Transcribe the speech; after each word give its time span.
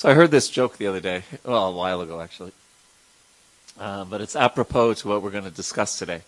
So 0.00 0.08
I 0.08 0.14
heard 0.14 0.30
this 0.30 0.48
joke 0.48 0.78
the 0.78 0.86
other 0.86 1.00
day, 1.00 1.24
well, 1.44 1.66
a 1.66 1.72
while 1.72 2.00
ago 2.00 2.22
actually, 2.22 2.52
uh, 3.78 4.06
but 4.06 4.22
it's 4.22 4.34
apropos 4.34 4.94
to 4.94 5.08
what 5.08 5.20
we're 5.20 5.30
going 5.30 5.44
to 5.44 5.50
discuss 5.50 5.98
today. 5.98 6.22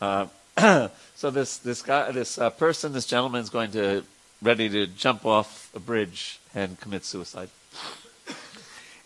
Uh, 0.00 0.28
so 1.14 1.30
this 1.30 1.58
this 1.58 1.82
guy, 1.82 2.10
this 2.10 2.38
uh, 2.38 2.48
person, 2.48 2.94
this 2.94 3.04
gentleman 3.04 3.42
is 3.42 3.50
going 3.50 3.70
to 3.72 4.02
ready 4.40 4.70
to 4.70 4.86
jump 4.86 5.26
off 5.26 5.70
a 5.74 5.78
bridge 5.78 6.40
and 6.54 6.80
commit 6.80 7.04
suicide, 7.04 7.50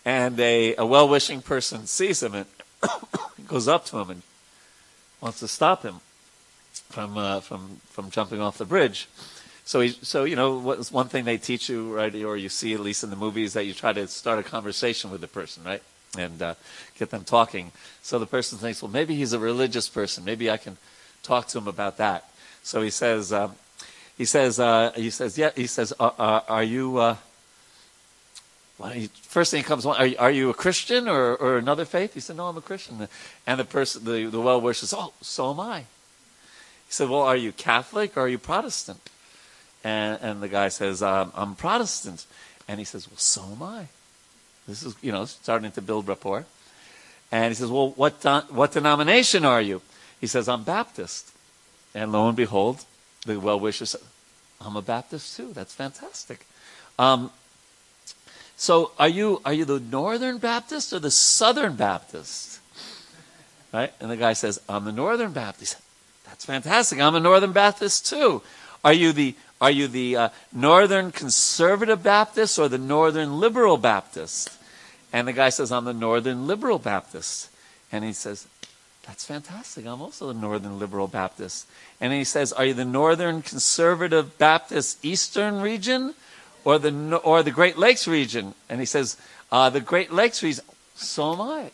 and 0.05 0.39
a, 0.39 0.77
a 0.77 0.87
well-wishing 0.87 1.43
person 1.43 1.89
sees 1.89 2.23
him 2.23 2.37
and 2.37 2.47
goes 3.49 3.67
up 3.67 3.87
to 3.87 3.99
him 3.99 4.11
and 4.11 4.23
wants 5.21 5.41
to 5.41 5.49
stop 5.49 5.83
him 5.83 5.97
from 6.91 7.19
uh, 7.19 7.41
from 7.41 7.81
from 7.91 8.09
jumping 8.11 8.41
off 8.41 8.57
the 8.57 8.65
bridge. 8.65 9.09
So, 9.69 9.81
he, 9.81 9.91
so 9.91 10.25
you 10.25 10.35
know, 10.35 10.55
what's 10.55 10.91
one 10.91 11.09
thing 11.09 11.27
they 11.27 11.37
teach 11.37 11.69
you, 11.69 11.95
right, 11.95 12.15
or 12.15 12.39
you 12.39 12.49
see 12.49 12.73
at 12.73 12.81
least 12.81 13.05
in 13.05 13.11
the 13.11 13.17
movies, 13.17 13.53
that 13.53 13.67
you 13.67 13.75
try 13.75 13.93
to 13.93 14.09
start 14.09 14.39
a 14.39 14.43
conversation 14.43 15.11
with 15.11 15.21
the 15.21 15.29
person, 15.29 15.63
right, 15.63 15.83
and 16.17 16.41
uh, 16.41 16.55
get 16.99 17.11
them 17.11 17.23
talking. 17.23 17.71
So 18.01 18.19
the 18.19 18.25
person 18.25 18.57
thinks, 18.57 18.81
well, 18.81 18.91
maybe 18.91 19.15
he's 19.15 19.35
a 19.35 19.39
religious 19.39 19.87
person. 19.87 20.25
Maybe 20.25 20.51
I 20.51 20.57
can 20.57 20.79
talk 21.23 21.49
to 21.49 21.59
him 21.59 21.69
about 21.69 21.99
that. 21.99 22.31
So 22.63 22.81
he 22.81 22.89
says, 22.89 23.31
um, 23.31 23.57
he 24.17 24.25
says, 24.25 24.59
uh, 24.59 24.93
he 24.97 25.11
says, 25.11 25.37
yeah, 25.37 25.51
he 25.55 25.67
says, 25.67 25.93
uh, 26.01 26.13
uh 26.19 26.41
are 26.49 26.65
you? 26.65 26.97
Uh, 26.97 27.17
he, 28.95 29.09
first 29.21 29.51
thing 29.51 29.65
comes, 29.65 29.85
are, 29.85 30.09
are 30.19 30.31
you 30.31 30.49
a 30.49 30.55
Christian 30.55 31.11
or, 31.11 31.37
or 31.37 31.59
another 31.59 31.85
faith? 31.85 32.15
He 32.15 32.21
said, 32.21 32.39
no, 32.39 32.47
I'm 32.47 32.57
a 32.57 32.63
Christian. 32.63 33.07
And 33.47 33.61
the 33.61 33.67
person, 33.67 34.03
the, 34.07 34.31
the 34.31 34.41
well 34.41 34.63
wisher 34.63 34.87
says, 34.87 34.99
oh, 34.99 35.13
so 35.21 35.51
am 35.51 35.61
I. 35.61 35.81
He 35.81 35.85
said, 36.93 37.11
well, 37.11 37.21
are 37.21 37.37
you 37.37 37.53
Catholic 37.53 38.17
or 38.17 38.23
are 38.23 38.29
you 38.29 38.39
Protestant? 38.39 39.11
And, 39.85 40.19
and 40.21 40.43
the 40.43 40.49
guy 40.49 40.69
says, 40.69 41.03
um, 41.03 41.33
I'm 41.35 41.55
Protestant. 41.55 42.27
And 42.67 42.79
he 42.79 42.85
says, 42.85 43.09
Well, 43.09 43.19
so 43.19 43.43
am 43.43 43.63
I. 43.63 43.87
This 44.67 44.83
is, 44.83 44.95
you 45.01 45.13
know, 45.13 45.25
starting 45.25 45.71
to 45.73 45.83
build 45.83 46.09
rapport. 46.09 46.45
And 47.31 47.51
he 47.51 47.55
says, 47.55 47.71
Well, 47.71 47.91
what, 47.91 48.25
what 48.51 48.73
denomination 48.73 49.45
are 49.45 49.63
you? 49.63 49.83
He 50.21 50.27
says, 50.27 50.49
I'm 50.49 50.65
Baptist. 50.65 51.31
And 51.95 52.13
lo 52.13 52.29
and 52.29 52.37
behold, 52.37 52.85
the 53.25 53.39
well 53.39 53.59
wisher 53.59 53.87
says, 53.87 54.03
I'm 54.61 54.77
a 54.77 54.83
Baptist 54.83 55.37
too. 55.37 55.53
That's 55.53 55.75
fantastic. 55.75 56.47
Um, 56.99 57.31
so 58.57 58.91
are 58.99 59.09
you 59.09 59.41
are 59.45 59.53
you 59.53 59.65
the 59.65 59.79
Northern 59.79 60.39
Baptist 60.39 60.93
or 60.93 60.99
the 60.99 61.13
Southern 61.13 61.77
Baptist? 61.77 62.61
Right? 63.73 63.93
And 64.01 64.11
the 64.11 64.17
guy 64.17 64.33
says, 64.33 64.61
I'm 64.69 64.85
the 64.85 64.93
Northern 64.93 65.33
Baptist. 65.33 65.77
That's 66.27 66.45
fantastic. 66.45 67.01
I'm 67.01 67.15
a 67.15 67.21
Northern 67.21 67.53
Baptist 67.53 68.07
too. 68.07 68.43
Are 68.85 68.93
you 68.93 69.13
the 69.13 69.35
are 69.61 69.71
you 69.71 69.89
the 69.89 70.17
uh, 70.17 70.29
Northern 70.53 71.11
Conservative 71.11 72.03
Baptist 72.03 72.59
or 72.59 72.69
the 72.69 72.79
Northern 72.79 73.41
Liberal 73.41 73.77
Baptist? 73.77 74.57
And 75.13 75.27
the 75.27 75.33
guy 75.33 75.49
says, 75.49 75.73
I'm 75.73 75.85
the 75.85 75.93
Northern 75.93 76.47
Liberal 76.47 76.79
Baptist. 76.79 77.51
And 77.91 78.05
he 78.05 78.13
says, 78.13 78.47
That's 79.07 79.25
fantastic. 79.25 79.87
I'm 79.87 80.01
also 80.01 80.29
the 80.29 80.39
Northern 80.39 80.79
Liberal 80.79 81.09
Baptist. 81.09 81.67
And 82.01 82.13
he 82.13 82.25
says, 82.25 82.53
Are 82.53 82.67
you 82.67 82.75
the 82.75 82.85
Northern 82.85 83.43
Conservative 83.43 84.39
Baptist 84.39 85.05
Eastern 85.05 85.61
region 85.61 86.15
or 86.65 86.79
the, 86.79 87.17
or 87.17 87.43
the 87.43 87.51
Great 87.51 87.79
Lakes 87.79 88.07
region? 88.07 88.55
And 88.69 88.81
he 88.81 88.87
says, 88.87 89.17
uh, 89.51 89.71
The 89.71 89.81
Great 89.81 90.13
Lakes 90.13 90.43
region. 90.43 90.65
So 90.95 91.33
am 91.33 91.41
I. 91.41 91.71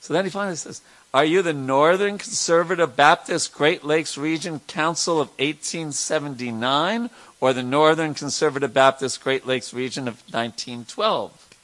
So 0.00 0.12
then 0.12 0.24
he 0.24 0.30
finally 0.30 0.56
says, 0.56 0.82
are 1.14 1.24
you 1.24 1.42
the 1.42 1.52
Northern 1.52 2.18
Conservative 2.18 2.96
Baptist 2.96 3.54
Great 3.54 3.84
Lakes 3.84 4.18
Region 4.18 4.58
Council 4.66 5.20
of 5.20 5.28
1879 5.38 7.08
or 7.40 7.52
the 7.52 7.62
Northern 7.62 8.14
Conservative 8.14 8.74
Baptist 8.74 9.22
Great 9.22 9.46
Lakes 9.46 9.72
Region 9.72 10.08
of 10.08 10.14
1912? 10.32 11.54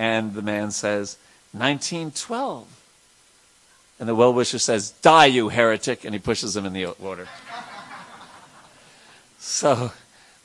And 0.00 0.34
the 0.34 0.42
man 0.42 0.72
says, 0.72 1.16
1912. 1.52 2.66
And 4.00 4.08
the 4.08 4.16
well 4.16 4.34
wisher 4.34 4.58
says, 4.58 4.90
Die, 4.90 5.26
you 5.26 5.50
heretic. 5.50 6.04
And 6.04 6.12
he 6.12 6.18
pushes 6.18 6.56
him 6.56 6.66
in 6.66 6.72
the 6.72 6.86
water. 6.98 7.28
so, 9.38 9.92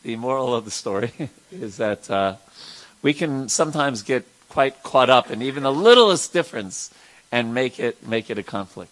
the 0.04 0.16
moral 0.16 0.54
of 0.54 0.66
the 0.66 0.72
story 0.72 1.12
is 1.52 1.78
that 1.78 2.08
uh, 2.12 2.36
we 3.02 3.16
can 3.16 3.50
sometimes 3.50 4.04
get 4.04 4.28
quite 4.48 4.84
caught 4.84 5.10
up 5.10 5.32
in 5.32 5.42
even 5.42 5.64
the 5.64 5.74
littlest 5.74 6.34
difference 6.34 6.94
and 7.34 7.52
make 7.52 7.80
it 7.80 8.08
make 8.08 8.30
it 8.30 8.38
a 8.38 8.44
conflict. 8.44 8.92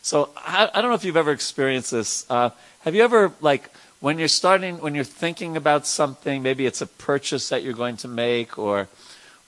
So 0.00 0.30
I, 0.38 0.70
I 0.74 0.80
don't 0.80 0.90
know 0.90 0.96
if 0.96 1.04
you've 1.04 1.18
ever 1.18 1.32
experienced 1.32 1.90
this. 1.90 2.28
Uh, 2.30 2.50
have 2.80 2.94
you 2.94 3.04
ever 3.04 3.32
like 3.42 3.68
when 4.00 4.18
you're 4.18 4.26
starting 4.26 4.80
when 4.80 4.94
you're 4.94 5.04
thinking 5.04 5.54
about 5.54 5.86
something, 5.86 6.42
maybe 6.42 6.64
it's 6.64 6.80
a 6.80 6.86
purchase 6.86 7.50
that 7.50 7.62
you're 7.62 7.74
going 7.74 7.98
to 7.98 8.08
make, 8.08 8.58
or 8.58 8.88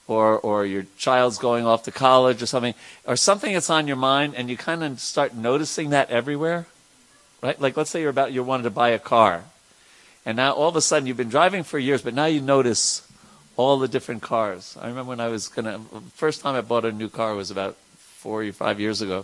or 0.07 0.37
or 0.37 0.67
your 0.67 0.85
child's 0.97 1.39
going 1.39 1.65
off 1.65 1.81
to 1.83 1.91
college 1.91 2.43
or 2.43 2.45
something, 2.45 2.75
or 3.05 3.15
something 3.15 3.53
that's 3.53 3.71
on 3.71 3.87
your 3.87 3.97
mind, 3.97 4.35
and 4.35 4.51
you 4.51 4.55
kind 4.55 4.83
of 4.83 4.99
start 4.99 5.33
noticing 5.33 5.89
that 5.89 6.11
everywhere, 6.11 6.67
right? 7.41 7.59
Like 7.59 7.75
let's 7.75 7.89
say 7.89 8.01
you're 8.01 8.11
about 8.11 8.31
you 8.33 8.43
wanted 8.43 8.63
to 8.63 8.69
buy 8.69 8.89
a 8.89 8.99
car, 8.99 9.45
and 10.27 10.37
now 10.37 10.53
all 10.53 10.69
of 10.69 10.75
a 10.75 10.81
sudden 10.81 11.07
you've 11.07 11.17
been 11.17 11.35
driving 11.39 11.63
for 11.63 11.79
years, 11.79 12.03
but 12.03 12.13
now 12.13 12.27
you 12.27 12.39
notice 12.39 13.01
all 13.57 13.79
the 13.79 13.87
different 13.87 14.21
cars. 14.21 14.77
I 14.79 14.87
remember 14.89 15.09
when 15.09 15.19
I 15.19 15.29
was 15.29 15.47
gonna 15.47 15.79
first 16.13 16.41
time 16.41 16.53
I 16.53 16.61
bought 16.61 16.85
a 16.85 16.91
new 16.91 17.09
car 17.09 17.33
was 17.33 17.49
about 17.49 17.75
four 18.25 18.41
or 18.41 18.51
five 18.51 18.79
years 18.79 19.03
ago, 19.03 19.23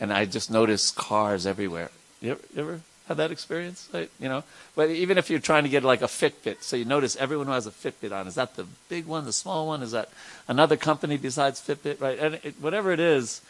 and 0.00 0.10
I 0.10 0.24
just 0.24 0.50
noticed 0.50 0.96
cars 0.96 1.44
everywhere. 1.44 1.90
You 2.22 2.30
ever, 2.30 2.40
you 2.54 2.62
ever 2.62 2.80
had 3.06 3.18
that 3.18 3.30
experience? 3.30 3.86
Like, 3.92 4.10
you 4.18 4.30
know, 4.30 4.44
but 4.74 4.88
even 4.88 5.18
if 5.18 5.28
you're 5.28 5.40
trying 5.40 5.64
to 5.64 5.68
get 5.68 5.84
like 5.84 6.00
a 6.00 6.06
Fitbit, 6.06 6.62
so 6.62 6.74
you 6.74 6.86
notice 6.86 7.16
everyone 7.16 7.48
who 7.48 7.52
has 7.52 7.66
a 7.66 7.70
Fitbit 7.70 8.12
on, 8.18 8.26
is 8.26 8.36
that 8.36 8.56
the 8.56 8.64
big 8.88 9.04
one, 9.04 9.26
the 9.26 9.32
small 9.34 9.66
one? 9.66 9.82
Is 9.82 9.90
that 9.92 10.08
another 10.48 10.78
company 10.78 11.18
besides 11.18 11.60
Fitbit? 11.60 12.00
Right? 12.00 12.18
And 12.18 12.40
it, 12.42 12.54
whatever 12.62 12.92
it 12.92 13.00
is, 13.00 13.42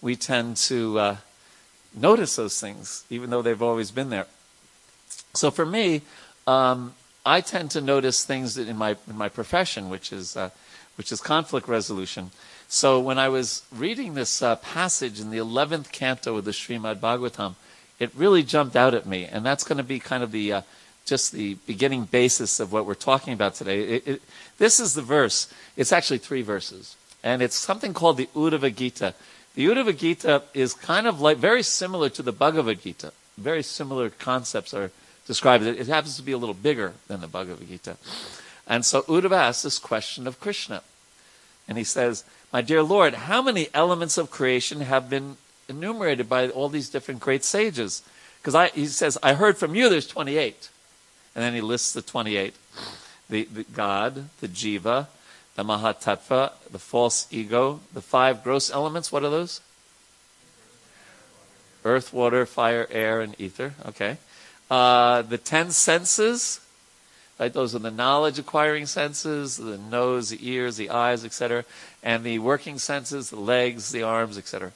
we 0.00 0.16
tend 0.16 0.56
to 0.56 0.98
uh, 0.98 1.16
notice 1.94 2.34
those 2.34 2.60
things, 2.60 3.04
even 3.10 3.30
though 3.30 3.42
they've 3.42 3.62
always 3.62 3.92
been 3.92 4.10
there. 4.10 4.26
So 5.34 5.52
for 5.52 5.64
me, 5.64 6.02
um, 6.48 6.94
I 7.24 7.42
tend 7.42 7.70
to 7.70 7.80
notice 7.80 8.24
things 8.24 8.58
in 8.58 8.76
my 8.76 8.96
in 9.08 9.16
my 9.16 9.28
profession, 9.28 9.88
which 9.88 10.12
is 10.12 10.36
uh, 10.36 10.50
which 10.96 11.12
is 11.12 11.20
conflict 11.20 11.68
resolution. 11.68 12.32
So 12.72 12.98
when 13.00 13.18
I 13.18 13.28
was 13.28 13.64
reading 13.70 14.14
this 14.14 14.40
uh, 14.40 14.56
passage 14.56 15.20
in 15.20 15.28
the 15.28 15.36
11th 15.36 15.92
canto 15.92 16.38
of 16.38 16.46
the 16.46 16.52
Srimad 16.52 17.00
Bhagavatam, 17.00 17.54
it 17.98 18.10
really 18.16 18.42
jumped 18.42 18.76
out 18.76 18.94
at 18.94 19.04
me. 19.04 19.26
And 19.26 19.44
that's 19.44 19.62
going 19.62 19.76
to 19.76 19.84
be 19.84 19.98
kind 19.98 20.22
of 20.22 20.32
the, 20.32 20.54
uh, 20.54 20.62
just 21.04 21.32
the 21.32 21.56
beginning 21.66 22.04
basis 22.04 22.60
of 22.60 22.72
what 22.72 22.86
we're 22.86 22.94
talking 22.94 23.34
about 23.34 23.56
today. 23.56 23.82
It, 23.82 24.08
it, 24.08 24.22
this 24.56 24.80
is 24.80 24.94
the 24.94 25.02
verse. 25.02 25.52
It's 25.76 25.92
actually 25.92 26.16
three 26.16 26.40
verses. 26.40 26.96
And 27.22 27.42
it's 27.42 27.56
something 27.56 27.92
called 27.92 28.16
the 28.16 28.30
Uddhava 28.34 28.74
Gita. 28.74 29.12
The 29.54 29.66
Uddhava 29.66 29.94
Gita 29.94 30.42
is 30.54 30.72
kind 30.72 31.06
of 31.06 31.20
like, 31.20 31.36
very 31.36 31.62
similar 31.62 32.08
to 32.08 32.22
the 32.22 32.32
Bhagavad 32.32 32.80
Gita. 32.80 33.12
Very 33.36 33.62
similar 33.62 34.08
concepts 34.08 34.72
are 34.72 34.90
described. 35.26 35.64
It, 35.64 35.78
it 35.78 35.88
happens 35.88 36.16
to 36.16 36.22
be 36.22 36.32
a 36.32 36.38
little 36.38 36.54
bigger 36.54 36.94
than 37.06 37.20
the 37.20 37.28
Bhagavad 37.28 37.68
Gita. 37.68 37.98
And 38.66 38.82
so 38.82 39.02
Uddhava 39.02 39.36
asks 39.36 39.62
this 39.62 39.78
question 39.78 40.26
of 40.26 40.40
Krishna. 40.40 40.82
And 41.68 41.76
he 41.76 41.84
says, 41.84 42.24
My 42.52 42.60
dear 42.60 42.82
Lord, 42.82 43.14
how 43.14 43.40
many 43.40 43.68
elements 43.72 44.18
of 44.18 44.30
creation 44.30 44.80
have 44.82 45.08
been 45.08 45.38
enumerated 45.68 46.28
by 46.28 46.48
all 46.48 46.68
these 46.68 46.90
different 46.90 47.20
great 47.20 47.44
sages? 47.44 48.02
Because 48.42 48.70
he 48.72 48.86
says, 48.86 49.16
I 49.22 49.34
heard 49.34 49.56
from 49.56 49.74
you 49.74 49.88
there's 49.88 50.06
28. 50.06 50.68
And 51.34 51.42
then 51.42 51.54
he 51.54 51.60
lists 51.60 51.92
the 51.92 52.02
28 52.02 52.54
the, 53.32 53.44
the 53.44 53.64
God, 53.64 54.28
the 54.40 54.48
Jiva, 54.48 55.06
the 55.56 55.64
Mahatattva, 55.64 56.52
the 56.70 56.78
false 56.78 57.26
ego, 57.30 57.80
the 57.94 58.02
five 58.02 58.44
gross 58.44 58.70
elements. 58.70 59.10
What 59.10 59.24
are 59.24 59.30
those? 59.30 59.62
Earth, 61.84 62.12
water, 62.12 62.44
fire, 62.44 62.86
air, 62.90 63.22
and 63.22 63.34
ether. 63.40 63.72
Okay. 63.86 64.18
Uh, 64.70 65.22
the 65.22 65.38
ten 65.38 65.70
senses, 65.70 66.60
Right? 67.42 67.52
Those 67.52 67.74
are 67.74 67.80
the 67.80 67.90
knowledge 67.90 68.38
acquiring 68.38 68.86
senses, 68.86 69.56
the 69.56 69.76
nose, 69.76 70.30
the 70.30 70.48
ears, 70.48 70.76
the 70.76 70.90
eyes, 70.90 71.24
etc., 71.24 71.64
and 72.00 72.22
the 72.22 72.38
working 72.38 72.78
senses, 72.78 73.30
the 73.30 73.40
legs, 73.40 73.90
the 73.90 74.04
arms, 74.04 74.38
etc. 74.38 74.70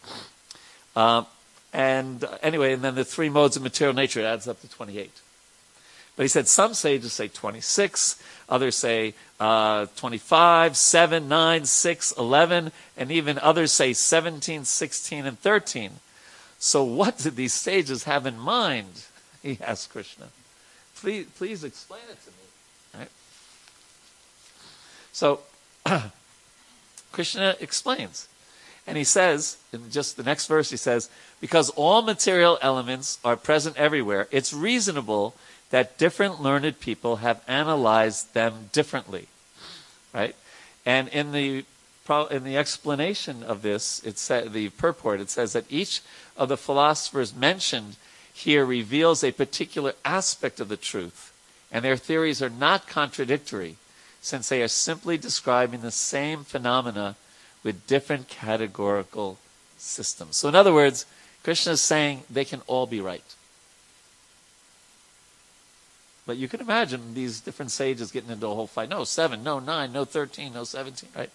Um, 0.96 1.26
and 1.72 2.24
uh, 2.24 2.38
anyway, 2.42 2.72
and 2.72 2.82
then 2.82 2.96
the 2.96 3.04
three 3.04 3.28
modes 3.28 3.56
of 3.56 3.62
material 3.62 3.94
nature 3.94 4.20
adds 4.26 4.48
up 4.48 4.60
to 4.62 4.68
28. 4.68 5.12
But 6.16 6.24
he 6.24 6.28
said 6.28 6.48
some 6.48 6.74
sages 6.74 7.12
say 7.12 7.28
26, 7.28 8.20
others 8.48 8.74
say 8.74 9.14
uh, 9.38 9.86
25, 9.94 10.76
7, 10.76 11.28
9, 11.28 11.64
6, 11.66 12.14
11, 12.18 12.72
and 12.96 13.12
even 13.12 13.38
others 13.38 13.70
say 13.70 13.92
17, 13.92 14.64
16, 14.64 15.24
and 15.24 15.38
13. 15.38 15.92
So 16.58 16.82
what 16.82 17.18
did 17.18 17.36
these 17.36 17.54
sages 17.54 18.02
have 18.04 18.26
in 18.26 18.36
mind? 18.36 19.04
He 19.44 19.56
asked 19.62 19.92
Krishna. 19.92 20.26
Please, 20.96 21.26
please 21.36 21.62
explain 21.62 22.02
it 22.10 22.20
to 22.24 22.30
me. 22.30 22.45
So 25.16 25.40
Krishna 27.12 27.56
explains. 27.58 28.28
And 28.86 28.98
he 28.98 29.04
says, 29.04 29.56
in 29.72 29.90
just 29.90 30.18
the 30.18 30.22
next 30.22 30.46
verse, 30.46 30.68
he 30.68 30.76
says, 30.76 31.08
because 31.40 31.70
all 31.70 32.02
material 32.02 32.58
elements 32.60 33.18
are 33.24 33.34
present 33.34 33.78
everywhere, 33.78 34.28
it's 34.30 34.52
reasonable 34.52 35.34
that 35.70 35.96
different 35.96 36.42
learned 36.42 36.80
people 36.80 37.16
have 37.16 37.42
analyzed 37.48 38.34
them 38.34 38.68
differently. 38.74 39.28
Right? 40.12 40.36
And 40.84 41.08
in 41.08 41.32
the 41.32 41.64
in 42.30 42.44
the 42.44 42.58
explanation 42.58 43.42
of 43.42 43.62
this, 43.62 44.02
it 44.04 44.18
said 44.18 44.52
the 44.52 44.68
purport, 44.68 45.18
it 45.18 45.30
says 45.30 45.54
that 45.54 45.64
each 45.70 46.02
of 46.36 46.50
the 46.50 46.58
philosophers 46.58 47.34
mentioned 47.34 47.96
here 48.34 48.66
reveals 48.66 49.24
a 49.24 49.32
particular 49.32 49.94
aspect 50.04 50.60
of 50.60 50.68
the 50.68 50.76
truth, 50.76 51.32
and 51.72 51.82
their 51.82 51.96
theories 51.96 52.42
are 52.42 52.50
not 52.50 52.86
contradictory, 52.86 53.76
since 54.26 54.48
they 54.48 54.60
are 54.60 54.66
simply 54.66 55.16
describing 55.16 55.82
the 55.82 55.90
same 55.92 56.42
phenomena 56.42 57.14
with 57.62 57.86
different 57.86 58.28
categorical 58.28 59.38
systems. 59.78 60.36
So, 60.36 60.48
in 60.48 60.56
other 60.56 60.74
words, 60.74 61.06
Krishna 61.44 61.74
is 61.74 61.80
saying 61.80 62.24
they 62.28 62.44
can 62.44 62.60
all 62.66 62.88
be 62.88 63.00
right. 63.00 63.22
But 66.26 66.38
you 66.38 66.48
can 66.48 66.60
imagine 66.60 67.14
these 67.14 67.38
different 67.38 67.70
sages 67.70 68.10
getting 68.10 68.30
into 68.30 68.48
a 68.48 68.54
whole 68.54 68.66
fight. 68.66 68.88
No, 68.88 69.04
seven, 69.04 69.44
no, 69.44 69.60
nine, 69.60 69.92
no, 69.92 70.04
13, 70.04 70.54
no, 70.54 70.64
17, 70.64 71.08
right? 71.16 71.30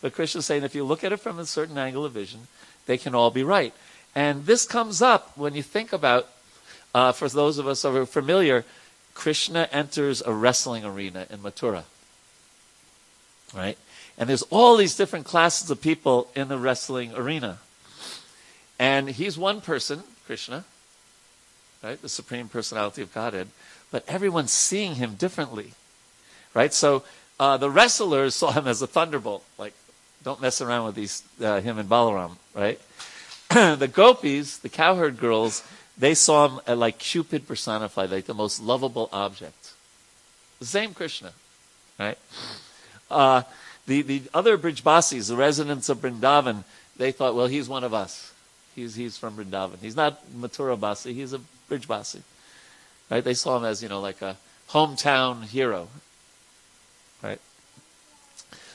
But 0.00 0.12
Krishna 0.12 0.40
is 0.40 0.46
saying 0.46 0.64
if 0.64 0.74
you 0.74 0.82
look 0.82 1.04
at 1.04 1.12
it 1.12 1.20
from 1.20 1.38
a 1.38 1.46
certain 1.46 1.78
angle 1.78 2.04
of 2.04 2.10
vision, 2.10 2.48
they 2.86 2.98
can 2.98 3.14
all 3.14 3.30
be 3.30 3.44
right. 3.44 3.72
And 4.16 4.46
this 4.46 4.66
comes 4.66 5.00
up 5.00 5.38
when 5.38 5.54
you 5.54 5.62
think 5.62 5.92
about, 5.92 6.26
uh, 6.92 7.12
for 7.12 7.28
those 7.28 7.58
of 7.58 7.68
us 7.68 7.82
who 7.82 7.96
are 7.96 8.04
familiar, 8.04 8.64
Krishna 9.14 9.68
enters 9.70 10.22
a 10.22 10.32
wrestling 10.32 10.84
arena 10.84 11.28
in 11.30 11.38
Mathura. 11.38 11.84
Right? 13.54 13.78
And 14.18 14.28
there's 14.28 14.42
all 14.42 14.76
these 14.76 14.96
different 14.96 15.26
classes 15.26 15.70
of 15.70 15.80
people 15.80 16.28
in 16.34 16.48
the 16.48 16.58
wrestling 16.58 17.12
arena. 17.14 17.58
And 18.78 19.08
he's 19.08 19.38
one 19.38 19.60
person, 19.60 20.02
Krishna, 20.26 20.64
right? 21.82 22.00
The 22.00 22.08
supreme 22.08 22.48
personality 22.48 23.02
of 23.02 23.12
Godhead. 23.14 23.48
But 23.90 24.04
everyone's 24.08 24.52
seeing 24.52 24.96
him 24.96 25.14
differently. 25.14 25.72
Right? 26.54 26.72
So 26.72 27.04
uh, 27.38 27.56
the 27.56 27.70
wrestlers 27.70 28.34
saw 28.34 28.52
him 28.52 28.66
as 28.66 28.82
a 28.82 28.86
thunderbolt. 28.86 29.44
Like, 29.58 29.74
don't 30.22 30.40
mess 30.40 30.60
around 30.60 30.86
with 30.86 30.94
these, 30.94 31.22
uh, 31.40 31.60
him 31.60 31.78
and 31.78 31.88
Balaram, 31.88 32.36
right? 32.54 32.80
the 33.50 33.90
gopis, 33.92 34.58
the 34.58 34.68
cowherd 34.68 35.18
girls, 35.18 35.62
they 35.96 36.14
saw 36.14 36.48
him 36.48 36.78
like 36.78 36.98
Cupid 36.98 37.46
personified, 37.46 38.10
like 38.10 38.26
the 38.26 38.34
most 38.34 38.60
lovable 38.60 39.08
object. 39.12 39.72
The 40.58 40.66
same 40.66 40.94
Krishna, 40.94 41.32
right? 41.98 42.18
Uh, 43.10 43.42
the, 43.86 44.02
the 44.02 44.22
other 44.34 44.58
Brijbasis, 44.58 45.28
the 45.28 45.36
residents 45.36 45.88
of 45.88 45.98
Vrindavan, 45.98 46.64
they 46.96 47.12
thought, 47.12 47.34
well, 47.34 47.46
he's 47.46 47.68
one 47.68 47.84
of 47.84 47.94
us. 47.94 48.32
He's, 48.74 48.94
he's 48.94 49.16
from 49.16 49.36
Vrindavan. 49.36 49.78
He's 49.80 49.96
not 49.96 50.20
Mathura 50.32 50.78
Basi, 50.78 51.14
he's 51.14 51.32
a 51.32 51.40
Brijbasi. 51.70 52.20
Right? 53.10 53.22
They 53.22 53.34
saw 53.34 53.56
him 53.56 53.64
as, 53.64 53.82
you 53.82 53.88
know, 53.88 54.00
like 54.00 54.22
a 54.22 54.36
hometown 54.70 55.44
hero. 55.44 55.88
Right? 57.22 57.40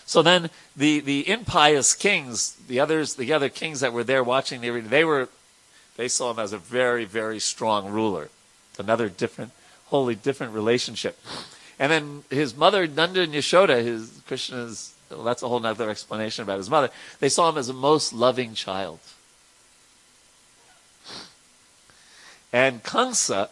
So 0.06 0.22
then 0.22 0.50
the, 0.75 1.00
the 1.00 1.30
impious 1.30 1.94
kings, 1.94 2.56
the 2.68 2.80
others, 2.80 3.16
the 3.16 3.33
other 3.33 3.50
kings 3.50 3.81
that 3.81 3.94
were 3.94 4.04
there 4.04 4.24
watching 4.24 4.62
the 4.62 4.69
they 4.81 5.06
were, 5.06 5.30
they 5.98 6.07
saw 6.07 6.31
him 6.31 6.39
as 6.39 6.54
a 6.54 6.57
very, 6.57 7.06
very 7.06 7.39
strong 7.39 7.92
ruler. 7.92 8.30
Another 8.80 9.10
different, 9.10 9.51
wholly 9.86 10.16
different 10.16 10.54
relationship. 10.54 11.19
And 11.81 11.92
then 11.92 12.24
his 12.30 12.56
mother, 12.56 12.86
Nanda 12.86 13.22
and 13.22 13.33
Yashoda, 13.33 13.83
his 13.83 14.22
Krishna's 14.28 14.94
well, 15.10 15.24
that's 15.24 15.42
a 15.42 15.48
whole 15.48 15.66
other 15.66 15.89
explanation 15.89 16.44
about 16.44 16.57
his 16.57 16.69
mother. 16.69 16.92
They 17.19 17.28
saw 17.28 17.50
him 17.50 17.57
as 17.57 17.69
a 17.69 17.74
most 17.74 18.13
loving 18.13 18.54
child. 18.54 19.00
And 22.54 22.83
Kansa, 22.83 23.50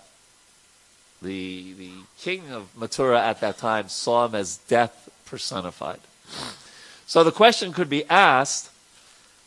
the, 1.24 1.74
the 1.74 1.92
king 2.20 2.52
of 2.52 2.70
Mathura 2.78 3.20
at 3.20 3.42
that 3.42 3.58
time, 3.58 3.90
saw 3.90 4.28
him 4.28 4.36
as 4.36 4.58
death 4.58 5.10
personified. 5.26 6.00
So 7.08 7.24
the 7.24 7.32
question 7.32 7.74
could 7.74 7.90
be 7.90 8.06
asked 8.06 8.70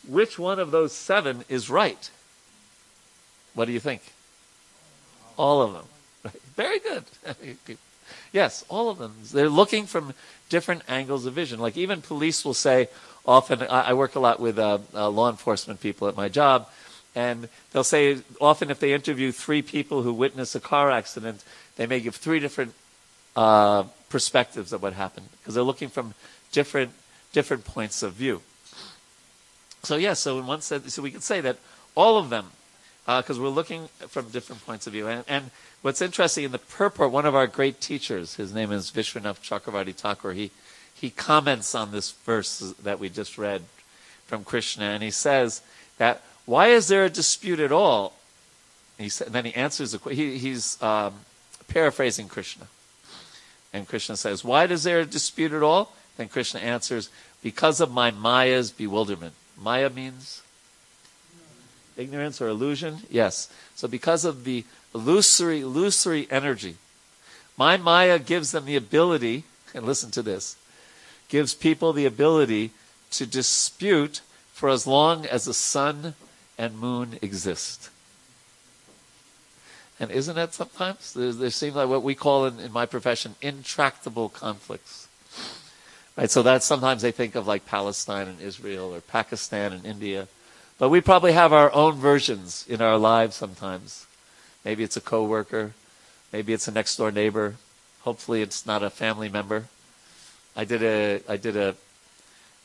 which 0.05 0.37
one 0.37 0.59
of 0.59 0.71
those 0.71 0.91
seven 0.91 1.45
is 1.47 1.69
right? 1.69 2.09
What 3.53 3.65
do 3.65 3.71
you 3.71 3.79
think? 3.79 4.01
All 5.37 5.61
of 5.61 5.71
them. 5.71 5.85
Very 6.57 6.79
good. 6.79 7.05
yes, 8.31 8.65
all 8.69 8.89
of 8.89 8.97
them. 8.97 9.15
They're 9.31 9.49
looking 9.49 9.85
from 9.85 10.13
different 10.49 10.83
angles 10.87 11.25
of 11.25 11.33
vision. 11.33 11.59
Like 11.59 11.77
even 11.77 12.01
police 12.01 12.45
will 12.45 12.53
say 12.53 12.89
often, 13.25 13.63
I, 13.63 13.89
I 13.89 13.93
work 13.93 14.15
a 14.15 14.19
lot 14.19 14.39
with 14.39 14.59
uh, 14.59 14.79
uh, 14.93 15.09
law 15.09 15.29
enforcement 15.29 15.81
people 15.81 16.07
at 16.07 16.15
my 16.15 16.29
job, 16.29 16.69
and 17.15 17.49
they'll 17.71 17.83
say 17.83 18.19
often 18.41 18.71
if 18.71 18.79
they 18.79 18.93
interview 18.93 19.31
three 19.31 19.61
people 19.61 20.01
who 20.03 20.13
witness 20.13 20.55
a 20.55 20.59
car 20.59 20.91
accident, 20.91 21.43
they 21.75 21.87
may 21.87 21.99
give 21.99 22.15
three 22.15 22.39
different 22.39 22.73
uh, 23.35 23.83
perspectives 24.09 24.73
of 24.73 24.81
what 24.81 24.93
happened 24.93 25.27
because 25.39 25.55
they're 25.55 25.63
looking 25.63 25.89
from 25.89 26.13
different 26.51 26.91
different 27.31 27.65
points 27.65 28.03
of 28.03 28.13
view. 28.13 28.41
So 29.83 29.95
yes, 29.95 30.03
yeah, 30.03 30.13
so 30.13 30.39
in 30.39 30.47
one 30.47 30.61
sense, 30.61 30.93
so 30.93 31.01
we 31.01 31.11
could 31.11 31.23
say 31.23 31.41
that 31.41 31.57
all 31.95 32.17
of 32.17 32.29
them, 32.29 32.51
because 33.05 33.37
uh, 33.37 33.41
we're 33.41 33.49
looking 33.49 33.87
from 34.07 34.29
different 34.29 34.65
points 34.65 34.87
of 34.87 34.93
view, 34.93 35.07
and, 35.07 35.23
and 35.27 35.51
What's 35.83 36.01
interesting 36.01 36.45
in 36.45 36.53
the 36.53 36.59
purport, 36.59 37.11
one 37.11 37.25
of 37.25 37.35
our 37.35 37.45
great 37.45 37.81
teachers, 37.81 38.35
his 38.35 38.53
name 38.53 38.71
is 38.71 38.89
Vishwanath 38.89 39.41
Chakravarti 39.41 39.93
Thakur, 39.93 40.31
he, 40.31 40.49
he 40.95 41.09
comments 41.09 41.75
on 41.75 41.91
this 41.91 42.11
verse 42.11 42.73
that 42.81 42.99
we 42.99 43.09
just 43.09 43.37
read 43.37 43.63
from 44.25 44.45
Krishna, 44.45 44.85
and 44.85 45.03
he 45.03 45.11
says 45.11 45.61
that 45.97 46.21
why 46.45 46.67
is 46.67 46.87
there 46.87 47.03
a 47.03 47.09
dispute 47.09 47.59
at 47.59 47.73
all? 47.73 48.13
He 48.97 49.09
said, 49.09 49.27
and 49.27 49.35
then 49.35 49.43
he 49.43 49.53
answers 49.55 49.91
the 49.91 50.09
he, 50.09 50.37
he's 50.37 50.81
um, 50.81 51.15
paraphrasing 51.67 52.29
Krishna, 52.29 52.67
and 53.73 53.85
Krishna 53.85 54.15
says, 54.15 54.41
"Why 54.41 54.65
is 54.65 54.83
there 54.83 55.01
a 55.01 55.05
dispute 55.05 55.51
at 55.51 55.63
all?" 55.63 55.91
Then 56.15 56.29
Krishna 56.29 56.61
answers, 56.61 57.09
"Because 57.41 57.81
of 57.81 57.91
my 57.91 58.11
Maya's 58.11 58.71
bewilderment." 58.71 59.33
Maya 59.57 59.89
means 59.89 60.42
ignorance 61.97 62.41
or 62.41 62.47
illusion. 62.47 62.99
Yes. 63.09 63.49
So 63.75 63.87
because 63.87 64.25
of 64.25 64.43
the 64.43 64.65
illusory, 64.93 65.61
illusory 65.61 66.27
energy. 66.29 66.75
My 67.57 67.77
Maya 67.77 68.19
gives 68.19 68.51
them 68.51 68.65
the 68.65 68.75
ability, 68.75 69.43
and 69.73 69.85
listen 69.85 70.11
to 70.11 70.21
this, 70.21 70.55
gives 71.29 71.53
people 71.53 71.93
the 71.93 72.05
ability 72.05 72.71
to 73.11 73.25
dispute 73.25 74.21
for 74.51 74.69
as 74.69 74.85
long 74.87 75.25
as 75.25 75.45
the 75.45 75.53
sun 75.53 76.15
and 76.57 76.77
moon 76.77 77.17
exist. 77.21 77.89
And 79.99 80.11
isn't 80.11 80.35
that 80.35 80.53
sometimes? 80.53 81.13
There, 81.13 81.31
there 81.31 81.49
seems 81.49 81.75
like 81.75 81.89
what 81.89 82.03
we 82.03 82.15
call 82.15 82.45
in, 82.45 82.59
in 82.59 82.71
my 82.71 82.85
profession 82.85 83.35
intractable 83.41 84.29
conflicts. 84.29 85.07
Right, 86.17 86.29
so 86.29 86.43
that 86.43 86.61
sometimes 86.61 87.01
they 87.01 87.11
think 87.11 87.35
of 87.35 87.47
like 87.47 87.65
Palestine 87.65 88.27
and 88.27 88.39
Israel 88.41 88.93
or 88.93 89.01
Pakistan 89.01 89.73
and 89.73 89.85
India. 89.85 90.27
But 90.83 90.89
we 90.89 90.99
probably 90.99 91.31
have 91.31 91.53
our 91.53 91.71
own 91.71 91.95
versions 91.95 92.65
in 92.67 92.81
our 92.81 92.97
lives 92.97 93.37
sometimes. 93.37 94.05
Maybe 94.65 94.83
it's 94.83 94.97
a 94.97 94.99
coworker. 94.99 95.71
Maybe 96.33 96.51
it's 96.51 96.67
a 96.67 96.73
next 96.73 96.97
door 96.97 97.09
neighbor. 97.09 97.55
Hopefully, 98.01 98.41
it's 98.41 98.65
not 98.65 98.83
a 98.83 98.89
family 98.89 99.29
member. 99.29 99.67
I 100.57 100.65
did 100.65 100.83
a 100.83 101.21
I 101.29 101.37
did 101.37 101.55
a 101.55 101.75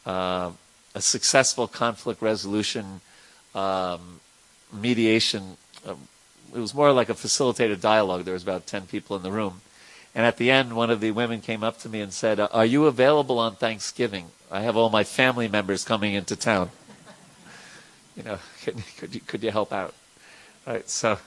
uh, 0.04 0.50
a 0.96 1.00
successful 1.00 1.68
conflict 1.68 2.20
resolution 2.20 3.02
um, 3.54 4.18
mediation. 4.72 5.56
Um, 5.86 6.08
it 6.52 6.58
was 6.58 6.74
more 6.74 6.90
like 6.90 7.10
a 7.10 7.14
facilitated 7.14 7.80
dialogue. 7.80 8.24
There 8.24 8.34
was 8.34 8.42
about 8.42 8.66
ten 8.66 8.88
people 8.88 9.14
in 9.14 9.22
the 9.22 9.30
room, 9.30 9.60
and 10.12 10.26
at 10.26 10.38
the 10.38 10.50
end, 10.50 10.74
one 10.74 10.90
of 10.90 10.98
the 10.98 11.12
women 11.12 11.40
came 11.40 11.62
up 11.62 11.78
to 11.82 11.88
me 11.88 12.00
and 12.00 12.12
said, 12.12 12.40
"Are 12.40 12.66
you 12.66 12.86
available 12.86 13.38
on 13.38 13.54
Thanksgiving? 13.54 14.32
I 14.50 14.62
have 14.62 14.76
all 14.76 14.90
my 14.90 15.04
family 15.04 15.46
members 15.46 15.84
coming 15.84 16.14
into 16.14 16.34
town. 16.34 16.70
You 18.18 18.24
know, 18.24 18.38
could, 18.64 18.76
could 18.98 19.14
you 19.14 19.20
could 19.20 19.42
you 19.42 19.50
help 19.50 19.72
out?" 19.72 19.94
Right, 20.66 20.88
so. 20.88 21.18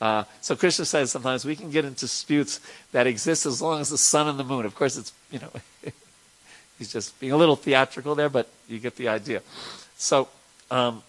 Uh, 0.00 0.22
so 0.40 0.54
Krishna 0.54 0.84
says 0.84 1.10
sometimes 1.10 1.44
we 1.44 1.56
can 1.56 1.72
get 1.72 1.84
into 1.84 2.02
disputes 2.02 2.60
that 2.92 3.08
exist 3.08 3.46
as 3.46 3.60
long 3.60 3.80
as 3.80 3.90
the 3.90 3.98
sun 3.98 4.28
and 4.28 4.38
the 4.38 4.44
moon. 4.44 4.64
Of 4.64 4.76
course, 4.76 4.96
it's 4.96 5.12
you 5.32 5.40
know 5.40 5.50
he's 6.78 6.92
just 6.92 7.18
being 7.18 7.32
a 7.32 7.36
little 7.36 7.56
theatrical 7.56 8.14
there, 8.14 8.28
but 8.28 8.48
you 8.68 8.78
get 8.78 8.94
the 8.94 9.08
idea. 9.08 9.42
So, 9.96 10.28
um, 10.70 11.02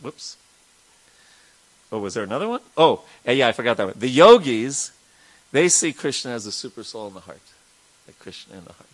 whoops. 0.00 0.38
Oh, 1.92 1.98
was 1.98 2.14
there 2.14 2.24
another 2.24 2.48
one? 2.48 2.60
Oh, 2.76 3.04
yeah, 3.24 3.46
I 3.46 3.52
forgot 3.52 3.76
that 3.76 3.86
one. 3.86 3.94
The 3.96 4.08
yogis, 4.08 4.90
They 5.52 5.68
see 5.68 5.92
Krishna 5.92 6.32
as 6.32 6.46
a 6.46 6.50
super 6.50 6.82
soul 6.82 7.06
in 7.06 7.14
the 7.14 7.20
heart, 7.20 7.38
like 8.08 8.18
Krishna 8.18 8.56
in 8.56 8.64
the 8.64 8.72
heart. 8.72 8.88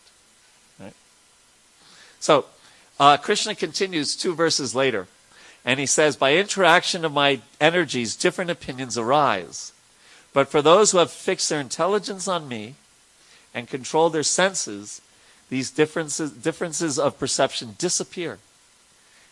Right? 0.78 0.94
So, 2.18 2.44
uh, 3.00 3.16
Krishna 3.16 3.54
continues 3.54 4.14
two 4.14 4.34
verses 4.34 4.74
later, 4.74 5.08
and 5.64 5.80
he 5.80 5.86
says, 5.86 6.16
By 6.16 6.36
interaction 6.36 7.04
of 7.04 7.12
my 7.12 7.40
energies, 7.58 8.14
different 8.14 8.50
opinions 8.50 8.98
arise. 8.98 9.72
But 10.34 10.48
for 10.48 10.60
those 10.60 10.92
who 10.92 10.98
have 10.98 11.10
fixed 11.10 11.48
their 11.48 11.60
intelligence 11.60 12.28
on 12.28 12.46
me 12.46 12.74
and 13.54 13.66
control 13.66 14.10
their 14.10 14.22
senses, 14.22 15.00
these 15.48 15.70
differences, 15.70 16.30
differences 16.30 16.98
of 16.98 17.18
perception 17.18 17.74
disappear. 17.78 18.38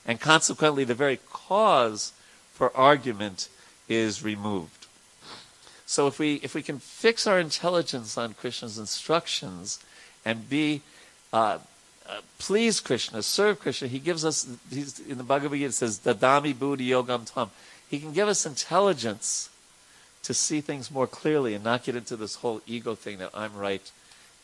And 0.06 0.18
consequently, 0.18 0.84
the 0.84 0.94
very 0.94 1.20
cause 1.30 2.12
for 2.52 2.75
argument 2.75 3.50
is 3.87 4.25
removed. 4.25 4.87
So 5.84 6.06
if 6.06 6.18
we 6.18 6.34
if 6.37 6.54
we 6.54 6.62
can 6.62 6.78
fix 6.78 7.26
our 7.26 7.38
intelligence 7.38 8.18
on 8.18 8.34
Krishna's 8.34 8.78
instructions 8.78 9.78
and 10.25 10.48
be 10.48 10.82
uh, 11.32 11.58
uh, 12.09 12.21
please 12.38 12.81
Krishna, 12.81 13.23
serve 13.23 13.61
Krishna, 13.61 13.88
he 13.88 13.99
gives 13.99 14.25
us 14.25 14.49
he's, 14.71 14.99
in 15.00 15.19
the 15.19 15.25
Bhagavad 15.25 15.59
Gita 15.59 15.69
it 15.69 15.73
says 15.73 16.00
dadami 16.00 16.59
buddhi 16.59 16.88
yogam 16.88 17.33
tam. 17.33 17.50
He 17.88 18.00
can 18.00 18.12
give 18.12 18.29
us 18.29 18.47
intelligence 18.47 19.50
to 20.23 20.35
see 20.35 20.61
things 20.61 20.91
more 20.91 21.07
clearly 21.07 21.55
and 21.55 21.65
not 21.65 21.85
get 21.85 21.97
into 21.97 22.17
this 22.17 22.37
whole 22.37 22.61
ego 22.67 22.95
thing 22.95 23.19
that 23.19 23.31
I'm 23.35 23.55
right 23.57 23.91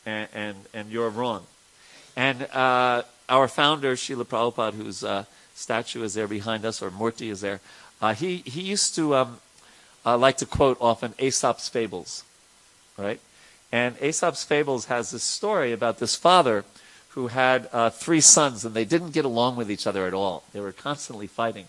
and 0.05 0.29
and, 0.35 0.57
and 0.73 0.91
you're 0.91 1.11
wrong. 1.11 1.47
And 2.17 2.43
uh, 2.53 3.03
our 3.29 3.49
founder, 3.49 3.95
Srila 3.95 4.25
Prabhupada, 4.25 4.75
whose 4.75 5.03
uh, 5.03 5.25
statue 5.55 6.03
is 6.03 6.15
there 6.15 6.29
behind 6.29 6.65
us, 6.65 6.83
or 6.83 6.91
Murti 6.91 7.31
is 7.31 7.41
there, 7.41 7.61
uh, 8.01 8.15
he, 8.15 8.39
he 8.39 8.61
used 8.61 8.95
to 8.97 9.15
um, 9.15 9.39
uh, 10.05 10.17
like 10.17 10.37
to 10.39 10.47
quote 10.47 10.77
often 10.81 11.15
Aesop's 11.19 11.69
fables, 11.69 12.25
right? 12.97 13.21
And 13.73 13.97
Aesop's 14.01 14.45
fables 14.45 14.87
has 14.87 15.11
this 15.11 15.23
story 15.23 15.73
about 15.73 15.99
this 15.99 16.15
father 16.15 16.65
who 17.15 17.29
had 17.29 17.69
uh, 17.73 17.91
three 17.91 18.21
sons, 18.21 18.65
and 18.65 18.75
they 18.75 18.85
didn't 18.85 19.13
get 19.13 19.25
along 19.25 19.57
with 19.57 19.71
each 19.71 19.87
other 19.87 20.07
at 20.07 20.15
all. 20.15 20.45
They 20.53 20.61
were 20.61 20.73
constantly 20.73 21.27
fighting. 21.27 21.67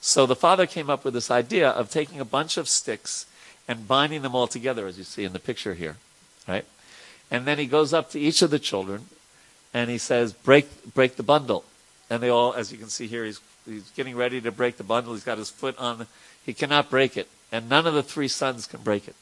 So 0.00 0.26
the 0.26 0.36
father 0.36 0.66
came 0.66 0.90
up 0.90 1.04
with 1.04 1.14
this 1.14 1.30
idea 1.30 1.68
of 1.68 1.90
taking 1.90 2.20
a 2.20 2.24
bunch 2.24 2.56
of 2.56 2.68
sticks 2.68 3.26
and 3.66 3.88
binding 3.88 4.22
them 4.22 4.34
all 4.34 4.46
together, 4.46 4.86
as 4.86 4.98
you 4.98 5.04
see 5.04 5.24
in 5.24 5.32
the 5.32 5.38
picture 5.38 5.74
here, 5.74 5.96
right? 6.46 6.64
And 7.30 7.44
then 7.44 7.58
he 7.58 7.66
goes 7.66 7.92
up 7.92 8.10
to 8.10 8.20
each 8.20 8.42
of 8.42 8.50
the 8.50 8.58
children 8.58 9.06
and 9.74 9.90
he 9.90 9.98
says, 9.98 10.32
"Break, 10.32 10.94
break 10.94 11.16
the 11.16 11.22
bundle." 11.22 11.64
And 12.08 12.22
they 12.22 12.30
all, 12.30 12.54
as 12.54 12.72
you 12.72 12.78
can 12.78 12.88
see 12.88 13.06
here, 13.06 13.24
he's 13.24 13.40
he's 13.66 13.90
getting 13.90 14.16
ready 14.16 14.40
to 14.40 14.50
break 14.50 14.76
the 14.76 14.84
bundle. 14.84 15.12
He's 15.12 15.24
got 15.24 15.38
his 15.38 15.50
foot 15.50 15.76
on. 15.78 16.06
He 16.44 16.54
cannot 16.54 16.88
break 16.88 17.16
it 17.16 17.28
and 17.50 17.68
none 17.68 17.86
of 17.86 17.94
the 17.94 18.02
three 18.02 18.28
sons 18.28 18.66
can 18.66 18.80
break 18.80 19.08
it. 19.08 19.16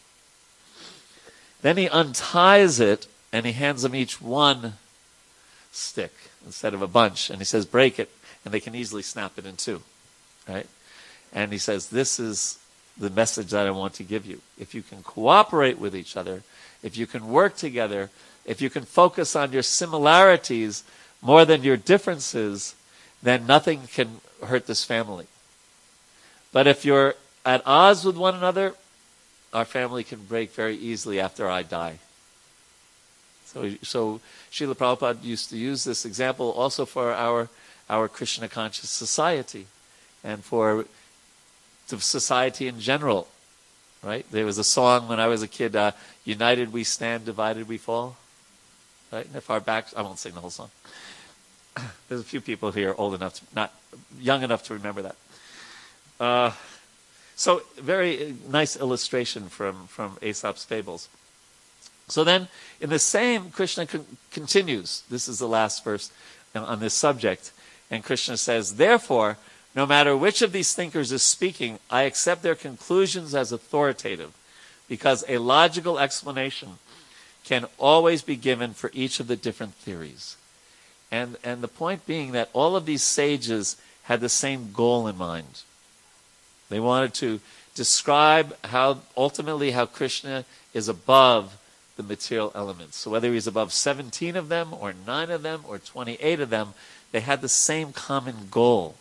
Then 1.63 1.77
he 1.77 1.89
unties 1.89 2.81
it 2.81 3.07
and 3.33 3.47
he 3.47 3.53
hands 3.53 3.83
them 3.83 3.95
each 3.95 4.21
one 4.21 4.75
stick 5.77 6.13
instead 6.45 6.75
of 6.75 6.83
a 6.83 6.89
bunch. 6.89 7.31
And 7.31 7.39
he 7.39 7.45
says, 7.45 7.67
break 7.67 7.99
it. 7.99 8.11
And 8.45 8.55
they 8.55 8.61
can 8.61 8.75
easily 8.75 9.03
snap 9.03 9.39
it 9.39 9.47
in 9.47 9.57
two. 9.57 9.83
Right? 10.49 10.67
And 11.33 11.53
he 11.53 11.59
says, 11.59 11.89
this 11.89 12.19
is 12.19 12.59
the 12.97 13.11
message 13.11 13.51
that 13.51 13.67
I 13.67 13.71
want 13.71 13.95
to 13.95 14.03
give 14.03 14.25
you. 14.25 14.41
If 14.59 14.75
you 14.75 14.83
can 14.83 15.03
cooperate 15.03 15.79
with 15.79 15.95
each 15.95 16.17
other, 16.17 16.43
if 16.83 16.97
you 16.97 17.07
can 17.07 17.29
work 17.29 17.57
together, 17.57 18.11
if 18.45 18.63
you 18.63 18.71
can 18.71 18.85
focus 18.85 19.37
on 19.37 19.53
your 19.53 19.63
similarities 19.63 20.85
more 21.21 21.45
than 21.45 21.63
your 21.63 21.77
differences, 21.77 22.75
then 23.23 23.47
nothing 23.47 23.83
can 23.93 24.21
hurt 24.45 24.67
this 24.67 24.85
family. 24.85 25.27
But 26.53 26.67
if 26.67 26.85
you're 26.85 27.15
at 27.45 27.63
odds 27.67 28.05
with 28.05 28.17
one 28.17 28.35
another, 28.35 28.75
our 29.53 29.65
family 29.65 30.05
can 30.05 30.25
break 30.25 30.53
very 30.53 30.77
easily 30.77 31.21
after 31.21 31.49
I 31.49 31.63
die. 31.63 31.99
So, 33.57 33.71
so 33.83 34.21
Srila 34.53 34.75
Prabhupada 34.75 35.25
used 35.25 35.49
to 35.49 35.57
use 35.57 35.85
this 35.85 36.05
example 36.05 36.53
also 36.53 36.85
for 36.85 37.15
our, 37.15 37.49
our 37.89 38.07
Krishna 38.07 38.49
conscious 38.49 38.91
society 38.91 39.67
and 40.23 40.45
for 40.45 40.85
the 41.89 41.99
society 41.99 42.69
in 42.69 42.81
general. 42.81 43.29
Right? 44.03 44.27
There 44.31 44.45
was 44.45 44.59
a 44.59 44.65
song 44.65 45.09
when 45.09 45.21
I 45.21 45.27
was 45.29 45.43
a 45.43 45.49
kid, 45.49 45.75
uh, 45.75 45.93
United 46.27 46.71
we 46.71 46.85
stand, 46.85 47.25
divided 47.25 47.67
we 47.67 47.79
fall. 47.79 48.19
Right? 49.11 49.25
And 49.25 49.37
if 49.37 49.49
our 49.49 49.61
backs, 49.61 49.95
I 49.97 50.03
won't 50.03 50.19
sing 50.19 50.35
the 50.35 50.41
whole 50.41 50.51
song. 50.51 50.71
There's 52.09 52.21
a 52.21 52.25
few 52.25 52.43
people 52.43 52.73
here 52.73 52.95
old 52.99 53.15
enough, 53.15 53.37
to, 53.37 53.43
not 53.55 53.73
young 54.21 54.43
enough 54.43 54.65
to 54.65 54.75
remember 54.75 55.01
that. 55.01 55.17
Uh, 56.21 56.53
so, 57.37 57.63
very 57.77 58.37
nice 58.49 58.77
illustration 58.77 59.49
from, 59.49 59.87
from 59.87 60.19
Aesop's 60.21 60.65
fables. 60.65 61.09
So 62.09 62.23
then, 62.23 62.49
in 62.81 62.91
the 62.91 62.99
same, 62.99 63.51
Krishna 63.51 63.87
con- 63.87 64.07
continues. 64.31 65.03
This 65.11 65.29
is 65.29 65.39
the 65.39 65.49
last 65.49 65.83
verse 65.83 66.13
uh, 66.55 66.63
on 66.63 66.81
this 66.81 66.95
subject. 66.95 67.53
And 67.91 68.05
Krishna 68.05 68.37
says, 68.37 68.77
Therefore, 68.77 69.39
no 69.75 69.87
matter 69.87 70.17
which 70.17 70.41
of 70.41 70.53
these 70.53 70.73
thinkers 70.73 71.13
is 71.13 71.23
speaking, 71.23 71.79
I 71.91 72.03
accept 72.03 72.43
their 72.43 72.55
conclusions 72.55 73.35
as 73.35 73.53
authoritative, 73.53 74.33
because 74.89 75.25
a 75.29 75.39
logical 75.39 75.99
explanation 75.99 76.79
can 77.45 77.67
always 77.79 78.23
be 78.23 78.37
given 78.37 78.73
for 78.73 78.91
each 78.93 79.21
of 79.21 79.27
the 79.27 79.37
different 79.37 79.75
theories. 79.75 80.37
And, 81.11 81.37
and 81.45 81.63
the 81.63 81.69
point 81.69 82.07
being 82.07 82.33
that 82.33 82.51
all 82.53 82.75
of 82.75 82.87
these 82.87 83.03
sages 83.03 83.77
had 84.05 84.21
the 84.21 84.29
same 84.29 84.73
goal 84.73 85.07
in 85.07 85.17
mind. 85.17 85.63
They 86.69 86.81
wanted 86.81 87.15
to 87.15 87.41
describe 87.75 88.57
how 88.65 89.01
ultimately 89.17 89.73
how 89.73 89.87
Krishna 89.87 90.45
is 90.73 90.89
above 90.89 91.57
the 91.97 92.03
material 92.03 92.53
elements. 92.55 92.97
So 92.97 93.11
whether 93.11 93.33
he's 93.33 93.47
above 93.47 93.73
17 93.73 94.37
of 94.37 94.49
them 94.49 94.73
or 94.73 94.93
9 94.93 95.31
of 95.31 95.43
them 95.43 95.63
or 95.67 95.79
28 95.79 96.41
of 96.41 96.51
them, 96.51 96.75
they 97.13 97.21
had 97.21 97.41
the 97.41 97.49
same 97.49 97.93
common 97.93 98.49
goal. 98.51 98.97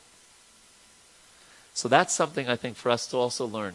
So 1.73 1.89
that's 1.89 2.13
something 2.13 2.47
I 2.47 2.55
think 2.55 2.77
for 2.77 2.89
us 2.89 3.05
to 3.07 3.17
also 3.17 3.45
learn. 3.45 3.73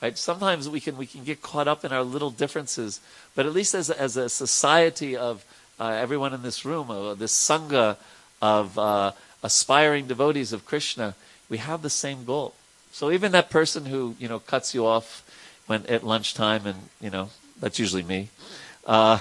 Right? 0.00 0.16
Sometimes 0.16 0.68
we 0.68 0.80
can 0.80 0.96
we 0.96 1.06
can 1.06 1.24
get 1.24 1.42
caught 1.42 1.66
up 1.66 1.84
in 1.84 1.92
our 1.92 2.02
little 2.02 2.30
differences, 2.30 3.00
but 3.34 3.46
at 3.46 3.52
least 3.52 3.74
as 3.74 3.90
a, 3.90 4.00
as 4.00 4.16
a 4.16 4.28
society 4.28 5.16
of 5.16 5.44
uh, 5.80 5.88
everyone 5.88 6.34
in 6.34 6.42
this 6.42 6.64
room, 6.64 6.90
uh, 6.90 7.14
this 7.14 7.32
sangha 7.32 7.96
of 8.42 8.78
uh, 8.78 9.12
aspiring 9.42 10.06
devotees 10.06 10.52
of 10.52 10.66
Krishna, 10.66 11.14
we 11.48 11.58
have 11.58 11.82
the 11.82 11.90
same 11.90 12.24
goal. 12.24 12.54
So 12.92 13.10
even 13.10 13.32
that 13.32 13.50
person 13.50 13.86
who 13.86 14.14
you 14.18 14.28
know 14.28 14.38
cuts 14.38 14.74
you 14.74 14.86
off 14.86 15.24
when 15.66 15.86
at 15.86 16.04
lunchtime, 16.04 16.66
and 16.66 16.78
you 17.00 17.10
know 17.10 17.30
that's 17.60 17.78
usually 17.78 18.02
me, 18.02 18.28
uh, 18.86 19.18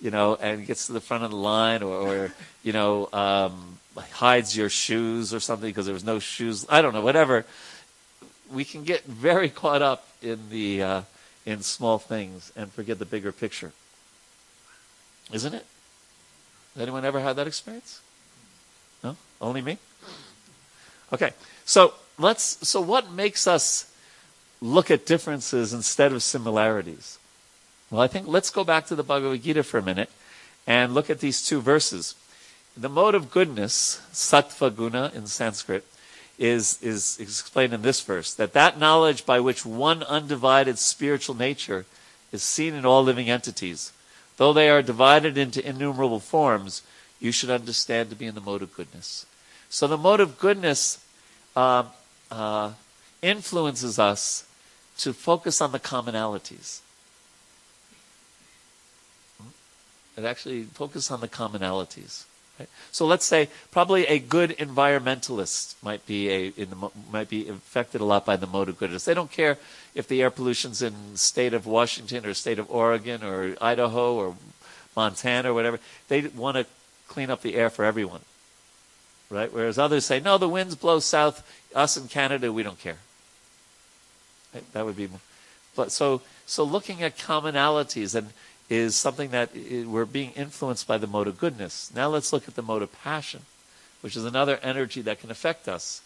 you 0.00 0.10
know, 0.10 0.36
and 0.36 0.66
gets 0.66 0.86
to 0.86 0.92
the 0.92 1.00
front 1.00 1.24
of 1.24 1.30
the 1.30 1.36
line, 1.36 1.82
or, 1.82 1.94
or 1.94 2.34
you 2.62 2.72
know 2.72 3.08
um, 3.12 3.78
hides 3.96 4.56
your 4.56 4.68
shoes 4.68 5.32
or 5.34 5.40
something 5.40 5.68
because 5.68 5.86
there 5.86 5.94
was 5.94 6.04
no 6.04 6.18
shoes. 6.18 6.66
I 6.68 6.82
don't 6.82 6.92
know, 6.92 7.02
whatever. 7.02 7.44
We 8.52 8.64
can 8.64 8.84
get 8.84 9.04
very 9.04 9.48
caught 9.48 9.82
up 9.82 10.06
in 10.20 10.50
the 10.50 10.82
uh, 10.82 11.02
in 11.46 11.62
small 11.62 11.98
things 11.98 12.52
and 12.56 12.70
forget 12.70 12.98
the 12.98 13.04
bigger 13.04 13.32
picture, 13.32 13.72
isn't 15.32 15.54
it? 15.54 15.66
Has 16.74 16.82
anyone 16.82 17.04
ever 17.04 17.20
had 17.20 17.36
that 17.36 17.46
experience? 17.46 18.00
No, 19.02 19.16
only 19.40 19.62
me. 19.62 19.78
Okay, 21.12 21.32
so 21.64 21.94
let's 22.18 22.66
so 22.66 22.80
what 22.80 23.10
makes 23.10 23.46
us 23.46 23.92
look 24.60 24.90
at 24.90 25.04
differences 25.04 25.72
instead 25.72 26.12
of 26.12 26.22
similarities? 26.22 27.18
Well, 27.92 28.00
I 28.00 28.06
think 28.06 28.26
let's 28.26 28.48
go 28.48 28.64
back 28.64 28.86
to 28.86 28.94
the 28.94 29.02
Bhagavad 29.02 29.42
Gita 29.42 29.62
for 29.62 29.76
a 29.76 29.82
minute 29.82 30.08
and 30.66 30.94
look 30.94 31.10
at 31.10 31.20
these 31.20 31.46
two 31.46 31.60
verses. 31.60 32.14
The 32.74 32.88
mode 32.88 33.14
of 33.14 33.30
goodness, 33.30 34.00
sattva 34.14 34.74
guna 34.74 35.12
in 35.14 35.26
Sanskrit, 35.26 35.84
is, 36.38 36.82
is 36.82 37.18
explained 37.20 37.74
in 37.74 37.82
this 37.82 38.00
verse 38.00 38.32
that 38.32 38.54
that 38.54 38.78
knowledge 38.78 39.26
by 39.26 39.40
which 39.40 39.66
one 39.66 40.02
undivided 40.04 40.78
spiritual 40.78 41.34
nature 41.34 41.84
is 42.32 42.42
seen 42.42 42.72
in 42.72 42.86
all 42.86 43.04
living 43.04 43.28
entities, 43.28 43.92
though 44.38 44.54
they 44.54 44.70
are 44.70 44.80
divided 44.80 45.36
into 45.36 45.68
innumerable 45.68 46.18
forms, 46.18 46.80
you 47.20 47.30
should 47.30 47.50
understand 47.50 48.08
to 48.08 48.16
be 48.16 48.24
in 48.24 48.34
the 48.34 48.40
mode 48.40 48.62
of 48.62 48.74
goodness. 48.74 49.26
So 49.68 49.86
the 49.86 49.98
mode 49.98 50.20
of 50.20 50.38
goodness 50.38 51.04
uh, 51.54 51.84
uh, 52.30 52.72
influences 53.20 53.98
us 53.98 54.46
to 54.96 55.12
focus 55.12 55.60
on 55.60 55.72
the 55.72 55.78
commonalities. 55.78 56.80
It 60.16 60.24
actually 60.24 60.64
focus 60.64 61.10
on 61.10 61.20
the 61.20 61.28
commonalities. 61.28 62.24
Right? 62.58 62.68
So 62.90 63.06
let's 63.06 63.24
say 63.24 63.48
probably 63.70 64.06
a 64.06 64.18
good 64.18 64.50
environmentalist 64.50 65.74
might 65.82 66.04
be 66.06 66.28
a 66.28 66.50
the, 66.50 66.90
might 67.10 67.28
be 67.28 67.48
affected 67.48 68.00
a 68.00 68.04
lot 68.04 68.26
by 68.26 68.36
the 68.36 68.46
mode 68.46 68.68
of 68.68 68.78
goodness. 68.78 69.04
They 69.04 69.14
don't 69.14 69.30
care 69.30 69.58
if 69.94 70.06
the 70.06 70.22
air 70.22 70.30
pollution's 70.30 70.82
in 70.82 71.16
state 71.16 71.54
of 71.54 71.66
Washington 71.66 72.26
or 72.26 72.34
state 72.34 72.58
of 72.58 72.70
Oregon 72.70 73.24
or 73.24 73.56
Idaho 73.60 74.14
or 74.14 74.36
Montana 74.94 75.50
or 75.50 75.54
whatever. 75.54 75.80
They 76.08 76.22
want 76.22 76.58
to 76.58 76.66
clean 77.08 77.30
up 77.30 77.42
the 77.42 77.54
air 77.54 77.70
for 77.70 77.84
everyone 77.84 78.20
right? 79.32 79.52
Whereas 79.52 79.78
others 79.78 80.04
say, 80.04 80.20
no, 80.20 80.38
the 80.38 80.48
winds 80.48 80.74
blow 80.74 81.00
south. 81.00 81.42
Us 81.74 81.96
in 81.96 82.06
Canada, 82.06 82.52
we 82.52 82.62
don't 82.62 82.78
care. 82.78 82.98
Right? 84.54 84.72
That 84.74 84.84
would 84.84 84.96
be 84.96 85.08
but 85.74 85.90
so 85.90 86.20
so 86.44 86.64
looking 86.64 87.02
at 87.02 87.16
commonalities 87.16 88.14
and 88.14 88.34
is 88.72 88.96
something 88.96 89.32
that 89.32 89.50
we're 89.54 90.06
being 90.06 90.30
influenced 90.30 90.86
by 90.86 90.96
the 90.96 91.06
mode 91.06 91.28
of 91.28 91.38
goodness. 91.38 91.92
Now 91.94 92.08
let's 92.08 92.32
look 92.32 92.48
at 92.48 92.54
the 92.54 92.62
mode 92.62 92.80
of 92.80 92.90
passion, 92.90 93.42
which 94.00 94.16
is 94.16 94.24
another 94.24 94.58
energy 94.62 95.02
that 95.02 95.20
can 95.20 95.30
affect 95.30 95.68
us. 95.68 96.00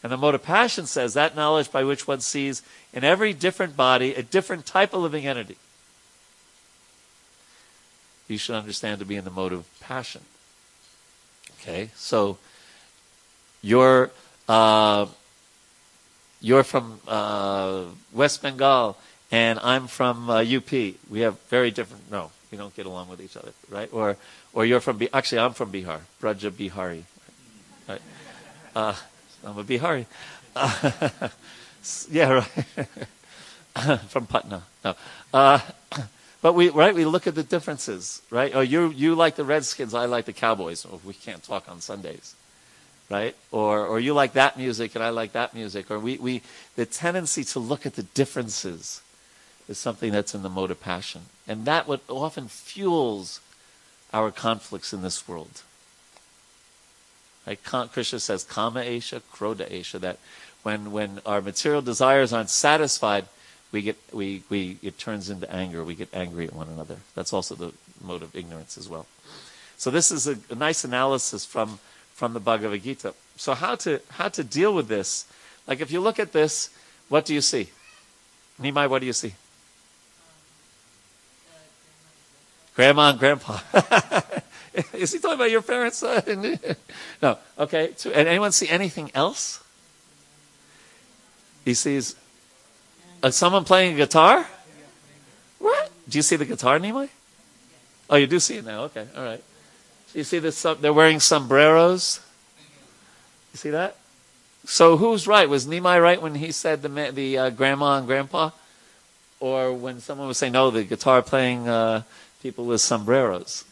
And 0.00 0.12
the 0.12 0.16
mode 0.16 0.36
of 0.36 0.44
passion 0.44 0.86
says 0.86 1.14
that 1.14 1.34
knowledge 1.34 1.72
by 1.72 1.82
which 1.82 2.06
one 2.06 2.20
sees 2.20 2.62
in 2.92 3.02
every 3.02 3.32
different 3.32 3.76
body 3.76 4.14
a 4.14 4.22
different 4.22 4.64
type 4.64 4.94
of 4.94 5.02
living 5.02 5.26
entity. 5.26 5.56
You 8.28 8.38
should 8.38 8.54
understand 8.54 9.00
to 9.00 9.04
be 9.04 9.16
in 9.16 9.24
the 9.24 9.30
mode 9.30 9.52
of 9.52 9.66
passion. 9.80 10.20
Okay, 11.58 11.90
so 11.96 12.38
you're 13.60 14.12
uh, 14.48 15.06
you're 16.40 16.62
from 16.62 17.00
uh, 17.08 17.86
West 18.12 18.40
Bengal 18.40 18.98
and 19.34 19.58
I'm 19.64 19.88
from 19.88 20.30
uh, 20.30 20.44
UP. 20.44 20.70
We 20.70 21.20
have 21.20 21.40
very 21.48 21.72
different. 21.72 22.08
No, 22.08 22.30
we 22.52 22.56
don't 22.56 22.72
get 22.76 22.86
along 22.86 23.08
with 23.08 23.20
each 23.20 23.36
other, 23.36 23.50
right? 23.68 23.88
Or 23.92 24.16
or 24.52 24.64
you're 24.64 24.78
from. 24.78 25.02
Actually, 25.12 25.40
I'm 25.40 25.54
from 25.54 25.72
Bihar, 25.72 26.02
Braja 26.20 26.52
Bihari. 26.52 27.04
Right? 27.88 28.00
Uh, 28.76 28.94
I'm 29.44 29.58
a 29.58 29.64
Bihari. 29.64 30.06
Uh, 30.54 31.28
yeah, 32.12 32.44
right. 33.74 34.00
from 34.08 34.28
Patna. 34.28 34.62
No. 34.84 34.94
Uh, 35.32 35.58
but 36.40 36.52
we 36.52 36.68
right 36.68 36.94
we 36.94 37.04
look 37.04 37.26
at 37.26 37.34
the 37.34 37.42
differences, 37.42 38.22
right? 38.30 38.52
Oh, 38.54 38.60
you 38.60 38.90
you 38.90 39.16
like 39.16 39.34
the 39.34 39.44
Redskins, 39.44 39.94
I 39.94 40.04
like 40.04 40.26
the 40.26 40.32
Cowboys. 40.32 40.86
Oh, 40.86 41.00
we 41.04 41.12
can't 41.12 41.42
talk 41.42 41.68
on 41.68 41.80
Sundays, 41.80 42.36
right? 43.10 43.34
Or 43.50 43.84
or 43.84 43.98
you 43.98 44.14
like 44.14 44.34
that 44.34 44.56
music 44.56 44.94
and 44.94 45.02
I 45.02 45.10
like 45.10 45.32
that 45.32 45.54
music. 45.54 45.90
Or 45.90 45.98
we 45.98 46.18
we 46.18 46.42
the 46.76 46.86
tendency 46.86 47.42
to 47.42 47.58
look 47.58 47.84
at 47.84 47.96
the 47.96 48.04
differences 48.14 49.00
is 49.68 49.78
something 49.78 50.12
that's 50.12 50.34
in 50.34 50.42
the 50.42 50.48
mode 50.48 50.70
of 50.70 50.80
passion, 50.80 51.22
and 51.48 51.64
that 51.64 51.88
what 51.88 52.00
often 52.08 52.48
fuels 52.48 53.40
our 54.12 54.30
conflicts 54.30 54.92
in 54.92 55.02
this 55.02 55.26
world. 55.26 55.62
Right? 57.46 57.58
Krishna 57.62 58.20
says, 58.20 58.44
"Kama 58.44 58.80
esha, 58.80 59.20
krodha 59.32 59.70
esha," 59.70 60.00
that 60.00 60.18
when 60.62 60.92
when 60.92 61.20
our 61.26 61.40
material 61.40 61.82
desires 61.82 62.32
aren't 62.32 62.50
satisfied 62.50 63.26
we 63.74 63.82
get 63.82 63.96
we, 64.12 64.44
we 64.48 64.78
it 64.82 64.98
turns 64.98 65.28
into 65.28 65.52
anger. 65.52 65.82
We 65.84 65.96
get 65.96 66.08
angry 66.14 66.46
at 66.46 66.54
one 66.54 66.68
another. 66.68 66.98
That's 67.16 67.32
also 67.32 67.56
the 67.56 67.72
mode 68.00 68.22
of 68.22 68.34
ignorance 68.34 68.78
as 68.78 68.88
well. 68.88 69.06
So 69.76 69.90
this 69.90 70.12
is 70.12 70.28
a, 70.28 70.38
a 70.48 70.54
nice 70.54 70.84
analysis 70.84 71.44
from 71.44 71.80
from 72.14 72.34
the 72.34 72.40
Bhagavad 72.40 72.84
Gita. 72.84 73.14
So 73.36 73.52
how 73.54 73.74
to 73.76 74.00
how 74.10 74.28
to 74.28 74.44
deal 74.44 74.72
with 74.72 74.86
this? 74.86 75.26
Like 75.66 75.80
if 75.80 75.90
you 75.90 76.00
look 76.00 76.20
at 76.20 76.32
this, 76.32 76.70
what 77.08 77.24
do 77.24 77.34
you 77.34 77.40
see? 77.40 77.70
Nimai, 78.62 78.88
what 78.88 79.00
do 79.00 79.06
you 79.06 79.12
see? 79.12 79.34
Grandma 82.74 83.10
and 83.10 83.18
grandpa. 83.18 83.58
Is 84.92 85.12
he 85.12 85.18
talking 85.20 85.36
about 85.36 85.50
your 85.50 85.62
parents? 85.62 86.02
no. 87.22 87.38
Okay. 87.58 87.94
And 88.06 88.28
anyone 88.28 88.50
see 88.52 88.68
anything 88.68 89.10
else? 89.14 89.62
He 91.64 91.74
sees 91.74 92.16
uh, 93.22 93.30
someone 93.30 93.64
playing 93.64 93.94
a 93.94 93.96
guitar? 93.96 94.46
What? 95.58 95.90
Do 96.08 96.18
you 96.18 96.22
see 96.22 96.36
the 96.36 96.44
guitar, 96.44 96.78
Nimai? 96.78 97.08
Oh, 98.10 98.16
you 98.16 98.26
do 98.26 98.38
see 98.38 98.56
it 98.56 98.66
now. 98.66 98.82
Okay, 98.82 99.06
all 99.16 99.24
right. 99.24 99.42
So 100.08 100.18
you 100.18 100.24
see 100.24 100.38
this? 100.40 100.60
They're 100.80 100.92
wearing 100.92 101.20
sombreros. 101.20 102.20
You 103.52 103.56
see 103.56 103.70
that? 103.70 103.96
So 104.66 104.96
who's 104.96 105.26
right? 105.26 105.48
Was 105.48 105.66
Nimai 105.66 106.02
right 106.02 106.20
when 106.20 106.34
he 106.34 106.52
said 106.52 106.82
the 106.82 106.88
the 107.12 107.38
uh, 107.38 107.50
grandma 107.50 107.96
and 107.96 108.06
grandpa, 108.06 108.50
or 109.40 109.72
when 109.72 110.00
someone 110.00 110.28
was 110.28 110.36
saying 110.36 110.52
no, 110.52 110.70
the 110.70 110.84
guitar 110.84 111.22
playing 111.22 111.66
uh, 111.66 112.02
people 112.44 112.66
with 112.66 112.82
sombreros? 112.82 113.64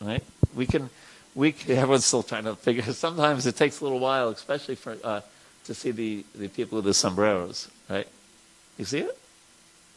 Right? 0.00 0.22
We 0.54 0.64
can. 0.64 0.88
We 1.34 1.54
everyone's 1.68 2.04
still 2.04 2.22
trying 2.22 2.44
to 2.44 2.54
figure. 2.54 2.82
Sometimes 2.92 3.46
it 3.46 3.56
takes 3.56 3.80
a 3.80 3.84
little 3.84 3.98
while, 3.98 4.28
especially 4.28 4.76
for 4.76 4.96
uh, 5.02 5.20
to 5.64 5.74
see 5.74 5.90
the 5.90 6.24
the 6.34 6.48
people 6.48 6.76
with 6.76 6.84
the 6.84 6.94
sombreros. 6.94 7.68
Right? 7.90 8.06
You 8.78 8.84
see 8.84 9.00
it? 9.00 9.18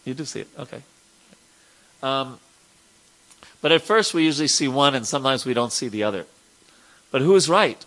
You 0.06 0.14
do 0.16 0.26
see 0.26 0.42
it. 0.42 0.48
Okay. 0.58 0.82
Um, 2.02 2.40
but 3.62 3.72
at 3.72 3.84
first, 3.84 4.14
we 4.14 4.26
usually 4.26 4.48
see 4.48 4.68
one, 4.68 4.96
and 4.96 5.06
sometimes 5.06 5.46
we 5.46 5.54
don't 5.54 5.72
see 5.72 5.88
the 5.88 6.04
other. 6.04 6.26
But 7.12 7.22
who 7.22 7.36
is 7.36 7.48
right? 7.48 7.84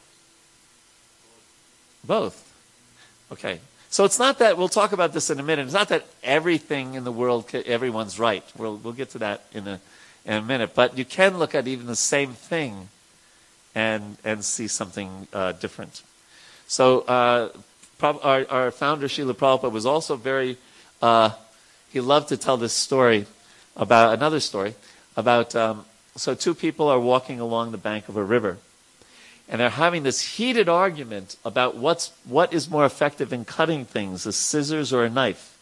Both. 2.04 2.36
Okay. 3.32 3.60
So 3.90 4.04
it's 4.04 4.18
not 4.18 4.38
that 4.38 4.56
we'll 4.56 4.68
talk 4.68 4.92
about 4.92 5.12
this 5.12 5.30
in 5.30 5.40
a 5.40 5.42
minute. 5.42 5.64
It's 5.64 5.74
not 5.74 5.88
that 5.88 6.06
everything 6.22 6.94
in 6.94 7.04
the 7.04 7.12
world, 7.12 7.52
everyone's 7.54 8.18
right. 8.18 8.44
We'll 8.56 8.76
we'll 8.76 8.92
get 8.92 9.10
to 9.10 9.18
that 9.18 9.42
in 9.52 9.66
a 9.66 9.80
in 10.28 10.34
a 10.34 10.42
minute. 10.42 10.74
But 10.74 10.96
you 10.96 11.04
can 11.04 11.38
look 11.38 11.56
at 11.56 11.66
even 11.66 11.86
the 11.86 11.96
same 11.96 12.34
thing, 12.34 12.88
and 13.74 14.16
and 14.22 14.44
see 14.44 14.68
something 14.68 15.26
uh, 15.32 15.52
different. 15.52 16.02
So 16.68 17.00
uh, 17.00 17.48
our, 18.02 18.46
our 18.48 18.70
founder 18.70 19.08
Srila 19.08 19.32
Prabhupada 19.32 19.72
was 19.72 19.86
also 19.86 20.14
very 20.14 20.58
uh, 21.02 21.30
he 21.90 22.00
loved 22.00 22.28
to 22.28 22.36
tell 22.36 22.56
this 22.56 22.74
story 22.74 23.26
about 23.76 24.14
another 24.14 24.40
story 24.40 24.74
about 25.16 25.54
um, 25.56 25.84
so 26.16 26.34
two 26.34 26.54
people 26.54 26.88
are 26.88 27.00
walking 27.00 27.40
along 27.40 27.72
the 27.72 27.78
bank 27.78 28.08
of 28.08 28.16
a 28.16 28.24
river 28.24 28.58
and 29.48 29.60
they're 29.60 29.70
having 29.70 30.02
this 30.02 30.36
heated 30.36 30.68
argument 30.68 31.36
about 31.44 31.76
what's 31.76 32.12
what 32.24 32.52
is 32.52 32.68
more 32.68 32.84
effective 32.84 33.32
in 33.32 33.44
cutting 33.44 33.84
things 33.84 34.26
a 34.26 34.32
scissors 34.32 34.92
or 34.92 35.04
a 35.04 35.10
knife 35.10 35.56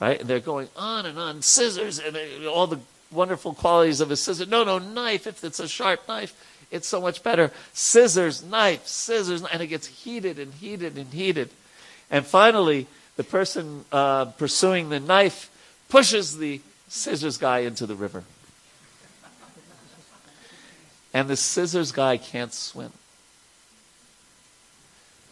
right 0.00 0.20
and 0.20 0.28
they're 0.28 0.38
going 0.38 0.68
on 0.76 1.06
and 1.06 1.18
on 1.18 1.42
scissors 1.42 1.98
and 1.98 2.16
all 2.46 2.66
the 2.66 2.78
wonderful 3.12 3.54
qualities 3.54 4.00
of 4.00 4.10
a 4.10 4.16
scissor 4.16 4.46
no 4.46 4.64
no 4.64 4.78
knife 4.78 5.26
if 5.26 5.42
it's 5.44 5.60
a 5.60 5.68
sharp 5.68 6.06
knife 6.08 6.34
it's 6.70 6.86
so 6.86 7.00
much 7.00 7.22
better 7.22 7.50
scissors 7.72 8.42
knife 8.42 8.86
scissors 8.86 9.42
and 9.44 9.62
it 9.62 9.66
gets 9.66 9.86
heated 9.86 10.38
and 10.38 10.54
heated 10.54 10.96
and 10.96 11.12
heated 11.12 11.50
and 12.10 12.24
finally 12.24 12.86
the 13.16 13.24
person 13.24 13.84
uh, 13.92 14.24
pursuing 14.24 14.88
the 14.88 15.00
knife 15.00 15.50
pushes 15.90 16.38
the 16.38 16.60
scissors 16.88 17.36
guy 17.36 17.58
into 17.58 17.86
the 17.86 17.94
river. 17.94 18.24
And 21.12 21.28
the 21.28 21.36
scissors 21.36 21.92
guy 21.92 22.16
can't 22.16 22.54
swim. 22.54 22.92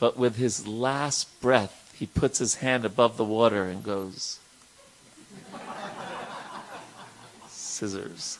But 0.00 0.16
with 0.16 0.36
his 0.36 0.66
last 0.66 1.40
breath, 1.40 1.94
he 1.96 2.06
puts 2.06 2.38
his 2.38 2.56
hand 2.56 2.84
above 2.84 3.16
the 3.16 3.24
water 3.24 3.64
and 3.64 3.82
goes, 3.82 4.38
Scissors. 7.78 8.38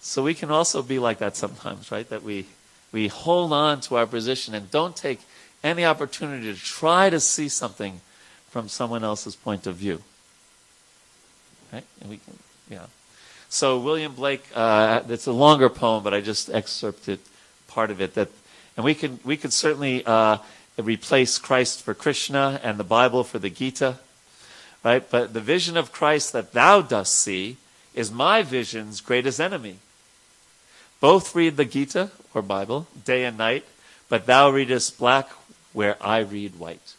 So 0.00 0.24
we 0.24 0.34
can 0.34 0.50
also 0.50 0.82
be 0.82 0.98
like 0.98 1.18
that 1.18 1.36
sometimes, 1.36 1.92
right? 1.92 2.08
That 2.08 2.24
we, 2.24 2.46
we 2.90 3.06
hold 3.06 3.52
on 3.52 3.80
to 3.82 3.96
our 3.96 4.06
position 4.06 4.54
and 4.54 4.68
don't 4.70 4.96
take 4.96 5.20
any 5.62 5.84
opportunity 5.84 6.52
to 6.52 6.58
try 6.58 7.08
to 7.08 7.20
see 7.20 7.48
something 7.48 8.00
from 8.50 8.68
someone 8.68 9.04
else's 9.04 9.36
point 9.36 9.66
of 9.66 9.76
view. 9.76 10.02
Right? 11.72 11.84
And 12.00 12.10
we 12.10 12.16
can, 12.16 12.38
yeah. 12.68 12.86
So 13.48 13.78
William 13.78 14.14
Blake, 14.14 14.44
uh, 14.54 15.02
it's 15.08 15.26
a 15.26 15.32
longer 15.32 15.68
poem, 15.68 16.02
but 16.02 16.12
I 16.12 16.20
just 16.20 16.50
excerpted 16.50 17.20
part 17.68 17.90
of 17.90 18.00
it. 18.00 18.14
That, 18.14 18.28
and 18.76 18.84
we 18.84 18.94
can 18.94 19.20
we 19.24 19.36
could 19.36 19.52
certainly 19.52 20.04
uh, 20.04 20.38
replace 20.76 21.38
Christ 21.38 21.82
for 21.82 21.94
Krishna 21.94 22.60
and 22.62 22.78
the 22.78 22.84
Bible 22.84 23.24
for 23.24 23.38
the 23.38 23.50
Gita, 23.50 23.98
right? 24.84 25.08
But 25.10 25.32
the 25.32 25.40
vision 25.40 25.76
of 25.76 25.92
Christ 25.92 26.32
that 26.32 26.52
thou 26.52 26.80
dost 26.80 27.14
see 27.14 27.56
is 27.94 28.10
my 28.10 28.42
vision's 28.42 29.00
greatest 29.00 29.40
enemy. 29.40 29.78
Both 31.00 31.34
read 31.34 31.56
the 31.56 31.64
Gita 31.64 32.10
or 32.34 32.42
Bible 32.42 32.86
day 33.04 33.24
and 33.24 33.38
night, 33.38 33.64
but 34.08 34.26
thou 34.26 34.50
readest 34.50 34.98
black 34.98 35.28
where 35.72 35.96
I 36.00 36.18
read 36.18 36.58
white. 36.58 36.94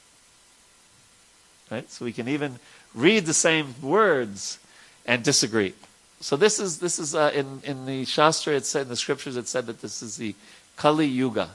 Right? 1.70 1.90
So 1.92 2.06
we 2.06 2.14
can 2.14 2.28
even 2.28 2.60
read 2.94 3.26
the 3.26 3.34
same 3.34 3.76
words 3.82 4.60
and 5.06 5.24
disagree. 5.24 5.74
So 6.22 6.36
this 6.36 6.60
is 6.60 6.80
this 6.80 7.00
is 7.00 7.16
uh, 7.16 7.32
in 7.34 7.62
in 7.64 7.86
the 7.86 8.06
Shastra. 8.06 8.56
It 8.56 8.66
said 8.66 8.84
in 8.84 8.90
the 8.90 8.96
scriptures. 8.96 9.38
It 9.38 9.48
said 9.48 9.68
that 9.68 9.82
this 9.82 10.02
is 10.02 10.18
the 10.18 10.36
Kali 10.76 11.06
Yuga, 11.06 11.52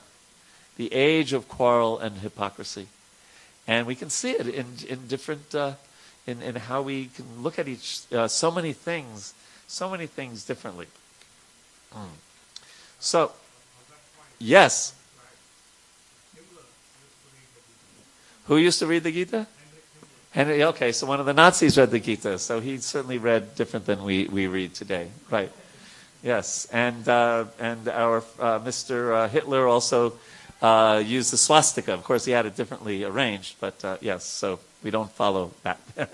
the 0.76 0.92
age 0.92 1.32
of 1.32 1.48
quarrel 1.48 1.98
and 1.98 2.18
hypocrisy, 2.18 2.88
and 3.66 3.87
we 3.87 3.94
can 3.94 4.08
see 4.08 4.30
it 4.30 4.48
in 4.48 4.66
in 4.88 5.06
different 5.06 5.54
uh, 5.54 5.72
in 6.26 6.42
in 6.42 6.56
how 6.56 6.82
we 6.82 7.06
can 7.06 7.42
look 7.42 7.58
at 7.58 7.68
each 7.68 8.02
uh, 8.12 8.28
so 8.28 8.50
many 8.50 8.72
things, 8.72 9.34
so 9.66 9.90
many 9.90 10.06
things 10.06 10.44
differently. 10.44 10.87
Mm. 11.92 12.08
So, 12.98 13.32
yes. 14.38 14.94
Who 18.46 18.56
used 18.56 18.78
to 18.80 18.87
read 18.87 19.04
the 19.04 19.12
Gita? 19.12 19.46
Henry, 20.30 20.64
okay, 20.64 20.90
so 20.90 21.06
one 21.06 21.20
of 21.20 21.26
the 21.26 21.32
Nazis 21.32 21.78
read 21.78 21.90
the 21.90 22.00
Gita, 22.00 22.38
so 22.38 22.60
he 22.60 22.78
certainly 22.78 23.18
read 23.18 23.54
different 23.54 23.87
than 23.87 24.02
we, 24.02 24.26
we 24.26 24.48
read 24.48 24.74
today, 24.74 25.08
right? 25.30 25.50
Yes, 26.24 26.66
and 26.72 27.06
uh, 27.08 27.44
and 27.60 27.87
our 27.88 28.18
uh, 28.40 28.58
Mr. 28.58 29.14
Uh, 29.14 29.28
Hitler 29.28 29.68
also 29.68 30.14
uh, 30.60 31.02
used 31.04 31.32
the 31.32 31.37
swastika. 31.37 31.92
Of 31.92 32.02
course, 32.02 32.24
he 32.24 32.32
had 32.32 32.46
it 32.46 32.56
differently 32.56 33.04
arranged, 33.04 33.56
but 33.60 33.84
uh, 33.84 33.98
yes. 34.00 34.24
So 34.24 34.58
We 34.85 34.90
don't 34.90 35.11
follow 35.11 35.51
that. 35.62 35.81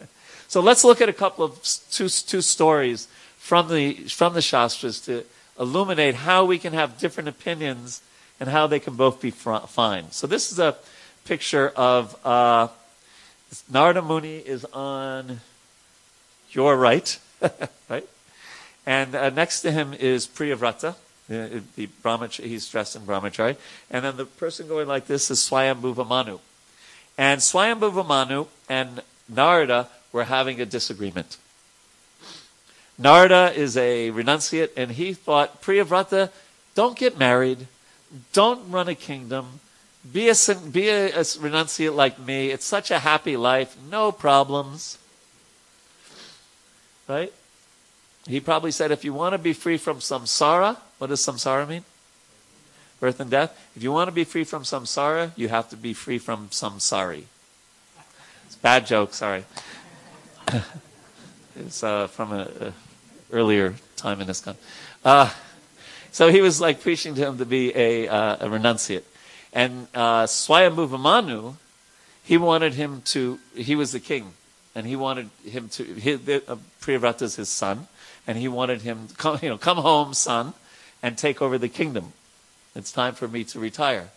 so 0.49 0.61
let's 0.61 0.85
look 0.85 1.03
at 1.03 1.09
a 1.09 1.13
couple 1.13 1.45
of 1.45 1.63
two, 1.91 2.09
two 2.09 2.41
stories 2.41 3.09
from 3.37 3.69
the, 3.69 3.95
from 3.95 4.33
the 4.33 4.41
Shastras 4.41 5.01
to 5.03 5.25
illuminate 5.59 6.15
how 6.15 6.45
we 6.45 6.59
can 6.59 6.73
have 6.73 6.99
different 6.99 7.29
opinions 7.29 8.01
and 8.39 8.49
how 8.49 8.67
they 8.67 8.81
can 8.81 8.95
both 8.95 9.21
be 9.21 9.31
fr- 9.31 9.67
fine. 9.67 10.11
So 10.13 10.27
this 10.27 10.53
is 10.53 10.59
a 10.59 10.77
picture 11.25 11.69
of 11.69 12.17
uh, 12.25 12.69
Narada 13.71 14.03
Muni 14.03 14.39
is 14.39 14.65
on 14.67 15.41
your 16.51 16.77
right, 16.77 17.19
right? 17.91 18.07
And 18.87 19.15
uh, 19.15 19.31
next 19.31 19.63
to 19.63 19.73
him 19.73 19.93
is 19.93 20.27
Priyavrata, 20.27 20.95
the, 21.29 21.63
the 21.77 21.89
brahmachari, 22.03 22.45
he's 22.45 22.69
dressed 22.69 22.97
in 22.97 23.03
brahmachari. 23.03 23.57
And 23.91 24.05
then 24.05 24.17
the 24.17 24.27
person 24.27 24.69
going 24.69 24.89
like 24.89 25.07
this 25.07 25.31
is 25.31 25.39
Swayambhuva 25.39 26.07
Manu. 26.07 26.39
And 27.21 27.43
Swayambhuva 27.43 28.07
Manu 28.07 28.47
and 28.67 29.03
Narada 29.29 29.89
were 30.11 30.25
having 30.25 30.59
a 30.59 30.65
disagreement. 30.65 31.37
Narada 32.97 33.53
is 33.55 33.77
a 33.77 34.11
renunciate, 34.11 34.71
and 34.75 34.93
he 34.93 35.13
thought, 35.13 35.61
Priyavrata, 35.61 36.31
don't 36.75 36.97
get 36.97 37.19
married, 37.19 37.67
don't 38.33 38.71
run 38.71 38.89
a 38.89 38.95
kingdom, 38.95 39.61
be 40.11 40.31
a, 40.31 40.35
be 40.73 40.89
a, 40.89 41.09
a 41.09 41.21
renunciate 41.21 41.95
like 41.95 42.19
me. 42.19 42.49
It's 42.49 42.65
such 42.65 42.91
a 42.91 43.01
happy 43.01 43.37
life, 43.37 43.77
no 43.91 44.13
problems. 44.13 44.97
Right? 47.07 47.35
He 48.27 48.41
probably 48.41 48.71
said, 48.71 48.93
if 48.93 49.05
you 49.05 49.13
want 49.13 49.35
to 49.35 49.39
be 49.39 49.53
free 49.53 49.77
from 49.77 49.99
samsara, 49.99 50.79
what 50.97 51.09
does 51.09 51.21
samsara 51.21 51.69
mean? 51.69 51.85
Birth 53.01 53.19
and 53.19 53.31
death. 53.31 53.59
If 53.75 53.83
you 53.83 53.93
want 53.93 54.09
to 54.09 54.13
be 54.13 54.25
free 54.25 54.45
from 54.45 54.63
samsara, 54.63 55.33
you 55.35 55.49
have 55.49 55.71
to 55.71 55.77
be 55.77 55.95
free 55.95 56.19
from 56.19 56.49
samsari. 56.49 57.25
It's 58.47 58.57
a 58.57 58.59
bad 58.59 58.87
joke, 58.87 59.15
sorry. 59.15 59.45
it's 61.57 61.83
uh, 61.83 62.07
from 62.09 62.33
an 62.33 62.75
earlier 63.33 63.75
time 63.97 64.21
in 64.21 64.27
this 64.27 64.41
country. 64.41 64.63
Uh, 65.05 65.31
so 66.13 66.31
he 66.31 66.41
was 66.41 66.61
like 66.61 66.83
preaching 66.83 67.15
to 67.15 67.27
him 67.27 67.39
to 67.39 67.47
be 67.47 67.75
a, 67.75 68.09
uh, 68.09 68.47
a 68.47 68.49
renunciate. 68.49 69.05
And 69.53 69.89
uh, 69.95 70.25
Swayambhuva 70.25 71.55
he 72.23 72.37
wanted 72.37 72.75
him 72.75 73.03
to, 73.07 73.39
he 73.55 73.75
was 73.75 73.93
the 73.93 74.01
king, 74.01 74.33
and 74.75 74.87
he 74.87 74.95
wanted 74.95 75.31
him 75.45 75.69
to, 75.71 75.85
he, 75.85 76.15
uh, 76.15 76.57
Priyavrata 76.81 77.23
is 77.23 77.37
his 77.37 77.49
son, 77.49 77.89
and 78.27 78.39
he 78.39 78.47
wanted 78.47 78.83
him, 78.83 79.09
to 79.09 79.15
come, 79.15 79.39
you 79.43 79.49
know, 79.49 79.59
come 79.59 79.79
home, 79.79 80.15
son, 80.15 80.55
and 81.03 81.19
take 81.19 81.43
over 81.43 81.59
the 81.59 81.69
kingdom. 81.69 82.13
It's 82.75 82.93
time 82.93 83.15
for 83.15 83.27
me 83.27 83.45
to 83.45 83.59
retire, 83.59 84.11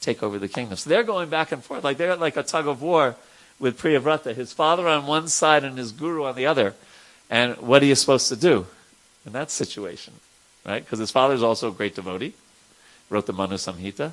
take 0.00 0.22
over 0.22 0.38
the 0.38 0.48
kingdom. 0.48 0.76
So 0.76 0.90
they're 0.90 1.02
going 1.02 1.30
back 1.30 1.52
and 1.52 1.64
forth, 1.64 1.84
like 1.84 1.96
they're 1.96 2.16
like 2.16 2.36
a 2.36 2.42
tug 2.42 2.66
of 2.66 2.82
war 2.82 3.16
with 3.58 3.80
Priyavrata, 3.80 4.34
his 4.34 4.52
father 4.52 4.86
on 4.86 5.06
one 5.06 5.28
side 5.28 5.64
and 5.64 5.78
his 5.78 5.92
guru 5.92 6.24
on 6.24 6.36
the 6.36 6.46
other. 6.46 6.74
And 7.30 7.56
what 7.56 7.82
are 7.82 7.86
you 7.86 7.94
supposed 7.94 8.28
to 8.28 8.36
do 8.36 8.66
in 9.26 9.32
that 9.32 9.50
situation? 9.50 10.14
Right? 10.64 10.84
Because 10.84 10.98
his 10.98 11.10
father 11.10 11.34
is 11.34 11.42
also 11.42 11.68
a 11.68 11.72
great 11.72 11.94
devotee, 11.94 12.34
wrote 13.10 13.26
the 13.26 13.32
Manu 13.32 13.56
Samhita. 13.56 14.12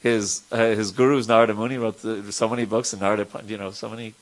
His 0.00 0.42
uh, 0.52 0.58
his 0.58 0.92
guru 0.92 1.18
is 1.18 1.28
Narada 1.28 1.54
Muni, 1.54 1.76
wrote 1.76 2.02
the, 2.02 2.32
so 2.32 2.48
many 2.48 2.64
books, 2.64 2.92
and 2.92 3.02
Narada, 3.02 3.26
you 3.46 3.58
know, 3.58 3.70
so 3.72 3.88
many. 3.88 4.14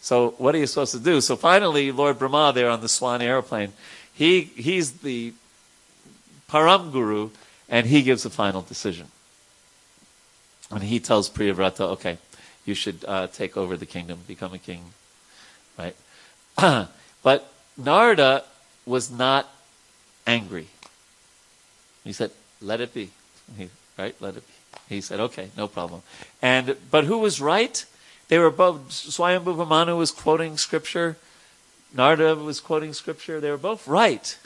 So 0.00 0.30
what 0.38 0.54
are 0.54 0.58
you 0.58 0.66
supposed 0.66 0.92
to 0.92 0.98
do? 0.98 1.20
So 1.20 1.36
finally, 1.36 1.92
Lord 1.92 2.18
Brahma, 2.18 2.52
there 2.54 2.70
on 2.70 2.80
the 2.80 2.88
Swan 2.88 3.20
airplane, 3.20 3.72
he 4.12 4.42
he's 4.42 4.92
the 5.00 5.34
Param 6.48 6.90
Guru, 6.90 7.30
and 7.70 7.86
he 7.86 8.02
gives 8.02 8.24
the 8.24 8.30
final 8.30 8.60
decision. 8.60 9.06
And 10.70 10.82
he 10.82 11.00
tells 11.00 11.30
Priyavrata, 11.30 11.80
okay, 11.92 12.18
you 12.66 12.74
should 12.74 13.04
uh, 13.06 13.28
take 13.28 13.56
over 13.56 13.76
the 13.76 13.86
kingdom, 13.86 14.20
become 14.26 14.52
a 14.52 14.58
king, 14.58 14.84
right? 15.78 15.96
but 17.22 17.52
Narada 17.76 18.44
was 18.84 19.10
not 19.10 19.48
angry. 20.26 20.68
He 22.04 22.12
said, 22.12 22.30
"Let 22.60 22.80
it 22.80 22.92
be." 22.92 23.10
He, 23.56 23.68
right? 23.98 24.14
Let 24.20 24.36
it 24.36 24.44
be. 24.46 24.94
He 24.94 25.00
said, 25.00 25.20
"Okay, 25.20 25.50
no 25.56 25.66
problem." 25.66 26.02
And 26.42 26.76
but 26.90 27.04
who 27.04 27.18
was 27.18 27.40
right? 27.40 27.84
They 28.28 28.38
were 28.38 28.50
both. 28.50 28.90
Swayambhuva 28.90 29.66
Manu 29.66 29.96
was 29.96 30.10
quoting 30.10 30.56
scripture. 30.56 31.16
Narada 31.92 32.36
was 32.36 32.60
quoting 32.60 32.92
scripture. 32.92 33.40
They 33.40 33.50
were 33.50 33.58
both 33.58 33.88
right. 33.88 34.38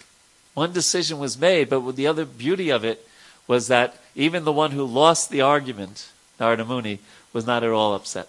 One 0.54 0.72
decision 0.72 1.18
was 1.18 1.38
made, 1.38 1.68
but 1.68 1.96
the 1.96 2.06
other 2.06 2.24
beauty 2.24 2.70
of 2.70 2.84
it 2.84 3.06
was 3.46 3.68
that 3.68 3.96
even 4.14 4.44
the 4.44 4.52
one 4.52 4.70
who 4.70 4.84
lost 4.84 5.30
the 5.30 5.40
argument, 5.40 6.10
Narada 6.40 6.64
Muni, 6.64 7.00
was 7.32 7.46
not 7.46 7.62
at 7.62 7.70
all 7.70 7.94
upset. 7.94 8.28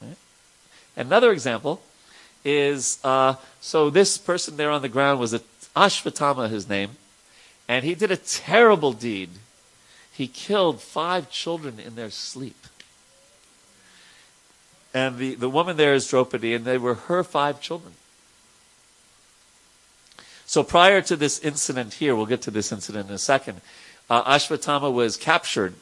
Right? 0.00 0.16
Another 0.96 1.32
example 1.32 1.82
is 2.44 2.98
uh, 3.04 3.34
so 3.60 3.90
this 3.90 4.16
person 4.16 4.56
there 4.56 4.70
on 4.70 4.82
the 4.82 4.88
ground 4.88 5.20
was 5.20 5.34
a, 5.34 5.40
Ashvatthama, 5.76 6.48
his 6.48 6.68
name, 6.68 6.92
and 7.68 7.84
he 7.84 7.94
did 7.94 8.10
a 8.10 8.16
terrible 8.16 8.92
deed. 8.92 9.30
He 10.12 10.26
killed 10.26 10.80
five 10.80 11.30
children 11.30 11.78
in 11.78 11.94
their 11.94 12.10
sleep. 12.10 12.56
And 14.94 15.18
the, 15.18 15.34
the 15.34 15.50
woman 15.50 15.76
there 15.76 15.94
is 15.94 16.08
Draupadi, 16.08 16.54
and 16.54 16.64
they 16.64 16.78
were 16.78 16.94
her 16.94 17.22
five 17.22 17.60
children. 17.60 17.92
So 20.48 20.62
prior 20.62 21.02
to 21.02 21.14
this 21.14 21.38
incident 21.40 21.92
here, 21.92 22.16
we'll 22.16 22.24
get 22.24 22.40
to 22.42 22.50
this 22.50 22.72
incident 22.72 23.10
in 23.10 23.14
a 23.14 23.18
second, 23.18 23.60
uh, 24.08 24.38
was 24.90 25.18
captured 25.18 25.74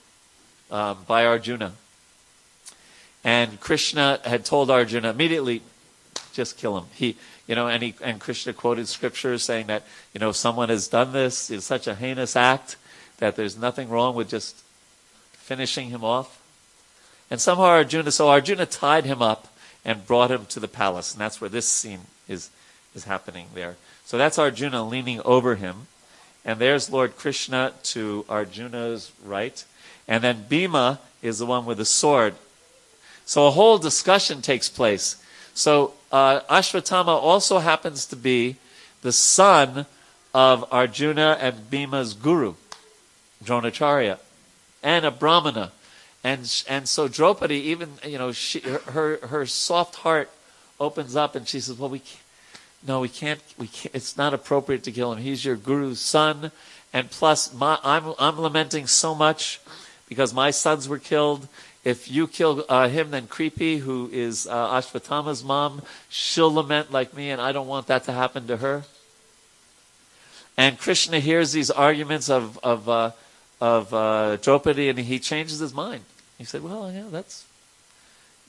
um, 0.73 0.99
by 1.07 1.25
Arjuna. 1.25 1.73
And 3.23 3.61
Krishna 3.61 4.19
had 4.25 4.45
told 4.45 4.69
Arjuna 4.69 5.11
immediately, 5.11 5.63
just 6.33 6.59
kill 6.59 6.77
him. 6.77 6.87
He, 6.93 7.17
you 7.47 7.55
know, 7.55 7.69
and 7.69 7.81
he, 7.81 7.95
and 8.03 8.21
Krishna 8.21 8.53
quoted 8.53 8.89
scriptures 8.89 9.45
saying 9.45 9.69
that, 9.69 9.85
you 10.13 10.19
know, 10.19 10.33
someone 10.33 10.69
has 10.69 10.89
done 10.89 11.13
this, 11.13 11.49
it's 11.49 11.65
such 11.65 11.87
a 11.87 11.95
heinous 11.95 12.35
act 12.35 12.75
that 13.19 13.37
there's 13.37 13.57
nothing 13.57 13.89
wrong 13.89 14.17
with 14.17 14.29
just 14.29 14.65
finishing 15.31 15.91
him 15.91 16.03
off. 16.03 16.43
And 17.31 17.41
somehow 17.41 17.67
Arjuna, 17.67 18.11
so 18.11 18.29
Arjuna 18.29 18.67
tied 18.67 19.05
him 19.05 19.23
up 19.23 19.47
and 19.85 20.05
brought 20.05 20.33
him 20.33 20.45
to 20.47 20.59
the 20.59 20.67
palace, 20.67 21.13
and 21.13 21.21
that's 21.21 21.41
where 21.41 21.51
this 21.51 21.69
scene 21.69 22.01
is 22.27 22.51
is 22.97 23.05
happening 23.05 23.47
there. 23.55 23.77
So 24.07 24.17
that's 24.17 24.39
Arjuna 24.39 24.85
leaning 24.85 25.21
over 25.25 25.57
him, 25.57 25.89
and 26.45 26.61
there's 26.61 26.91
Lord 26.91 27.17
Krishna 27.17 27.73
to 27.83 28.25
Arjuna's 28.29 29.11
right, 29.25 29.65
and 30.07 30.23
then 30.23 30.47
Bhima 30.49 31.01
is 31.23 31.41
the 31.41 31.47
one 31.47 31.67
with 31.67 31.79
the 31.79 31.85
sword. 31.85 32.37
So 33.25 33.49
a 33.49 33.51
whole 33.51 33.79
discussion 33.79 34.43
takes 34.43 34.69
place. 34.69 35.21
So 35.55 35.95
uh, 36.13 36.39
Ashvatthama 36.49 37.09
also 37.09 37.59
happens 37.59 38.07
to 38.07 38.15
be 38.15 38.55
the 39.03 39.11
son 39.11 39.87
of 40.33 40.65
Arjuna 40.73 41.37
and 41.41 41.69
Bhima's 41.69 42.15
guru, 42.15 42.55
Dronacharya, 43.43 44.21
and 44.85 45.05
a 45.05 45.11
brahmana. 45.11 45.73
And, 46.23 46.65
and 46.69 46.89
so 46.89 47.09
Draupadi, 47.09 47.57
even, 47.57 47.95
you 48.05 48.19
know, 48.19 48.31
she, 48.31 48.61
her, 48.61 49.17
her 49.27 49.47
soft 49.47 49.97
heart 49.97 50.31
opens 50.79 51.17
up 51.17 51.35
and 51.35 51.49
she 51.49 51.59
says, 51.59 51.77
well, 51.77 51.89
we 51.89 51.99
can't, 51.99 52.21
no, 52.87 53.01
we 53.01 53.09
can't, 53.09 53.41
we 53.59 53.67
can't, 53.67 53.95
it's 53.95 54.17
not 54.17 54.35
appropriate 54.35 54.83
to 54.85 54.93
kill 54.93 55.13
him. 55.13 55.23
He's 55.23 55.45
your 55.45 55.57
guru's 55.57 56.01
son. 56.01 56.53
And 56.93 57.11
plus, 57.11 57.53
my, 57.53 57.79
I'm, 57.83 58.15
I'm 58.19 58.41
lamenting 58.41 58.87
so 58.87 59.15
much 59.15 59.61
because 60.09 60.33
my 60.33 60.51
sons 60.51 60.89
were 60.89 60.99
killed. 60.99 61.49
If 61.85 62.11
you 62.11 62.27
kill 62.27 62.65
uh, 62.69 62.89
him, 62.89 63.11
then 63.11 63.27
Kripi, 63.27 63.79
who 63.79 64.09
is 64.13 64.47
uh, 64.47 64.69
Ashvatthama's 64.71 65.45
mom, 65.45 65.83
she'll 66.09 66.53
lament 66.53 66.91
like 66.91 67.15
me, 67.15 67.31
and 67.31 67.41
I 67.41 67.53
don't 67.53 67.69
want 67.69 67.87
that 67.87 68.05
to 68.05 68.13
happen 68.13 68.47
to 68.49 68.57
her. 68.57 68.85
And 70.57 70.79
Krishna 70.79 71.21
hears 71.21 71.53
these 71.53 71.71
arguments 71.71 72.31
of 72.31 72.59
of 72.63 72.89
uh, 72.89 73.11
of 73.61 73.93
uh, 73.93 74.37
Draupadi, 74.37 74.89
and 74.89 74.99
he 74.99 75.19
changes 75.19 75.59
his 75.59 75.75
mind. 75.75 76.05
He 76.39 76.45
said, 76.45 76.63
"Well, 76.63 76.91
yeah, 76.91 77.05
that's 77.11 77.45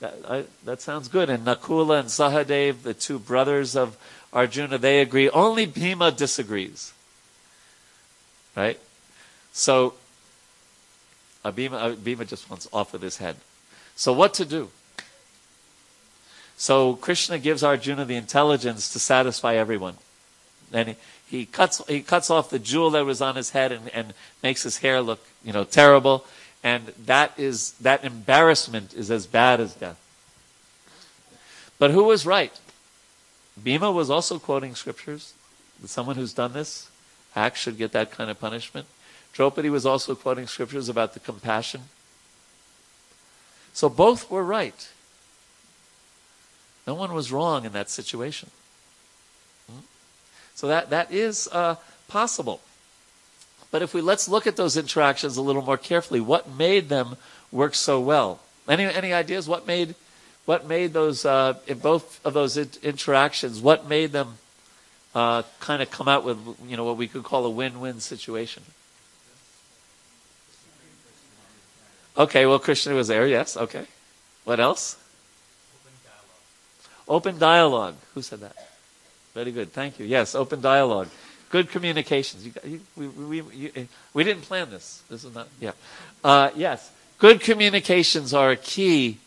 that, 0.00 0.14
I, 0.28 0.44
that 0.64 0.80
sounds 0.80 1.08
good." 1.08 1.28
And 1.28 1.44
Nakula 1.44 2.00
and 2.00 2.08
Sahadev, 2.08 2.82
the 2.82 2.94
two 2.94 3.18
brothers 3.18 3.76
of 3.76 3.96
Arjuna, 4.32 4.78
they 4.78 5.00
agree. 5.00 5.28
Only 5.30 5.66
Bhima 5.66 6.10
disagrees. 6.10 6.92
Right? 8.54 8.78
So 9.52 9.94
Abhima 11.44 12.26
just 12.26 12.48
wants 12.50 12.68
off 12.72 12.92
with 12.92 13.02
his 13.02 13.18
head. 13.18 13.36
So 13.96 14.12
what 14.12 14.34
to 14.34 14.44
do? 14.44 14.70
So 16.56 16.96
Krishna 16.96 17.38
gives 17.38 17.62
Arjuna 17.62 18.04
the 18.04 18.16
intelligence 18.16 18.92
to 18.92 18.98
satisfy 18.98 19.54
everyone. 19.54 19.94
And 20.72 20.88
he, 20.88 20.96
he 21.26 21.46
cuts 21.46 21.80
he 21.88 22.02
cuts 22.02 22.30
off 22.30 22.50
the 22.50 22.58
jewel 22.58 22.90
that 22.90 23.04
was 23.04 23.22
on 23.22 23.36
his 23.36 23.50
head 23.50 23.72
and, 23.72 23.88
and 23.90 24.14
makes 24.42 24.64
his 24.64 24.78
hair 24.78 25.00
look, 25.00 25.24
you 25.44 25.52
know, 25.52 25.64
terrible. 25.64 26.26
And 26.62 26.86
that 27.06 27.32
is 27.38 27.72
that 27.80 28.04
embarrassment 28.04 28.92
is 28.92 29.10
as 29.10 29.26
bad 29.26 29.60
as 29.60 29.74
death. 29.74 29.98
But 31.78 31.92
who 31.92 32.04
was 32.04 32.26
right? 32.26 32.52
Bhima 33.62 33.90
was 33.90 34.10
also 34.10 34.38
quoting 34.38 34.74
scriptures. 34.74 35.34
Someone 35.84 36.16
who's 36.16 36.32
done 36.32 36.52
this 36.52 36.90
act 37.36 37.56
should 37.56 37.78
get 37.78 37.92
that 37.92 38.10
kind 38.10 38.30
of 38.30 38.40
punishment. 38.40 38.86
Draupadi 39.32 39.70
was 39.70 39.86
also 39.86 40.14
quoting 40.14 40.46
scriptures 40.46 40.88
about 40.88 41.14
the 41.14 41.20
compassion. 41.20 41.82
So 43.72 43.88
both 43.88 44.30
were 44.30 44.42
right. 44.42 44.88
No 46.86 46.94
one 46.94 47.12
was 47.12 47.30
wrong 47.30 47.64
in 47.64 47.72
that 47.72 47.90
situation. 47.90 48.50
Hmm? 49.70 49.80
So 50.54 50.66
that, 50.66 50.90
that 50.90 51.12
is 51.12 51.48
uh, 51.52 51.76
possible. 52.08 52.60
But 53.70 53.82
if 53.82 53.92
we 53.92 54.00
let's 54.00 54.28
look 54.28 54.46
at 54.46 54.56
those 54.56 54.76
interactions 54.76 55.36
a 55.36 55.42
little 55.42 55.62
more 55.62 55.76
carefully, 55.76 56.20
what 56.20 56.48
made 56.48 56.88
them 56.88 57.16
work 57.52 57.74
so 57.74 58.00
well? 58.00 58.40
Any 58.66 58.84
any 58.84 59.12
ideas 59.12 59.48
what 59.48 59.66
made 59.66 59.94
what 60.48 60.66
made 60.66 60.94
those 60.94 61.26
uh, 61.26 61.58
in 61.66 61.78
both 61.78 62.24
of 62.24 62.32
those 62.32 62.56
interactions? 62.56 63.60
What 63.60 63.86
made 63.86 64.12
them 64.12 64.38
uh, 65.14 65.42
kind 65.60 65.82
of 65.82 65.90
come 65.90 66.08
out 66.08 66.24
with 66.24 66.38
you 66.66 66.74
know 66.74 66.84
what 66.84 66.96
we 66.96 67.06
could 67.06 67.22
call 67.22 67.44
a 67.44 67.50
win-win 67.50 68.00
situation? 68.00 68.62
Okay, 72.16 72.46
well, 72.46 72.58
Krishna 72.58 72.94
was 72.94 73.08
there. 73.08 73.26
Yes. 73.26 73.58
Okay. 73.58 73.84
What 74.44 74.58
else? 74.58 74.96
Open 75.84 75.92
dialogue. 76.02 77.26
Open 77.26 77.38
dialogue. 77.38 77.94
Who 78.14 78.22
said 78.22 78.40
that? 78.40 78.56
Very 79.34 79.52
good. 79.52 79.70
Thank 79.74 79.98
you. 79.98 80.06
Yes, 80.06 80.34
open 80.34 80.62
dialogue. 80.62 81.08
Good 81.50 81.68
communications. 81.68 82.46
You, 82.46 82.52
you, 82.64 82.80
we, 82.96 83.08
we, 83.08 83.54
you, 83.54 83.88
we 84.14 84.24
didn't 84.24 84.44
plan 84.44 84.70
this. 84.70 85.02
This 85.10 85.24
is 85.24 85.34
not, 85.34 85.46
yeah. 85.60 85.72
Uh, 86.24 86.50
yes. 86.56 86.90
Good 87.18 87.42
communications 87.42 88.32
are 88.32 88.52
a 88.52 88.56
key 88.56 89.18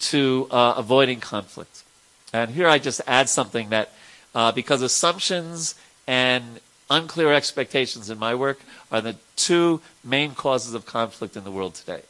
to 0.00 0.48
uh, 0.50 0.74
avoiding 0.76 1.20
conflict. 1.20 1.84
And 2.32 2.50
here 2.50 2.68
I 2.68 2.78
just 2.78 3.00
add 3.06 3.28
something 3.28 3.70
that, 3.70 3.92
uh, 4.34 4.52
because 4.52 4.82
assumptions 4.82 5.74
and 6.06 6.60
unclear 6.88 7.32
expectations 7.32 8.10
in 8.10 8.18
my 8.18 8.34
work 8.34 8.60
are 8.90 9.00
the 9.00 9.16
two 9.36 9.80
main 10.04 10.34
causes 10.34 10.74
of 10.74 10.86
conflict 10.86 11.36
in 11.36 11.44
the 11.44 11.50
world 11.50 11.74
today. 11.74 12.02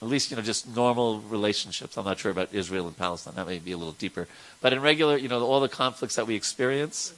At 0.00 0.08
least, 0.08 0.30
you 0.30 0.36
know, 0.36 0.42
just 0.42 0.74
normal 0.74 1.20
relationships. 1.20 1.96
I'm 1.96 2.04
not 2.04 2.18
sure 2.18 2.32
about 2.32 2.52
Israel 2.52 2.88
and 2.88 2.96
Palestine. 2.96 3.34
That 3.36 3.46
may 3.46 3.60
be 3.60 3.70
a 3.70 3.76
little 3.76 3.92
deeper. 3.92 4.26
But 4.60 4.72
in 4.72 4.80
regular, 4.82 5.16
you 5.16 5.28
know, 5.28 5.40
all 5.42 5.60
the 5.60 5.68
conflicts 5.68 6.16
that 6.16 6.26
we 6.26 6.34
experience, 6.34 7.14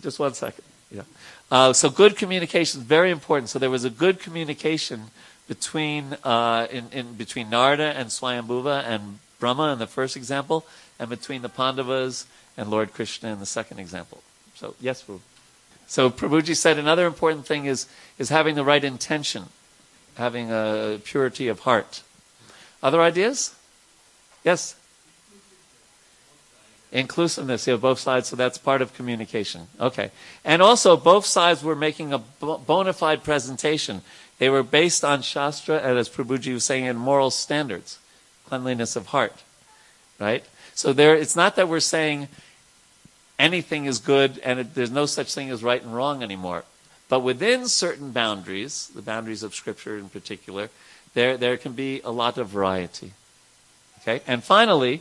just 0.00 0.20
one 0.20 0.34
second. 0.34 0.64
Yeah. 0.92 1.02
Uh, 1.50 1.72
so 1.72 1.90
good 1.90 2.16
communication 2.16 2.80
is 2.80 2.86
very 2.86 3.10
important. 3.10 3.48
So 3.48 3.58
there 3.58 3.70
was 3.70 3.84
a 3.84 3.90
good 3.90 4.20
communication 4.20 5.10
between 5.48 6.16
uh, 6.24 6.66
in, 6.70 6.88
in 6.92 7.14
between 7.14 7.50
Narada 7.50 7.92
and 7.96 8.08
Swayambhuva 8.08 8.84
and 8.84 9.18
Brahma 9.38 9.72
in 9.72 9.78
the 9.78 9.86
first 9.86 10.16
example, 10.16 10.64
and 10.98 11.10
between 11.10 11.42
the 11.42 11.48
Pandavas 11.48 12.26
and 12.56 12.70
Lord 12.70 12.94
Krishna 12.94 13.32
in 13.32 13.40
the 13.40 13.46
second 13.46 13.78
example. 13.78 14.22
So 14.54 14.74
yes, 14.80 15.02
Prabhu. 15.02 15.20
So 15.86 16.10
Prabhuji 16.10 16.56
said 16.56 16.78
another 16.78 17.06
important 17.06 17.46
thing 17.46 17.66
is 17.66 17.86
is 18.18 18.30
having 18.30 18.54
the 18.54 18.64
right 18.64 18.82
intention, 18.82 19.46
having 20.16 20.50
a 20.50 21.00
purity 21.04 21.48
of 21.48 21.60
heart. 21.60 22.02
Other 22.82 23.00
ideas? 23.02 23.54
Yes. 24.44 24.76
Inclusiveness, 26.92 27.66
yeah, 27.66 27.74
both 27.74 27.98
sides, 27.98 28.28
so 28.28 28.36
that's 28.36 28.56
part 28.56 28.80
of 28.80 28.94
communication. 28.94 29.66
Okay. 29.80 30.12
And 30.44 30.62
also, 30.62 30.96
both 30.96 31.26
sides 31.26 31.64
were 31.64 31.74
making 31.74 32.12
a 32.12 32.18
bona 32.18 32.92
fide 32.92 33.24
presentation. 33.24 34.02
They 34.44 34.50
were 34.50 34.62
based 34.62 35.06
on 35.06 35.22
Shastra, 35.22 35.78
and 35.78 35.96
as 35.96 36.10
Prabhuji 36.10 36.52
was 36.52 36.64
saying, 36.64 36.84
in 36.84 36.98
moral 36.98 37.30
standards, 37.30 37.98
cleanliness 38.44 38.94
of 38.94 39.06
heart. 39.06 39.42
Right? 40.20 40.44
So 40.74 40.92
there, 40.92 41.16
it's 41.16 41.34
not 41.34 41.56
that 41.56 41.66
we're 41.66 41.80
saying 41.80 42.28
anything 43.38 43.86
is 43.86 44.00
good 44.00 44.38
and 44.44 44.60
it, 44.60 44.74
there's 44.74 44.90
no 44.90 45.06
such 45.06 45.32
thing 45.32 45.48
as 45.48 45.64
right 45.64 45.82
and 45.82 45.94
wrong 45.94 46.22
anymore. 46.22 46.64
But 47.08 47.20
within 47.20 47.68
certain 47.68 48.12
boundaries, 48.12 48.90
the 48.94 49.00
boundaries 49.00 49.42
of 49.42 49.54
Scripture 49.54 49.96
in 49.96 50.10
particular, 50.10 50.68
there, 51.14 51.38
there 51.38 51.56
can 51.56 51.72
be 51.72 52.02
a 52.02 52.10
lot 52.10 52.36
of 52.36 52.48
variety. 52.48 53.12
Okay? 54.02 54.20
And 54.26 54.44
finally, 54.44 55.00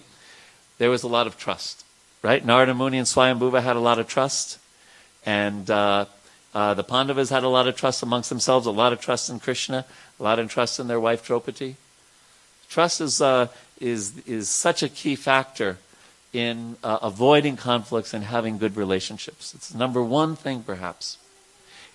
there 0.78 0.90
was 0.90 1.04
a 1.04 1.10
lot 1.10 1.28
of 1.28 1.38
trust, 1.38 1.84
right? 2.22 2.46
Narada 2.46 2.74
Muni 2.74 2.98
and 2.98 3.08
Swayambhuva 3.08 3.62
had 3.62 3.76
a 3.76 3.82
lot 3.82 4.00
of 4.00 4.08
trust, 4.08 4.58
and 5.26 5.70
uh, 5.70 6.06
uh, 6.54 6.74
the 6.74 6.84
Pandavas 6.84 7.30
had 7.30 7.44
a 7.44 7.50
lot 7.50 7.68
of 7.68 7.76
trust 7.76 8.04
amongst 8.04 8.30
themselves, 8.30 8.66
a 8.66 8.72
lot 8.72 8.94
of 8.94 9.02
trust 9.02 9.30
in 9.30 9.40
Krishna, 9.40 9.86
a 10.20 10.24
lot 10.24 10.40
of 10.40 10.50
trust 10.50 10.80
in 10.80 10.88
their 10.88 11.00
wife 11.00 11.26
Draupadi. 11.26 11.78
Trust 12.70 13.02
is 13.02 13.22
uh, 13.22 13.48
is 13.80 14.18
is 14.28 14.50
such 14.50 14.84
a 14.84 14.90
key 14.90 15.16
factor 15.16 15.78
in 16.32 16.78
uh, 16.84 17.00
avoiding 17.02 17.56
conflicts 17.56 18.14
and 18.14 18.24
having 18.24 18.58
good 18.58 18.76
relationships. 18.76 19.54
It's 19.54 19.70
the 19.70 19.78
number 19.78 20.04
one 20.04 20.36
thing, 20.36 20.64
perhaps. 20.64 21.18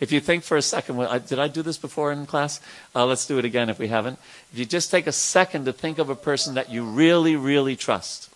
If 0.00 0.12
you 0.12 0.20
think 0.20 0.44
for 0.44 0.56
a 0.56 0.62
second, 0.62 0.96
well, 0.96 1.18
did 1.18 1.40
I 1.40 1.48
do 1.48 1.62
this 1.62 1.76
before 1.76 2.12
in 2.12 2.24
class? 2.24 2.60
Uh, 2.94 3.04
let's 3.04 3.26
do 3.26 3.38
it 3.38 3.44
again 3.44 3.68
if 3.68 3.80
we 3.80 3.88
haven't. 3.88 4.18
If 4.52 4.58
you 4.60 4.64
just 4.64 4.92
take 4.92 5.08
a 5.08 5.12
second 5.12 5.64
to 5.64 5.72
think 5.72 5.98
of 5.98 6.08
a 6.08 6.14
person 6.14 6.54
that 6.54 6.70
you 6.70 6.84
really, 6.84 7.34
really 7.34 7.74
trust, 7.74 8.30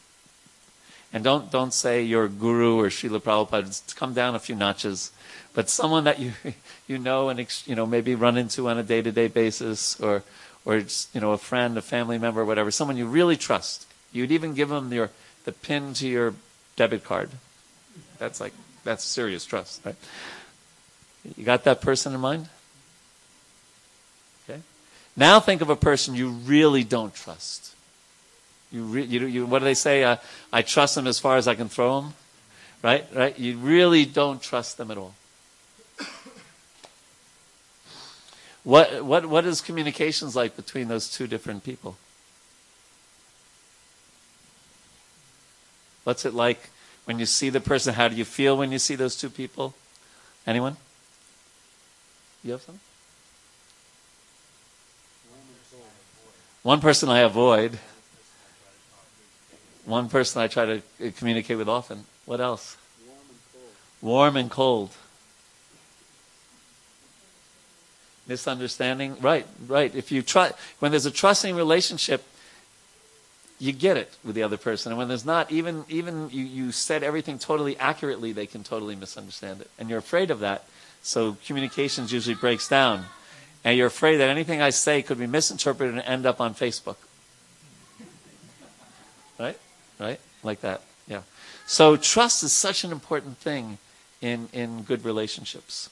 and 1.12 1.22
don't, 1.22 1.52
don't 1.52 1.72
say 1.72 2.02
your 2.02 2.26
guru 2.26 2.80
or 2.80 2.88
Srila 2.88 3.20
Prabhupada, 3.20 3.94
come 3.94 4.12
down 4.12 4.34
a 4.34 4.40
few 4.40 4.56
notches. 4.56 5.12
But 5.54 5.68
someone 5.68 6.04
that 6.04 6.18
you, 6.18 6.32
you 6.86 6.98
know 6.98 7.28
and 7.28 7.46
you 7.66 7.74
know, 7.74 7.86
maybe 7.86 8.14
run 8.14 8.36
into 8.36 8.68
on 8.68 8.78
a 8.78 8.82
day 8.82 9.02
to 9.02 9.12
day 9.12 9.28
basis 9.28 10.00
or, 10.00 10.22
or 10.64 10.76
you 10.76 11.20
know, 11.20 11.32
a 11.32 11.38
friend, 11.38 11.76
a 11.76 11.82
family 11.82 12.18
member, 12.18 12.44
whatever, 12.44 12.70
someone 12.70 12.96
you 12.96 13.06
really 13.06 13.36
trust. 13.36 13.86
You'd 14.12 14.32
even 14.32 14.54
give 14.54 14.68
them 14.68 14.92
your, 14.92 15.10
the 15.44 15.52
pin 15.52 15.94
to 15.94 16.08
your 16.08 16.34
debit 16.76 17.04
card. 17.04 17.30
That's 18.18 18.40
like, 18.40 18.52
that's 18.84 19.04
serious 19.04 19.44
trust, 19.44 19.84
right? 19.84 19.96
You 21.36 21.44
got 21.44 21.64
that 21.64 21.80
person 21.80 22.14
in 22.14 22.20
mind? 22.20 22.48
Okay. 24.48 24.60
Now 25.16 25.40
think 25.40 25.60
of 25.60 25.70
a 25.70 25.76
person 25.76 26.14
you 26.14 26.30
really 26.30 26.84
don't 26.84 27.14
trust. 27.14 27.74
You, 28.70 28.84
re, 28.84 29.02
you, 29.02 29.26
you, 29.26 29.46
what 29.46 29.60
do 29.60 29.66
they 29.66 29.74
say? 29.74 30.02
Uh, 30.02 30.16
I 30.52 30.62
trust 30.62 30.94
them 30.94 31.06
as 31.06 31.18
far 31.18 31.36
as 31.36 31.46
I 31.46 31.54
can 31.54 31.68
throw 31.68 32.00
them. 32.00 32.14
Right? 32.82 33.06
Right? 33.14 33.38
You 33.38 33.58
really 33.58 34.04
don't 34.04 34.42
trust 34.42 34.76
them 34.78 34.90
at 34.90 34.98
all. 34.98 35.14
What, 38.64 39.04
what, 39.04 39.26
what 39.26 39.44
is 39.44 39.60
communications 39.60 40.36
like 40.36 40.56
between 40.56 40.88
those 40.88 41.10
two 41.10 41.26
different 41.26 41.64
people? 41.64 41.96
What's 46.04 46.24
it 46.24 46.34
like 46.34 46.70
when 47.04 47.18
you 47.18 47.26
see 47.26 47.48
the 47.48 47.60
person? 47.60 47.94
How 47.94 48.08
do 48.08 48.14
you 48.14 48.24
feel 48.24 48.56
when 48.56 48.72
you 48.72 48.78
see 48.78 48.94
those 48.94 49.16
two 49.16 49.30
people? 49.30 49.74
Anyone? 50.46 50.76
You 52.44 52.52
have 52.52 52.62
some? 52.62 52.80
One 56.62 56.80
person 56.80 57.08
I 57.08 57.20
avoid. 57.20 57.78
One 59.84 60.08
person 60.08 60.42
I 60.42 60.46
try 60.46 60.64
to 60.64 60.76
uh, 60.76 61.10
communicate 61.16 61.58
with 61.58 61.68
often. 61.68 62.04
What 62.24 62.40
else? 62.40 62.76
Warm 63.04 63.18
and 63.28 63.38
cold. 63.52 63.72
Warm 64.00 64.36
and 64.36 64.50
cold. 64.50 64.90
Misunderstanding. 68.32 69.18
Right, 69.20 69.46
right. 69.68 69.94
If 69.94 70.10
you 70.10 70.22
try, 70.22 70.52
when 70.78 70.90
there's 70.90 71.04
a 71.04 71.10
trusting 71.10 71.54
relationship, 71.54 72.24
you 73.58 73.72
get 73.72 73.98
it 73.98 74.16
with 74.24 74.34
the 74.34 74.42
other 74.42 74.56
person. 74.56 74.90
And 74.90 74.98
when 74.98 75.08
there's 75.08 75.26
not, 75.26 75.52
even 75.52 75.84
even 75.90 76.30
you, 76.30 76.42
you 76.44 76.72
said 76.72 77.02
everything 77.02 77.38
totally 77.38 77.78
accurately, 77.78 78.32
they 78.32 78.46
can 78.46 78.64
totally 78.64 78.96
misunderstand 78.96 79.60
it. 79.60 79.70
And 79.78 79.90
you're 79.90 79.98
afraid 79.98 80.30
of 80.30 80.40
that. 80.40 80.64
So 81.02 81.36
communications 81.44 82.10
usually 82.10 82.34
breaks 82.34 82.68
down. 82.68 83.04
And 83.64 83.76
you're 83.76 83.88
afraid 83.88 84.16
that 84.16 84.30
anything 84.30 84.62
I 84.62 84.70
say 84.70 85.02
could 85.02 85.18
be 85.18 85.26
misinterpreted 85.26 85.92
and 85.94 86.02
end 86.02 86.24
up 86.24 86.40
on 86.40 86.54
Facebook. 86.54 86.96
Right? 89.38 89.58
right? 90.00 90.20
Like 90.42 90.62
that. 90.62 90.80
Yeah. 91.06 91.20
So 91.66 91.98
trust 91.98 92.42
is 92.42 92.52
such 92.52 92.82
an 92.82 92.92
important 92.92 93.36
thing 93.36 93.76
in, 94.22 94.48
in 94.54 94.84
good 94.84 95.04
relationships. 95.04 95.90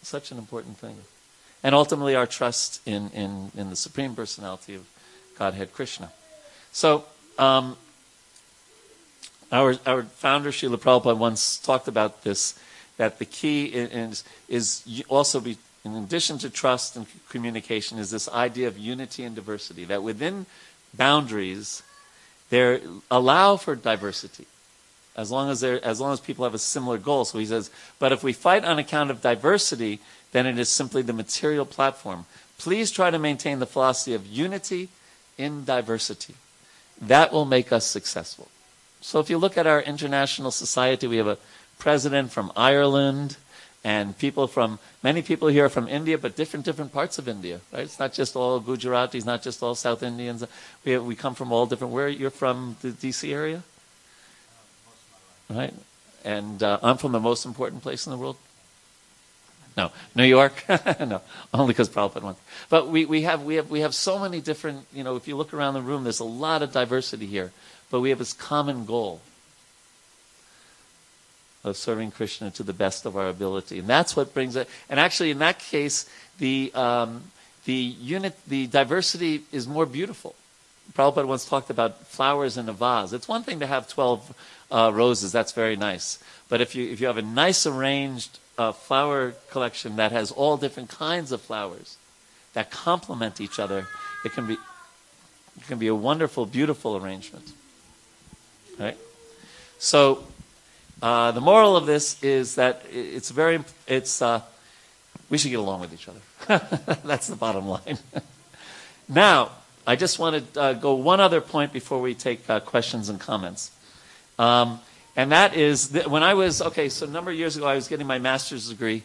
Such 0.00 0.32
an 0.32 0.38
important 0.38 0.78
thing. 0.78 0.96
And 1.64 1.74
ultimately 1.74 2.14
our 2.14 2.26
trust 2.26 2.80
in, 2.86 3.08
in, 3.10 3.50
in 3.56 3.70
the 3.70 3.76
Supreme 3.76 4.14
Personality 4.14 4.74
of 4.74 4.86
Godhead 5.38 5.72
Krishna. 5.72 6.12
So 6.72 7.06
um, 7.38 7.76
our, 9.50 9.74
our 9.86 10.02
founder, 10.02 10.50
Srila 10.50 10.76
Prabhupada, 10.76 11.16
once 11.16 11.58
talked 11.58 11.88
about 11.88 12.22
this, 12.22 12.58
that 12.98 13.18
the 13.18 13.24
key 13.24 13.64
is, 13.64 14.24
is 14.46 15.02
also 15.08 15.40
be, 15.40 15.56
in 15.84 15.96
addition 15.96 16.36
to 16.38 16.50
trust 16.50 16.96
and 16.96 17.06
communication, 17.30 17.98
is 17.98 18.10
this 18.10 18.28
idea 18.28 18.68
of 18.68 18.78
unity 18.78 19.24
and 19.24 19.34
diversity, 19.34 19.84
that 19.86 20.02
within 20.02 20.44
boundaries, 20.92 21.82
they 22.50 22.80
allow 23.10 23.56
for 23.56 23.74
diversity 23.74 24.46
as 25.16 25.30
long 25.30 25.48
as 25.48 25.62
as 25.62 26.00
long 26.00 26.12
as 26.12 26.20
people 26.20 26.44
have 26.44 26.54
a 26.54 26.58
similar 26.58 26.98
goal. 26.98 27.24
So 27.24 27.38
he 27.38 27.46
says, 27.46 27.70
but 27.98 28.12
if 28.12 28.22
we 28.22 28.32
fight 28.32 28.64
on 28.64 28.78
account 28.78 29.10
of 29.10 29.22
diversity, 29.22 30.00
then 30.34 30.46
it 30.46 30.58
is 30.58 30.68
simply 30.68 31.00
the 31.00 31.12
material 31.12 31.64
platform. 31.64 32.26
Please 32.58 32.90
try 32.90 33.08
to 33.08 33.20
maintain 33.20 33.60
the 33.60 33.66
philosophy 33.66 34.14
of 34.14 34.26
unity 34.26 34.88
in 35.38 35.64
diversity. 35.64 36.34
That 37.00 37.32
will 37.32 37.44
make 37.44 37.70
us 37.70 37.86
successful. 37.86 38.48
So 39.00 39.20
if 39.20 39.30
you 39.30 39.38
look 39.38 39.56
at 39.56 39.68
our 39.68 39.80
international 39.80 40.50
society, 40.50 41.06
we 41.06 41.18
have 41.18 41.28
a 41.28 41.38
president 41.78 42.32
from 42.32 42.50
Ireland, 42.56 43.36
and 43.84 44.18
people 44.18 44.48
from 44.48 44.80
many 45.04 45.22
people 45.22 45.46
here 45.46 45.68
from 45.68 45.86
India, 45.86 46.18
but 46.18 46.34
different 46.34 46.64
different 46.64 46.92
parts 46.92 47.16
of 47.16 47.28
India. 47.28 47.60
Right? 47.72 47.82
It's 47.82 48.00
not 48.00 48.12
just 48.12 48.34
all 48.34 48.60
Gujaratis, 48.60 49.24
not 49.24 49.40
just 49.40 49.62
all 49.62 49.76
South 49.76 50.02
Indians. 50.02 50.42
We 50.84 50.92
have, 50.92 51.04
we 51.04 51.14
come 51.14 51.36
from 51.36 51.52
all 51.52 51.66
different. 51.66 51.92
Where 51.92 52.08
you're 52.08 52.30
from, 52.30 52.76
the 52.82 52.90
D.C. 52.90 53.32
area, 53.32 53.62
right? 55.48 55.74
And 56.24 56.60
uh, 56.60 56.80
I'm 56.82 56.96
from 56.96 57.12
the 57.12 57.20
most 57.20 57.46
important 57.46 57.82
place 57.82 58.04
in 58.04 58.10
the 58.10 58.18
world. 58.18 58.36
No, 59.76 59.90
New 60.14 60.24
York. 60.24 60.64
no, 60.68 61.20
only 61.52 61.72
because 61.72 61.88
Prabhupada 61.88 62.22
went. 62.22 62.38
But 62.68 62.88
we, 62.88 63.06
we 63.06 63.22
have 63.22 63.42
we 63.42 63.56
have 63.56 63.70
we 63.70 63.80
have 63.80 63.94
so 63.94 64.18
many 64.18 64.40
different. 64.40 64.86
You 64.92 65.02
know, 65.02 65.16
if 65.16 65.26
you 65.26 65.36
look 65.36 65.52
around 65.52 65.74
the 65.74 65.82
room, 65.82 66.04
there's 66.04 66.20
a 66.20 66.24
lot 66.24 66.62
of 66.62 66.72
diversity 66.72 67.26
here. 67.26 67.52
But 67.90 68.00
we 68.00 68.10
have 68.10 68.18
this 68.18 68.32
common 68.32 68.84
goal 68.84 69.20
of 71.64 71.76
serving 71.76 72.12
Krishna 72.12 72.50
to 72.52 72.62
the 72.62 72.72
best 72.72 73.06
of 73.06 73.16
our 73.16 73.28
ability, 73.28 73.78
and 73.78 73.88
that's 73.88 74.14
what 74.14 74.32
brings 74.32 74.54
it. 74.54 74.68
And 74.88 75.00
actually, 75.00 75.30
in 75.30 75.38
that 75.38 75.58
case, 75.58 76.08
the 76.38 76.70
um, 76.74 77.24
the 77.64 77.74
unit, 77.74 78.36
the 78.46 78.68
diversity 78.68 79.42
is 79.50 79.66
more 79.66 79.86
beautiful. 79.86 80.36
Prabhupada 80.92 81.26
once 81.26 81.46
talked 81.46 81.70
about 81.70 82.06
flowers 82.06 82.56
in 82.56 82.68
a 82.68 82.72
vase. 82.72 83.12
It's 83.12 83.26
one 83.26 83.42
thing 83.42 83.58
to 83.58 83.66
have 83.66 83.88
twelve 83.88 84.34
uh, 84.70 84.92
roses; 84.94 85.32
that's 85.32 85.52
very 85.52 85.74
nice. 85.74 86.22
But 86.48 86.60
if 86.60 86.76
you 86.76 86.88
if 86.92 87.00
you 87.00 87.08
have 87.08 87.18
a 87.18 87.22
nice 87.22 87.66
arranged 87.66 88.38
uh, 88.58 88.72
flower 88.72 89.34
collection 89.50 89.96
that 89.96 90.12
has 90.12 90.30
all 90.30 90.56
different 90.56 90.88
kinds 90.88 91.32
of 91.32 91.40
flowers 91.40 91.96
that 92.54 92.70
complement 92.70 93.40
each 93.40 93.58
other, 93.58 93.86
it 94.24 94.32
can 94.32 94.46
be 94.46 94.54
it 95.56 95.66
can 95.68 95.78
be 95.78 95.86
a 95.86 95.94
wonderful, 95.94 96.46
beautiful 96.46 96.96
arrangement. 96.96 97.52
Right? 98.78 98.96
So 99.78 100.24
uh, 101.02 101.30
the 101.32 101.40
moral 101.40 101.76
of 101.76 101.86
this 101.86 102.22
is 102.22 102.56
that 102.56 102.82
it's 102.90 103.30
very 103.30 103.60
it's 103.86 104.22
uh, 104.22 104.40
we 105.30 105.38
should 105.38 105.50
get 105.50 105.58
along 105.58 105.80
with 105.80 105.92
each 105.92 106.08
other. 106.08 106.20
That's 107.04 107.28
the 107.28 107.36
bottom 107.36 107.66
line. 107.66 107.98
now, 109.08 109.50
I 109.86 109.96
just 109.96 110.18
want 110.18 110.54
to 110.54 110.60
uh, 110.60 110.72
go 110.74 110.94
one 110.94 111.20
other 111.20 111.40
point 111.40 111.72
before 111.72 112.00
we 112.00 112.14
take 112.14 112.48
uh, 112.48 112.60
questions 112.60 113.08
and 113.08 113.20
comments. 113.20 113.70
Um, 114.38 114.80
and 115.16 115.30
that 115.32 115.54
is 115.54 115.90
that 115.90 116.10
when 116.10 116.22
I 116.22 116.34
was, 116.34 116.60
okay, 116.60 116.88
so 116.88 117.06
a 117.06 117.10
number 117.10 117.30
of 117.30 117.36
years 117.36 117.56
ago, 117.56 117.66
I 117.66 117.74
was 117.74 117.86
getting 117.86 118.06
my 118.06 118.18
master's 118.18 118.68
degree 118.68 119.04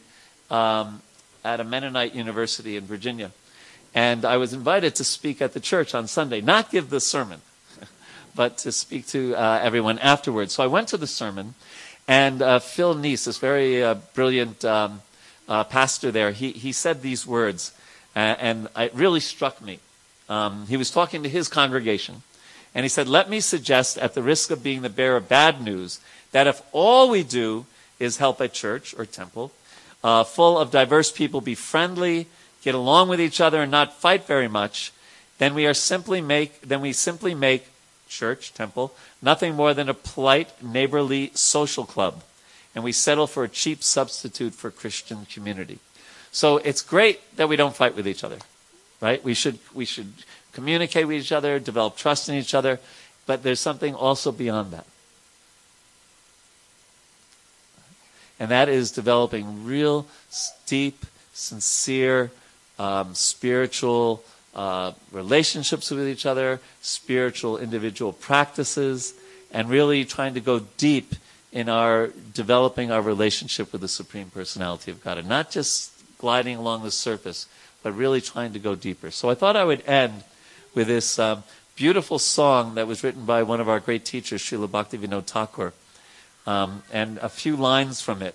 um, 0.50 1.02
at 1.44 1.60
a 1.60 1.64
Mennonite 1.64 2.16
university 2.16 2.76
in 2.78 2.86
Virginia. 2.86 3.32
And 3.94 4.26
I 4.26 4.38
was 4.38 4.54
invited 4.54 4.96
to 4.96 5.04
speak 5.04 5.42
at 5.42 5.54
the 5.54 5.60
church 5.60 5.94
on 5.94 6.08
Sunday, 6.08 6.42
not 6.42 6.72
give 6.72 6.90
the 6.90 7.00
sermon, 7.00 7.42
but 8.36 8.58
to 8.60 8.72
speak 8.72 9.08
to 9.08 9.36
uh, 9.36 9.60
everyone 9.62 10.00
afterwards. 10.00 10.54
So 10.54 10.64
I 10.64 10.68
went 10.68 10.88
to 10.90 10.98
the 10.98 11.08
sermon, 11.08 11.54
and 12.08 12.42
uh, 12.42 12.60
Phil 12.60 12.96
Kniss, 12.96 13.26
this 13.26 13.38
very 13.38 13.84
uh, 13.84 13.96
brilliant 14.14 14.66
um, 14.66 15.02
uh, 15.48 15.64
pastor 15.64 16.12
there, 16.12 16.32
he, 16.32 16.52
he 16.52 16.72
said 16.72 17.02
these 17.02 17.26
words, 17.26 17.72
and 18.16 18.68
it 18.76 18.94
really 18.94 19.20
struck 19.20 19.62
me. 19.62 19.80
Um, 20.28 20.68
he 20.68 20.78
was 20.78 20.92
talking 20.92 21.24
to 21.24 21.30
his 21.30 21.48
congregation, 21.48 22.22
and 22.76 22.84
he 22.84 22.90
said, 22.90 23.08
Let 23.08 23.30
me 23.30 23.40
suggest, 23.40 23.98
at 23.98 24.14
the 24.14 24.24
risk 24.24 24.52
of 24.52 24.64
being 24.64 24.82
the 24.82 24.90
bearer 24.90 25.18
of 25.18 25.30
bad 25.30 25.62
news, 25.62 26.00
that 26.32 26.48
if 26.48 26.62
all 26.72 27.10
we 27.10 27.24
do 27.24 27.66
is 28.00 28.18
help 28.18 28.40
a 28.40 28.48
church 28.48 28.94
or 28.98 29.06
temple 29.06 29.52
uh, 30.04 30.24
full 30.24 30.58
of 30.58 30.72
diverse 30.72 31.12
people 31.12 31.42
be 31.42 31.56
friendly, 31.56 32.28
get 32.62 32.76
along 32.76 33.10
with 33.10 33.20
each 33.20 33.42
other, 33.42 33.62
and 33.62 33.72
not 33.72 34.00
fight 34.00 34.26
very 34.26 34.48
much, 34.48 34.92
then 35.38 35.54
we 35.54 35.66
are 35.66 35.74
simply 35.74 36.22
make 36.22 36.62
then 36.62 36.82
we 36.82 36.94
simply 36.94 37.34
make 37.34 37.68
church, 38.08 38.54
temple, 38.54 38.94
nothing 39.22 39.56
more 39.56 39.74
than 39.74 39.90
a 39.90 39.94
polite, 39.94 40.64
neighborly 40.64 41.32
social 41.36 41.86
club. 41.86 42.24
And 42.74 42.84
we 42.84 42.92
settle 42.92 43.28
for 43.28 43.44
a 43.44 43.50
cheap 43.50 43.84
substitute 43.84 44.54
for 44.54 44.72
Christian 44.72 45.26
community. 45.26 45.80
So 46.32 46.58
it's 46.58 46.82
great 46.82 47.20
that 47.38 47.50
we 47.50 47.56
don't 47.56 47.76
fight 47.76 47.96
with 47.96 48.08
each 48.08 48.24
other, 48.24 48.38
right? 49.02 49.24
We 49.24 49.34
should, 49.34 49.60
we 49.74 49.86
should 49.86 50.14
communicate 50.54 51.08
with 51.08 51.18
each 51.18 51.32
other, 51.32 51.60
develop 51.60 51.96
trust 51.98 52.30
in 52.30 52.36
each 52.36 52.54
other, 52.54 52.80
but 53.26 53.44
there's 53.44 53.60
something 53.60 53.94
also 53.94 54.32
beyond 54.32 54.72
that. 54.72 54.86
And 58.40 58.50
that 58.52 58.70
is 58.70 58.92
developing 58.92 59.66
real, 59.66 60.08
deep, 60.66 61.06
sincere, 61.34 62.32
um, 62.78 63.14
spiritual 63.14 64.24
uh, 64.56 64.94
relationships 65.12 65.92
with 65.92 66.08
each 66.08 66.26
other, 66.26 66.60
spiritual 66.82 67.58
individual 67.58 68.14
practices, 68.14 69.14
and 69.52 69.70
really 69.70 70.06
trying 70.06 70.34
to 70.34 70.40
go 70.40 70.60
deep 70.78 71.16
in 71.52 71.68
our 71.68 72.12
developing 72.34 72.92
our 72.92 73.02
relationship 73.02 73.72
with 73.72 73.82
the 73.82 73.88
Supreme 73.88 74.30
Personality 74.30 74.92
of 74.92 75.04
God. 75.04 75.18
And 75.18 75.28
not 75.28 75.52
just 75.52 75.92
gliding 76.18 76.58
along 76.58 76.84
the 76.84 76.92
surface, 76.92 77.48
but 77.84 77.92
really 77.94 78.22
trying 78.22 78.54
to 78.54 78.60
go 78.60 78.76
deeper. 78.76 79.12
So 79.12 79.30
I 79.30 79.36
thought 79.36 79.56
I 79.56 79.66
would 79.66 79.88
end 79.88 80.24
with 80.80 80.88
this 80.88 81.20
um, 81.20 81.44
beautiful 81.76 82.18
song 82.18 82.76
that 82.76 82.88
was 82.88 83.04
written 83.04 83.26
by 83.26 83.44
one 83.44 83.60
of 83.60 83.68
our 83.68 83.82
great 83.82 84.06
teachers, 84.06 84.42
Srila 84.42 84.70
Bhaktivinoda 84.70 85.26
Thakur, 85.26 85.74
um, 86.48 86.84
and 86.94 87.18
a 87.18 87.28
few 87.28 87.58
lines 87.58 88.00
from 88.00 88.22
it. 88.22 88.34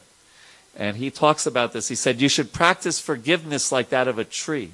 And 0.77 0.99
he 0.99 1.11
talks 1.11 1.47
about 1.47 1.73
this. 1.73 1.89
He 1.89 1.95
said, 1.95 2.21
You 2.21 2.29
should 2.29 2.53
practice 2.53 3.01
forgiveness 3.01 3.73
like 3.73 3.89
that 3.89 4.09
of 4.09 4.19
a 4.19 4.25
tree 4.25 4.73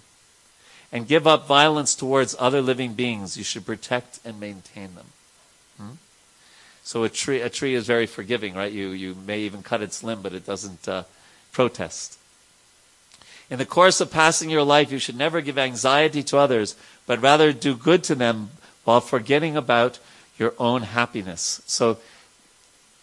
and 0.90 1.06
give 1.06 1.28
up 1.28 1.46
violence 1.46 1.94
towards 1.94 2.34
other 2.40 2.60
living 2.60 2.94
beings. 2.94 3.36
You 3.36 3.44
should 3.44 3.64
protect 3.64 4.18
and 4.24 4.40
maintain 4.40 4.96
them. 4.96 5.06
Hmm? 5.76 5.92
So 6.82 7.04
a 7.04 7.08
tree, 7.08 7.40
a 7.40 7.48
tree 7.48 7.76
is 7.76 7.86
very 7.86 8.06
forgiving, 8.06 8.54
right? 8.54 8.72
You, 8.72 8.88
you 8.88 9.14
may 9.14 9.42
even 9.42 9.62
cut 9.62 9.80
its 9.80 10.02
limb, 10.02 10.22
but 10.22 10.32
it 10.32 10.44
doesn't 10.44 10.88
uh, 10.88 11.04
protest. 11.52 12.18
In 13.50 13.58
the 13.58 13.66
course 13.66 14.00
of 14.00 14.12
passing 14.12 14.48
your 14.48 14.62
life, 14.62 14.92
you 14.92 15.00
should 15.00 15.16
never 15.16 15.40
give 15.40 15.58
anxiety 15.58 16.22
to 16.24 16.38
others, 16.38 16.76
but 17.06 17.20
rather 17.20 17.52
do 17.52 17.74
good 17.76 18.04
to 18.04 18.14
them 18.14 18.50
while 18.84 19.00
forgetting 19.00 19.56
about 19.56 19.98
your 20.38 20.54
own 20.58 20.82
happiness. 20.82 21.60
So 21.66 21.98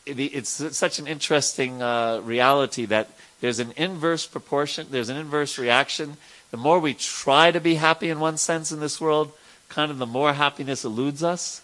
it's 0.06 0.50
such 0.50 1.00
an 1.00 1.08
interesting 1.08 1.82
uh, 1.82 2.22
reality 2.22 2.86
that 2.86 3.10
there's 3.42 3.60
an 3.60 3.74
inverse 3.76 4.26
proportion, 4.26 4.88
there's 4.90 5.10
an 5.10 5.18
inverse 5.18 5.58
reaction. 5.58 6.16
The 6.50 6.58
more 6.58 6.80
we 6.80 6.94
try 6.94 7.52
to 7.52 7.60
be 7.60 7.76
happy 7.76 8.10
in 8.10 8.22
one 8.22 8.38
sense 8.38 8.72
in 8.72 8.80
this 8.80 9.02
world, 9.02 9.34
kind 9.68 9.92
of 9.92 9.98
the 9.98 10.06
more 10.06 10.34
happiness 10.34 10.86
eludes 10.86 11.24
us. 11.24 11.62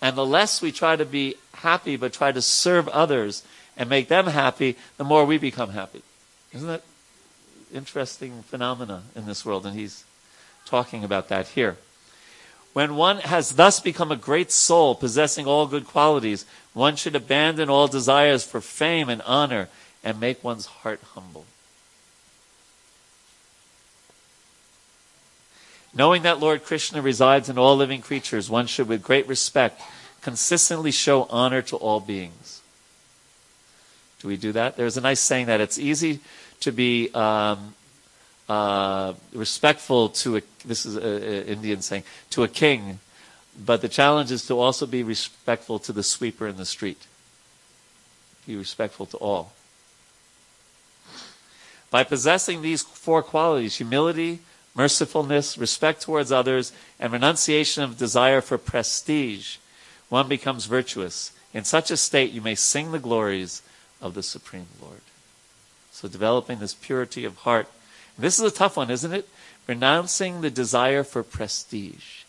And 0.00 0.16
the 0.16 0.26
less 0.26 0.62
we 0.62 0.70
try 0.70 0.96
to 0.96 1.04
be 1.04 1.34
happy 1.54 1.96
but 1.96 2.12
try 2.12 2.30
to 2.30 2.42
serve 2.42 2.88
others 2.88 3.42
and 3.76 3.88
make 3.88 4.08
them 4.08 4.26
happy, 4.26 4.76
the 4.98 5.04
more 5.04 5.24
we 5.24 5.38
become 5.38 5.70
happy. 5.70 6.02
Isn't 6.52 6.68
that 6.68 6.82
interesting 7.72 8.42
phenomena 8.42 9.02
in 9.14 9.26
this 9.26 9.44
world, 9.44 9.66
and 9.66 9.78
he's 9.78 10.04
talking 10.64 11.04
about 11.04 11.28
that 11.28 11.48
here. 11.48 11.76
When 12.72 12.96
one 12.96 13.18
has 13.18 13.56
thus 13.56 13.80
become 13.80 14.12
a 14.12 14.16
great 14.16 14.52
soul, 14.52 14.94
possessing 14.94 15.46
all 15.46 15.66
good 15.66 15.86
qualities, 15.86 16.44
one 16.74 16.96
should 16.96 17.16
abandon 17.16 17.68
all 17.70 17.88
desires 17.88 18.44
for 18.44 18.60
fame 18.60 19.08
and 19.08 19.22
honor 19.22 19.68
and 20.04 20.20
make 20.20 20.44
one's 20.44 20.66
heart 20.66 21.00
humble. 21.14 21.44
Knowing 25.94 26.22
that 26.22 26.38
Lord 26.38 26.64
Krishna 26.64 27.02
resides 27.02 27.48
in 27.48 27.58
all 27.58 27.76
living 27.76 28.02
creatures, 28.02 28.50
one 28.50 28.66
should, 28.66 28.86
with 28.86 29.02
great 29.02 29.26
respect, 29.26 29.80
consistently 30.20 30.90
show 30.90 31.24
honor 31.24 31.62
to 31.62 31.76
all 31.76 31.98
beings. 31.98 32.60
Do 34.20 34.28
we 34.28 34.36
do 34.36 34.52
that? 34.52 34.76
There's 34.76 34.96
a 34.96 35.00
nice 35.00 35.20
saying 35.20 35.46
that 35.46 35.60
it's 35.60 35.78
easy 35.78 36.20
to 36.60 36.72
be 36.72 37.10
um, 37.14 37.74
uh, 38.48 39.14
respectful 39.32 40.08
to 40.10 40.38
a, 40.38 40.42
this 40.64 40.86
is 40.86 40.96
an 40.96 41.44
Indian 41.46 41.82
saying, 41.82 42.04
to 42.30 42.42
a 42.42 42.48
king, 42.48 43.00
but 43.64 43.80
the 43.80 43.88
challenge 43.88 44.30
is 44.30 44.46
to 44.46 44.58
also 44.58 44.86
be 44.86 45.02
respectful 45.02 45.78
to 45.80 45.92
the 45.92 46.02
sweeper 46.02 46.46
in 46.46 46.56
the 46.56 46.64
street. 46.66 47.06
Be 48.46 48.56
respectful 48.56 49.06
to 49.06 49.16
all. 49.18 49.52
By 51.90 52.04
possessing 52.04 52.62
these 52.62 52.82
four 52.82 53.22
qualities 53.22 53.76
humility, 53.76 54.40
mercifulness, 54.74 55.58
respect 55.58 56.02
towards 56.02 56.30
others, 56.30 56.72
and 57.00 57.12
renunciation 57.12 57.82
of 57.82 57.98
desire 57.98 58.40
for 58.40 58.58
prestige 58.58 59.56
one 60.08 60.28
becomes 60.28 60.66
virtuous. 60.66 61.32
In 61.52 61.64
such 61.64 61.90
a 61.90 61.96
state, 61.96 62.32
you 62.32 62.40
may 62.40 62.54
sing 62.54 62.92
the 62.92 62.98
glories 62.98 63.62
of 64.00 64.14
the 64.14 64.22
Supreme 64.22 64.66
Lord. 64.80 65.00
So 65.98 66.06
developing 66.06 66.60
this 66.60 66.74
purity 66.74 67.24
of 67.24 67.38
heart. 67.38 67.66
This 68.16 68.38
is 68.38 68.44
a 68.44 68.54
tough 68.54 68.76
one, 68.76 68.88
isn't 68.88 69.12
it? 69.12 69.28
Renouncing 69.66 70.42
the 70.42 70.48
desire 70.48 71.02
for 71.02 71.24
prestige. 71.24 72.22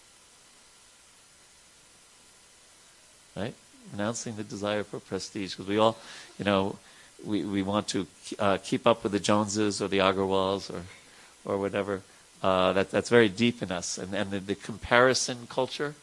Right? 3.37 3.53
Renouncing 3.91 4.37
the 4.37 4.43
desire 4.43 4.83
for 4.83 4.99
prestige. 4.99 5.51
Because 5.51 5.67
we 5.67 5.77
all, 5.77 5.99
you 6.39 6.45
know, 6.45 6.79
we, 7.23 7.43
we 7.43 7.61
want 7.61 7.87
to 7.89 8.07
uh, 8.39 8.57
keep 8.57 8.87
up 8.87 9.03
with 9.03 9.11
the 9.11 9.19
Joneses 9.19 9.83
or 9.83 9.87
the 9.87 9.99
Agarwals 9.99 10.73
or, 10.73 10.81
or 11.45 11.59
whatever. 11.59 12.01
Uh, 12.41 12.73
that, 12.73 12.89
that's 12.89 13.09
very 13.09 13.29
deep 13.29 13.61
in 13.61 13.71
us. 13.71 13.99
And, 13.99 14.15
and 14.15 14.31
the, 14.31 14.39
the 14.39 14.55
comparison 14.55 15.45
culture. 15.47 15.93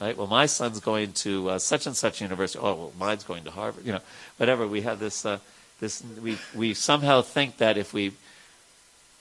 Right? 0.00 0.16
Well, 0.16 0.28
my 0.28 0.46
son's 0.46 0.78
going 0.78 1.14
to 1.14 1.50
uh, 1.50 1.58
such 1.58 1.88
and 1.88 1.96
such 1.96 2.20
university. 2.20 2.60
Oh, 2.62 2.74
well, 2.74 2.92
mine's 2.96 3.24
going 3.24 3.42
to 3.42 3.50
Harvard. 3.50 3.84
You 3.84 3.94
know, 3.94 4.02
whatever. 4.36 4.68
We 4.68 4.82
have 4.82 5.00
this 5.00 5.26
uh, 5.26 5.40
This 5.80 6.02
we 6.22 6.38
we 6.54 6.74
somehow 6.74 7.22
think 7.22 7.58
that 7.58 7.78
if 7.78 7.92
we 7.92 8.12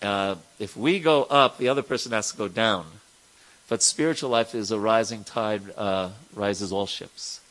uh, 0.01 0.35
if 0.59 0.75
we 0.75 0.99
go 0.99 1.23
up, 1.23 1.57
the 1.57 1.69
other 1.69 1.83
person 1.83 2.11
has 2.11 2.31
to 2.31 2.37
go 2.37 2.47
down. 2.47 2.85
But 3.67 3.83
spiritual 3.83 4.29
life 4.29 4.55
is 4.55 4.71
a 4.71 4.79
rising 4.79 5.23
tide 5.23 5.61
uh, 5.77 6.09
rises 6.33 6.71
all 6.71 6.87
ships. 6.87 7.41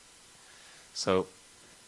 So 0.95 1.27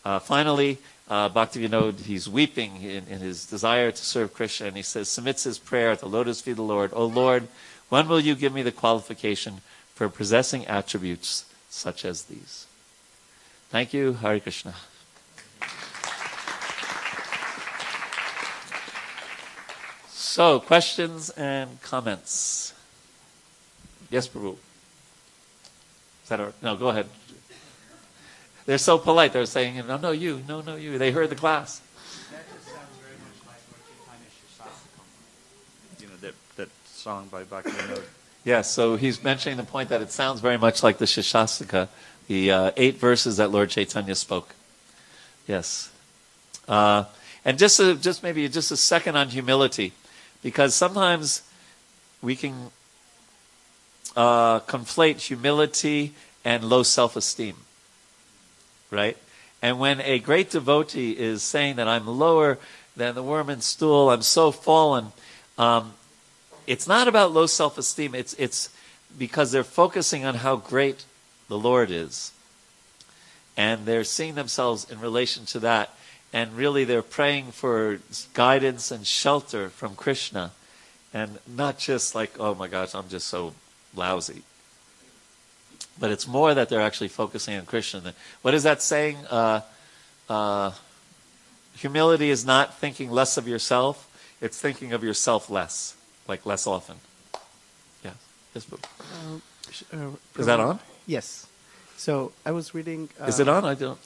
uh, 0.04 0.18
finally, 0.18 0.78
uh, 1.08 1.28
Bhaktivinoda, 1.30 2.00
he's 2.00 2.28
weeping 2.28 2.82
in, 2.82 3.06
in, 3.08 3.20
his 3.20 3.46
desire 3.46 3.90
to 3.90 4.04
serve 4.04 4.34
Krishna, 4.34 4.66
and 4.66 4.76
he 4.76 4.82
says, 4.82 5.08
submits 5.08 5.44
his 5.44 5.58
prayer 5.58 5.90
at 5.90 6.00
the 6.00 6.08
lotus 6.08 6.40
feet 6.40 6.52
of 6.52 6.56
the 6.58 6.62
Lord, 6.62 6.90
O 6.92 7.06
Lord, 7.06 7.48
when 7.88 8.08
will 8.08 8.20
you 8.20 8.34
give 8.34 8.52
me 8.52 8.62
the 8.62 8.72
qualification 8.72 9.62
for 9.94 10.08
possessing 10.08 10.66
attributes 10.66 11.46
such 11.70 12.04
as 12.04 12.24
these? 12.24 12.66
Thank 13.70 13.94
you, 13.94 14.14
Hari 14.14 14.40
Krishna. 14.40 14.74
So, 20.28 20.60
questions 20.60 21.30
and 21.30 21.80
comments? 21.80 22.74
Yes, 24.10 24.28
Prabhu. 24.28 24.56
Is 26.22 26.28
that 26.28 26.38
our, 26.38 26.52
no, 26.60 26.76
go 26.76 26.88
ahead. 26.88 27.06
They're 28.66 28.76
so 28.76 28.98
polite. 28.98 29.32
They're 29.32 29.46
saying, 29.46 29.78
no, 29.86 29.96
no, 29.96 30.10
you, 30.10 30.42
no, 30.46 30.60
no, 30.60 30.76
you. 30.76 30.98
They 30.98 31.12
heard 31.12 31.30
the 31.30 31.34
class. 31.34 31.80
That 32.30 32.44
just 32.54 32.68
sounds 32.68 32.84
very 33.00 33.16
much 33.24 33.38
like 33.48 33.58
Chaitanya 33.88 34.28
Shastakam. 34.58 36.02
You 36.02 36.08
know, 36.08 36.16
that, 36.20 36.34
that 36.56 36.68
song 36.86 37.28
by 37.32 37.44
Bhaktivinoda. 37.44 38.02
Yes, 38.44 38.70
so 38.70 38.96
he's 38.96 39.24
mentioning 39.24 39.56
the 39.56 39.64
point 39.64 39.88
that 39.88 40.02
it 40.02 40.12
sounds 40.12 40.42
very 40.42 40.58
much 40.58 40.82
like 40.82 40.98
the 40.98 41.06
Shikshashtakam, 41.06 41.88
the 42.28 42.52
uh, 42.52 42.70
eight 42.76 42.96
verses 42.98 43.38
that 43.38 43.50
Lord 43.50 43.70
Chaitanya 43.70 44.14
spoke. 44.14 44.54
Yes. 45.46 45.90
Uh, 46.68 47.04
and 47.46 47.58
just, 47.58 47.80
a, 47.80 47.94
just 47.94 48.22
maybe 48.22 48.46
just 48.50 48.70
a 48.70 48.76
second 48.76 49.16
on 49.16 49.30
humility, 49.30 49.94
because 50.42 50.74
sometimes 50.74 51.42
we 52.22 52.36
can 52.36 52.70
uh, 54.16 54.60
conflate 54.60 55.20
humility 55.20 56.14
and 56.44 56.64
low 56.64 56.82
self 56.82 57.16
esteem. 57.16 57.56
Right? 58.90 59.16
And 59.60 59.78
when 59.78 60.00
a 60.00 60.18
great 60.18 60.50
devotee 60.50 61.12
is 61.12 61.42
saying 61.42 61.76
that 61.76 61.88
I'm 61.88 62.06
lower 62.06 62.58
than 62.96 63.14
the 63.14 63.22
worm 63.22 63.48
and 63.50 63.62
stool, 63.62 64.10
I'm 64.10 64.22
so 64.22 64.50
fallen, 64.50 65.12
um, 65.56 65.94
it's 66.66 66.86
not 66.86 67.08
about 67.08 67.32
low 67.32 67.46
self 67.46 67.78
esteem. 67.78 68.14
It's, 68.14 68.34
it's 68.34 68.70
because 69.16 69.52
they're 69.52 69.64
focusing 69.64 70.24
on 70.24 70.36
how 70.36 70.56
great 70.56 71.04
the 71.48 71.58
Lord 71.58 71.90
is. 71.90 72.32
And 73.56 73.86
they're 73.86 74.04
seeing 74.04 74.34
themselves 74.34 74.88
in 74.88 75.00
relation 75.00 75.44
to 75.46 75.58
that. 75.60 75.90
And 76.32 76.56
really, 76.56 76.84
they're 76.84 77.02
praying 77.02 77.52
for 77.52 78.00
guidance 78.34 78.90
and 78.90 79.06
shelter 79.06 79.70
from 79.70 79.96
Krishna. 79.96 80.52
And 81.14 81.38
not 81.46 81.78
just 81.78 82.14
like, 82.14 82.38
oh 82.38 82.54
my 82.54 82.68
gosh, 82.68 82.94
I'm 82.94 83.08
just 83.08 83.28
so 83.28 83.54
lousy. 83.94 84.42
But 85.98 86.10
it's 86.10 86.28
more 86.28 86.54
that 86.54 86.68
they're 86.68 86.82
actually 86.82 87.08
focusing 87.08 87.56
on 87.56 87.64
Krishna. 87.64 88.14
What 88.42 88.54
is 88.54 88.62
that 88.62 88.82
saying? 88.82 89.16
Uh, 89.30 89.62
uh, 90.28 90.72
humility 91.74 92.30
is 92.30 92.44
not 92.44 92.78
thinking 92.78 93.10
less 93.10 93.36
of 93.36 93.48
yourself, 93.48 94.04
it's 94.40 94.60
thinking 94.60 94.92
of 94.92 95.02
yourself 95.02 95.50
less, 95.50 95.96
like 96.28 96.44
less 96.46 96.66
often. 96.66 96.96
Yeah. 98.04 98.12
Yes, 98.54 98.66
Uh, 98.70 99.96
uh, 99.96 100.10
is 100.38 100.46
that 100.46 100.60
on? 100.60 100.78
Yes. 101.06 101.46
So 101.96 102.32
I 102.46 102.52
was 102.52 102.74
reading. 102.74 103.08
Uh, 103.20 103.24
Is 103.24 103.40
it 103.40 103.48
on? 103.48 103.64
I 103.64 103.74
don't. 103.74 103.98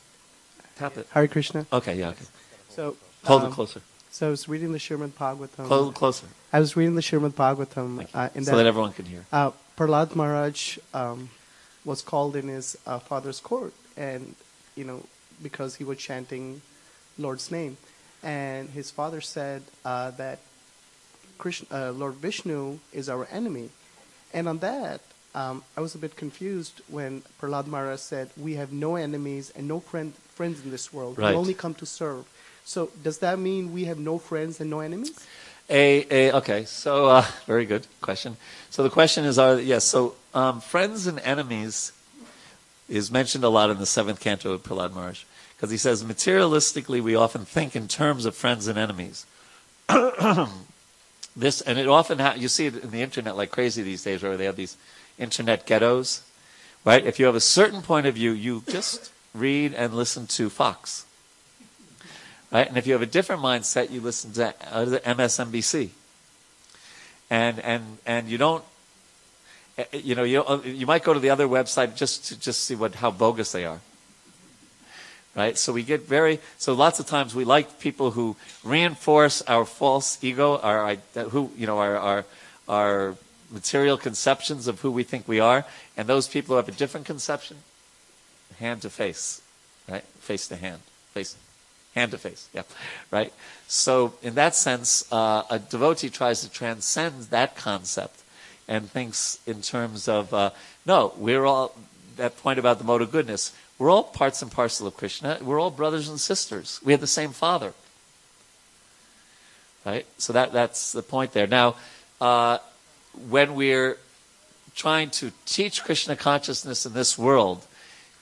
Tap 0.83 0.99
it. 0.99 1.07
Hare 1.11 1.28
Krishna. 1.28 1.64
Okay, 1.72 1.97
yeah, 1.97 2.09
okay. 2.09 2.24
So 2.68 2.97
Hold 3.24 3.43
um, 3.43 3.53
it 3.53 3.55
closer. 3.55 3.80
So 4.11 4.26
I 4.26 4.30
was 4.30 4.49
reading 4.49 4.72
the 4.72 4.78
Srimad 4.78 5.11
Bhagavatam. 5.11 5.66
Close, 5.66 5.95
closer. 5.95 6.26
I 6.53 6.59
was 6.59 6.76
reading 6.76 6.97
the 6.97 7.03
Srimad 7.03 7.35
Bhagavatam 7.35 8.09
uh, 8.12 8.28
in 8.35 8.45
so 8.45 8.51
that 8.51 8.57
that 8.57 8.66
everyone 8.66 8.93
can 8.93 9.05
hear. 9.05 9.24
uh, 9.33 9.53
Prahlad 9.76 10.16
Maharaj 10.16 10.78
um, 10.93 11.30
was 11.85 12.03
called 12.03 12.35
in 12.35 12.49
his 12.49 12.76
uh, 12.85 12.99
father's 12.99 13.39
court, 13.39 13.72
and 13.97 14.35
you 14.74 14.85
know 14.85 15.05
because 15.41 15.76
he 15.76 15.85
was 15.85 15.99
chanting 15.99 16.62
Lord's 17.16 17.53
name, 17.53 17.76
and 18.24 18.70
his 18.70 18.91
father 18.91 19.20
said 19.20 19.62
uh, 19.85 20.11
that 20.12 20.41
Krishna, 21.39 21.68
uh, 21.70 21.93
Lord 21.93 22.14
Vishnu 22.14 22.80
is 22.93 23.09
our 23.09 23.28
enemy, 23.30 23.70
and 24.35 24.49
on 24.49 24.59
that 24.59 25.01
um, 25.35 25.62
I 25.76 25.80
was 25.80 25.95
a 25.95 25.99
bit 25.99 26.16
confused 26.16 26.83
when 26.89 27.22
Prahlad 27.41 27.66
Maharaj 27.66 28.01
said 28.01 28.30
we 28.37 28.55
have 28.55 28.72
no 28.72 28.97
enemies 28.97 29.53
and 29.57 29.66
no 29.66 29.80
friend, 29.80 30.14
friends 30.35 30.62
in 30.62 30.70
this 30.70 30.93
world. 30.93 31.18
Right. 31.18 31.30
We 31.30 31.37
only 31.37 31.55
come 31.55 31.74
to 31.74 31.87
serve. 31.87 32.26
So 32.64 32.91
does 33.03 33.18
that 33.18 33.39
mean 33.39 33.72
we 33.72 33.85
have 33.85 33.99
no 33.99 34.18
friends 34.18 34.61
and 34.61 34.70
no 34.70 34.80
enemies? 34.80 35.26
A, 35.70 36.07
a 36.11 36.37
okay, 36.37 36.64
so 36.64 37.07
uh, 37.07 37.24
very 37.47 37.64
good 37.64 37.87
question. 38.01 38.37
So 38.70 38.83
the 38.83 38.91
question 38.91 39.24
is, 39.24 39.39
are 39.39 39.59
yes? 39.59 39.85
So 39.85 40.14
um, 40.35 40.61
friends 40.61 41.07
and 41.07 41.18
enemies 41.20 41.93
is 42.89 43.11
mentioned 43.11 43.45
a 43.45 43.49
lot 43.49 43.70
in 43.70 43.78
the 43.78 43.87
seventh 43.87 44.20
canto 44.20 44.53
of 44.53 44.62
Prahlad 44.62 44.93
Maharaj 44.93 45.24
because 45.57 45.70
he 45.70 45.78
says 45.78 46.05
materialistically 46.05 47.01
we 47.01 47.14
often 47.14 47.45
think 47.45 47.74
in 47.74 47.89
terms 47.89 48.26
of 48.26 48.35
friends 48.35 48.66
and 48.66 48.78
enemies. 48.78 49.24
this 51.37 51.61
and 51.62 51.78
it 51.78 51.89
often 51.89 52.18
ha- 52.18 52.35
you 52.37 52.49
see 52.49 52.66
it 52.66 52.76
in 52.76 52.91
the 52.91 53.01
internet 53.01 53.37
like 53.37 53.51
crazy 53.51 53.83
these 53.83 54.03
days 54.03 54.22
where 54.22 54.37
they 54.37 54.45
have 54.45 54.57
these 54.57 54.76
internet 55.19 55.67
ghettos, 55.67 56.23
right? 56.85 57.05
If 57.05 57.19
you 57.19 57.27
have 57.27 57.35
a 57.35 57.41
certain 57.41 57.83
point 57.83 58.07
of 58.07 58.15
view, 58.15 58.33
you 58.33 58.63
just 58.69 59.13
read 59.35 59.75
and 59.75 59.95
listen 59.95 60.27
to 60.29 60.51
Fox. 60.51 61.07
Right? 62.51 62.69
And 62.69 62.77
if 62.77 62.87
you 62.87 62.93
have 62.93 63.03
a 63.03 63.07
different 63.07 63.41
mindset, 63.41 63.91
you 63.91 64.01
listen 64.01 64.33
to 64.35 64.49
uh, 64.49 64.85
MSNBC. 65.01 65.91
And 67.31 67.59
and 67.61 67.99
and 68.05 68.29
you 68.29 68.37
don't, 68.37 68.63
uh, 69.79 69.85
you 69.93 70.15
know, 70.15 70.23
you 70.23 70.45
uh, 70.45 70.61
you 70.63 70.87
might 70.87 71.03
go 71.03 71.15
to 71.15 71.21
the 71.21 71.31
other 71.31 71.49
website 71.49 71.97
just 71.97 72.27
to 72.27 72.39
just 72.39 72.65
see 72.65 72.75
what 72.75 72.97
how 72.97 73.11
bogus 73.11 73.53
they 73.53 73.65
are. 73.65 73.81
Right? 75.35 75.57
So 75.57 75.73
we 75.73 75.83
get 75.83 76.03
very 76.03 76.41
so 76.59 76.75
lots 76.75 77.01
of 77.01 77.07
times 77.07 77.35
we 77.35 77.45
like 77.45 77.81
people 77.81 78.11
who 78.11 78.37
reinforce 78.63 79.41
our 79.43 79.65
false 79.65 80.23
ego, 80.23 80.59
our 80.59 80.97
who 81.31 81.51
you 81.57 81.67
know 81.67 81.79
our 81.79 81.97
our 81.97 82.25
our 82.69 83.17
material 83.53 83.96
conceptions 83.96 84.66
of 84.66 84.80
who 84.80 84.90
we 84.90 85.05
think 85.05 85.28
we 85.28 85.40
are, 85.40 85.64
and 85.96 86.09
those 86.09 86.26
people 86.26 86.55
who 86.55 86.57
have 86.57 86.68
a 86.68 86.72
different 86.72 87.07
conception, 87.07 87.59
hand 88.59 88.82
to 88.82 88.90
face, 88.90 89.42
right? 89.88 90.05
Face 90.20 90.48
to 90.48 90.57
hand, 90.57 90.80
face 91.12 91.36
hand 91.94 92.11
to 92.11 92.18
face 92.18 92.48
yeah 92.53 92.62
right? 93.11 93.32
So 93.68 94.14
in 94.22 94.34
that 94.34 94.55
sense 94.55 95.11
uh, 95.12 95.42
a 95.50 95.59
devotee 95.59 96.11
tries 96.11 96.40
to 96.42 96.50
transcend 96.50 97.24
that 97.24 97.57
concept 97.57 98.22
and 98.68 98.90
thinks 98.90 99.38
in 99.46 99.62
terms 99.62 100.09
of 100.09 100.32
uh, 100.32 100.50
no 100.86 101.12
we're 101.16 101.44
all 101.44 101.74
that 102.16 102.36
point 102.38 102.59
about 102.59 102.78
the 102.78 102.84
mode 102.84 103.03
of 103.03 103.12
goodness 103.12 103.53
we're 103.78 103.90
all 103.90 104.05
parts 104.05 104.42
and 104.42 104.50
parcel 104.50 104.86
of 104.86 104.96
krishna 104.96 105.38
we're 105.42 105.61
all 105.61 105.70
brothers 105.70 106.09
and 106.09 106.20
sisters 106.20 106.80
we 106.84 106.92
have 106.92 107.00
the 107.00 107.07
same 107.07 107.30
father. 107.30 107.72
Right? 109.84 110.07
So 110.16 110.32
that 110.32 110.53
that's 110.53 110.92
the 110.92 111.03
point 111.03 111.32
there. 111.32 111.46
Now 111.46 111.74
uh, 112.20 112.59
when 113.29 113.55
we're 113.55 113.99
trying 114.75 115.11
to 115.11 115.33
teach 115.45 115.85
krishna 115.85 116.17
consciousness 116.17 116.87
in 116.87 116.93
this 116.93 117.19
world 117.19 117.67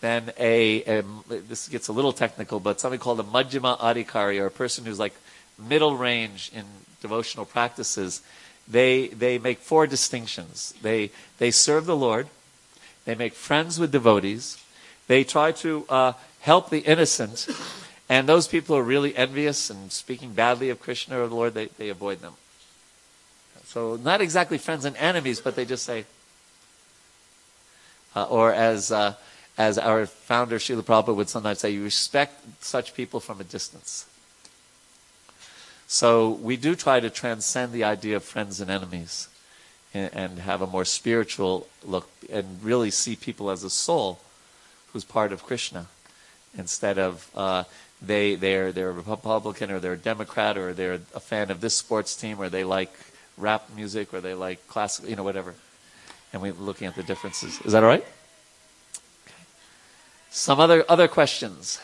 then 0.01 0.33
a, 0.39 0.83
a 0.85 1.03
this 1.29 1.69
gets 1.69 1.89
a 1.89 1.93
little 1.93 2.13
technical, 2.13 2.59
but 2.59 2.81
something 2.81 3.01
called 3.01 3.21
a 3.21 3.25
Madhyama 3.25 3.79
Adhikari, 3.79 4.41
or 4.41 4.47
a 4.47 4.51
person 4.51 4.85
who's 4.85 4.99
like 4.99 5.15
middle 5.59 5.97
range 5.97 6.51
in 6.55 6.65
devotional 7.03 7.45
practices, 7.45 8.23
they 8.67 9.09
they 9.09 9.39
make 9.39 9.59
four 9.59 9.87
distinctions. 9.87 10.75
They 10.83 11.11
they 11.39 11.51
serve 11.51 11.87
the 11.87 11.97
Lord, 11.97 12.29
they 13.05 13.15
make 13.15 13.35
friends 13.35 13.79
with 13.79 13.93
devotees, 13.93 14.63
they 15.07 15.23
try 15.23 15.53
to 15.53 15.85
uh, 15.89 16.13
help 16.41 16.71
the 16.71 16.81
innocent, 16.81 17.49
and 18.09 18.29
those 18.29 18.49
people 18.49 18.77
who 18.77 18.81
are 18.81 18.85
really 18.85 19.15
envious 19.17 19.69
and 19.69 19.93
speaking 19.93 20.33
badly 20.33 20.71
of 20.71 20.81
Krishna 20.81 21.21
or 21.21 21.29
the 21.29 21.35
Lord, 21.35 21.55
they, 21.55 21.67
they 21.67 21.91
avoid 21.91 22.21
them. 22.21 22.35
So 23.71 23.95
not 24.03 24.21
exactly 24.21 24.59
friends 24.59 24.85
and 24.85 24.97
enemies, 24.97 25.41
but 25.41 25.55
they 25.55 25.65
just 25.65 25.85
say, 25.85 26.05
uh, 28.17 28.25
or 28.25 28.53
as 28.53 28.91
uh, 28.91 29.15
as 29.57 29.79
our 29.79 30.07
founder 30.07 30.59
Srila 30.59 30.83
Prabhupada 30.83 31.15
would 31.15 31.29
sometimes 31.29 31.61
say, 31.61 31.71
you 31.71 31.85
respect 31.85 32.65
such 32.65 32.95
people 32.95 33.21
from 33.21 33.41
a 33.41 33.45
distance. 33.45 34.07
So 35.87 36.31
we 36.31 36.57
do 36.57 36.75
try 36.75 36.99
to 36.99 37.11
transcend 37.11 37.73
the 37.73 37.85
idea 37.85 38.17
of 38.17 38.25
friends 38.25 38.61
and 38.61 38.73
enemies 38.73 39.29
and, 39.95 40.11
and 40.15 40.39
have 40.41 40.63
a 40.63 40.67
more 40.67 40.85
spiritual 40.85 41.69
look 41.85 42.09
and 42.29 42.59
really 42.65 42.91
see 42.91 43.15
people 43.15 43.53
as 43.53 43.63
a 43.63 43.71
soul 43.71 44.19
who's 44.93 45.05
part 45.05 45.31
of 45.31 45.45
Krishna 45.45 45.87
instead 46.59 46.99
of 46.99 47.31
uh, 47.37 47.63
they 48.03 48.35
they're 48.35 48.73
they're 48.73 48.91
a 48.91 49.05
Republican 49.05 49.71
or 49.71 49.79
they're 49.79 49.93
a 49.93 50.09
Democrat 50.13 50.59
or 50.59 50.73
they're 50.73 50.99
a 51.15 51.21
fan 51.21 51.53
of 51.53 51.61
this 51.61 51.77
sports 51.77 52.17
team 52.17 52.41
or 52.41 52.49
they 52.49 52.65
like 52.65 52.93
rap 53.37 53.69
music 53.75 54.13
or 54.13 54.21
they 54.21 54.35
like 54.35 54.67
classical, 54.69 55.11
you 55.11 55.17
know, 55.17 55.23
whatever. 55.23 55.55
And 56.33 56.43
we're 56.43 56.53
looking 56.53 56.87
at 56.87 56.95
the 56.95 57.03
differences. 57.03 57.61
Is 57.63 57.73
that 57.73 57.83
all 57.83 57.89
right? 57.89 58.05
Okay. 59.27 59.35
Some 60.31 60.61
other 60.61 60.85
other 60.89 61.09
questions. 61.09 61.81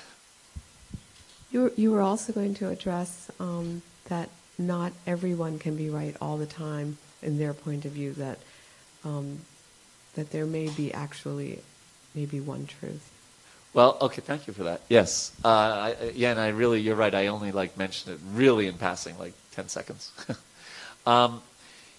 You 1.50 1.62
were, 1.62 1.72
you 1.76 1.90
were 1.92 2.02
also 2.02 2.32
going 2.32 2.54
to 2.56 2.68
address 2.68 3.30
um, 3.40 3.82
that 4.08 4.28
not 4.58 4.92
everyone 5.06 5.58
can 5.58 5.76
be 5.76 5.88
right 5.90 6.16
all 6.20 6.36
the 6.36 6.46
time 6.46 6.98
in 7.22 7.38
their 7.38 7.54
point 7.54 7.84
of 7.84 7.92
view. 7.92 8.12
That 8.12 8.38
um, 9.04 9.40
that 10.14 10.30
there 10.30 10.46
may 10.46 10.68
be 10.68 10.92
actually 10.92 11.60
maybe 12.14 12.40
one 12.40 12.66
truth. 12.66 13.12
Well, 13.74 13.98
okay, 14.00 14.22
thank 14.22 14.46
you 14.46 14.54
for 14.54 14.64
that. 14.64 14.80
Yes, 14.88 15.32
uh, 15.44 15.48
I, 15.48 16.10
yeah, 16.14 16.30
and 16.30 16.40
I 16.40 16.48
really, 16.48 16.80
you're 16.80 16.96
right. 16.96 17.14
I 17.14 17.26
only 17.26 17.52
like 17.52 17.76
mentioned 17.76 18.14
it 18.14 18.20
really 18.32 18.66
in 18.66 18.78
passing, 18.78 19.18
like 19.18 19.34
ten 19.52 19.68
seconds. 19.68 20.12
um, 21.06 21.40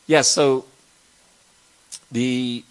yeah, 0.06 0.22
so 0.22 0.66
the 2.12 2.64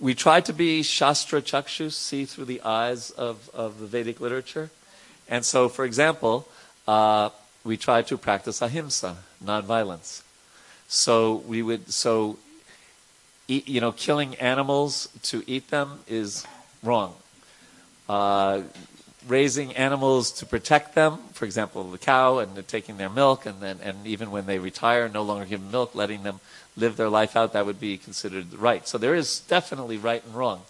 we 0.00 0.14
try 0.14 0.40
to 0.40 0.52
be 0.52 0.82
Shastra 0.82 1.42
Chakshus, 1.42 1.92
see 1.92 2.24
through 2.24 2.44
the 2.44 2.62
eyes 2.62 3.10
of, 3.10 3.50
of 3.52 3.80
the 3.80 3.86
Vedic 3.86 4.20
literature. 4.20 4.70
And 5.28 5.44
so, 5.44 5.68
for 5.68 5.84
example, 5.84 6.48
uh, 6.86 7.30
we 7.64 7.76
try 7.76 8.02
to 8.02 8.16
practice 8.16 8.62
ahimsa, 8.62 9.16
nonviolence. 9.44 10.22
So 10.86 11.36
we 11.46 11.62
would, 11.62 11.92
so, 11.92 12.38
eat, 13.48 13.68
you 13.68 13.80
know, 13.80 13.92
killing 13.92 14.36
animals 14.36 15.08
to 15.24 15.42
eat 15.46 15.68
them 15.68 16.00
is 16.06 16.46
wrong. 16.82 17.14
Uh, 18.08 18.62
raising 19.28 19.76
animals 19.76 20.32
to 20.32 20.46
protect 20.46 20.94
them, 20.94 21.18
for 21.32 21.44
example, 21.44 21.84
the 21.84 21.98
cow 21.98 22.38
and 22.38 22.66
taking 22.66 22.96
their 22.96 23.10
milk, 23.10 23.46
and 23.46 23.60
then 23.60 23.78
and 23.82 24.06
even 24.06 24.30
when 24.30 24.46
they 24.46 24.58
retire, 24.58 25.08
no 25.08 25.22
longer 25.22 25.44
them 25.44 25.70
milk, 25.70 25.94
letting 25.94 26.22
them 26.22 26.40
live 26.76 26.96
their 26.96 27.08
life 27.08 27.36
out, 27.36 27.52
that 27.52 27.66
would 27.66 27.80
be 27.80 27.96
considered 27.96 28.54
right. 28.54 28.86
So 28.88 28.98
there 28.98 29.14
is 29.14 29.40
definitely 29.40 29.98
right 29.98 30.24
and 30.24 30.34
wrong, 30.34 30.62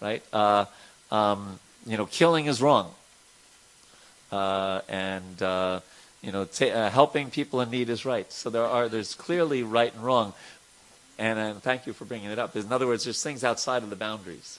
right? 0.00 0.22
Uh, 0.32 0.66
um, 1.10 1.58
you 1.86 1.96
know, 1.96 2.06
killing 2.06 2.46
is 2.46 2.60
wrong, 2.60 2.92
uh, 4.30 4.82
and 4.88 5.42
uh, 5.42 5.80
you 6.22 6.32
know, 6.32 6.44
t- 6.44 6.70
uh, 6.70 6.90
helping 6.90 7.30
people 7.30 7.60
in 7.60 7.70
need 7.70 7.88
is 7.88 8.04
right. 8.04 8.30
So 8.32 8.50
there 8.50 8.64
are 8.64 8.88
there's 8.88 9.14
clearly 9.14 9.62
right 9.62 9.92
and 9.94 10.04
wrong, 10.04 10.34
and, 11.18 11.38
and 11.38 11.62
thank 11.62 11.86
you 11.86 11.92
for 11.92 12.04
bringing 12.04 12.30
it 12.30 12.38
up. 12.38 12.54
In 12.56 12.72
other 12.72 12.86
words, 12.86 13.04
there's 13.04 13.22
things 13.22 13.44
outside 13.44 13.82
of 13.82 13.90
the 13.90 13.96
boundaries. 13.96 14.58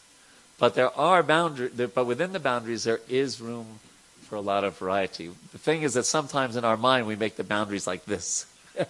But 0.60 0.76
there 0.76 0.96
are 0.98 1.24
boundaries, 1.24 1.72
but 1.96 2.06
within 2.06 2.34
the 2.34 2.40
boundaries, 2.40 2.84
there 2.84 3.00
is 3.08 3.40
room 3.40 3.80
for 4.24 4.36
a 4.36 4.42
lot 4.42 4.64
of 4.64 4.78
variety. 4.78 5.32
The 5.52 5.58
thing 5.58 5.82
is 5.84 5.94
that 5.94 6.04
sometimes 6.04 6.56
in 6.56 6.66
our 6.66 6.78
mind, 6.78 7.08
we 7.08 7.16
make 7.16 7.38
the 7.38 7.44
boundaries 7.44 7.88
like 7.88 8.06
this. 8.06 8.46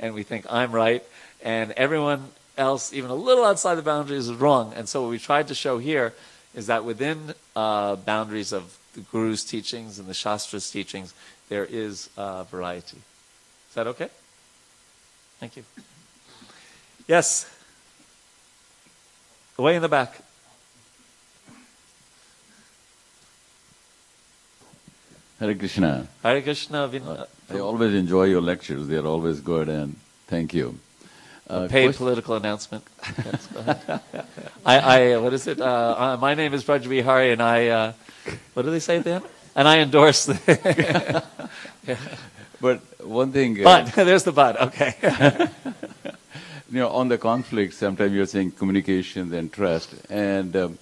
and 0.00 0.14
we 0.14 0.22
think, 0.22 0.46
I'm 0.48 0.72
right, 0.72 1.02
and 1.42 1.72
everyone 1.72 2.28
else, 2.56 2.92
even 2.92 3.10
a 3.10 3.14
little 3.14 3.44
outside 3.44 3.74
the 3.74 3.82
boundaries, 3.82 4.28
is 4.28 4.34
wrong. 4.34 4.72
And 4.74 4.88
so 4.88 5.02
what 5.02 5.10
we 5.10 5.18
tried 5.18 5.48
to 5.48 5.54
show 5.54 5.78
here 5.78 6.14
is 6.54 6.68
that 6.68 6.84
within 6.84 7.34
uh, 7.56 7.96
boundaries 7.96 8.52
of 8.52 8.78
the 8.94 9.00
Guru's 9.00 9.44
teachings 9.44 9.98
and 9.98 10.08
the 10.08 10.14
Shastra's 10.14 10.70
teachings, 10.70 11.12
there 11.48 11.64
is 11.64 12.08
uh, 12.16 12.44
variety. 12.44 12.98
Is 13.68 13.74
that 13.74 13.86
okay? 13.88 14.08
Thank 15.40 15.56
you. 15.56 15.64
Yes. 17.08 17.50
Way 19.56 19.76
in 19.76 19.82
the 19.82 19.88
back. 19.88 20.20
Hare 25.40 25.54
Krishna. 25.54 26.06
Hare 26.22 26.42
Krishna. 26.42 26.88
Vin- 26.88 27.02
uh, 27.02 27.26
I 27.50 27.58
always 27.58 27.94
enjoy 27.94 28.24
your 28.24 28.40
lectures. 28.40 28.86
They 28.86 28.96
are 28.96 29.06
always 29.06 29.40
good, 29.40 29.68
and 29.68 29.96
thank 30.28 30.54
you. 30.54 30.78
Uh, 31.48 31.68
paid 31.68 31.86
question- 31.86 32.06
political 32.06 32.36
announcement. 32.36 32.84
I, 34.64 34.78
I, 34.78 35.16
what 35.18 35.34
is 35.34 35.46
it? 35.46 35.60
Uh, 35.60 35.64
uh, 35.64 36.16
my 36.20 36.34
name 36.34 36.54
is 36.54 36.64
Braj 36.64 36.86
Vihari, 36.86 37.32
and 37.32 37.42
I, 37.42 37.68
uh, 37.68 37.92
what 38.54 38.62
do 38.62 38.70
they 38.70 38.80
say 38.80 38.98
then? 39.00 39.22
And 39.54 39.68
I 39.68 39.78
endorse 39.78 40.26
the. 40.26 41.22
yeah. 41.86 41.96
But 42.60 42.80
one 43.04 43.30
thing. 43.30 43.60
Uh, 43.60 43.64
but 43.64 43.92
there's 44.06 44.22
the 44.22 44.32
but. 44.32 44.58
Okay. 44.58 44.94
you 46.70 46.78
know, 46.80 46.88
on 46.88 47.08
the 47.08 47.18
conflict, 47.18 47.74
sometimes 47.74 48.12
you're 48.12 48.24
saying 48.24 48.52
communication 48.52 49.34
and 49.34 49.52
trust, 49.52 49.94
and 50.08 50.56
um, 50.56 50.78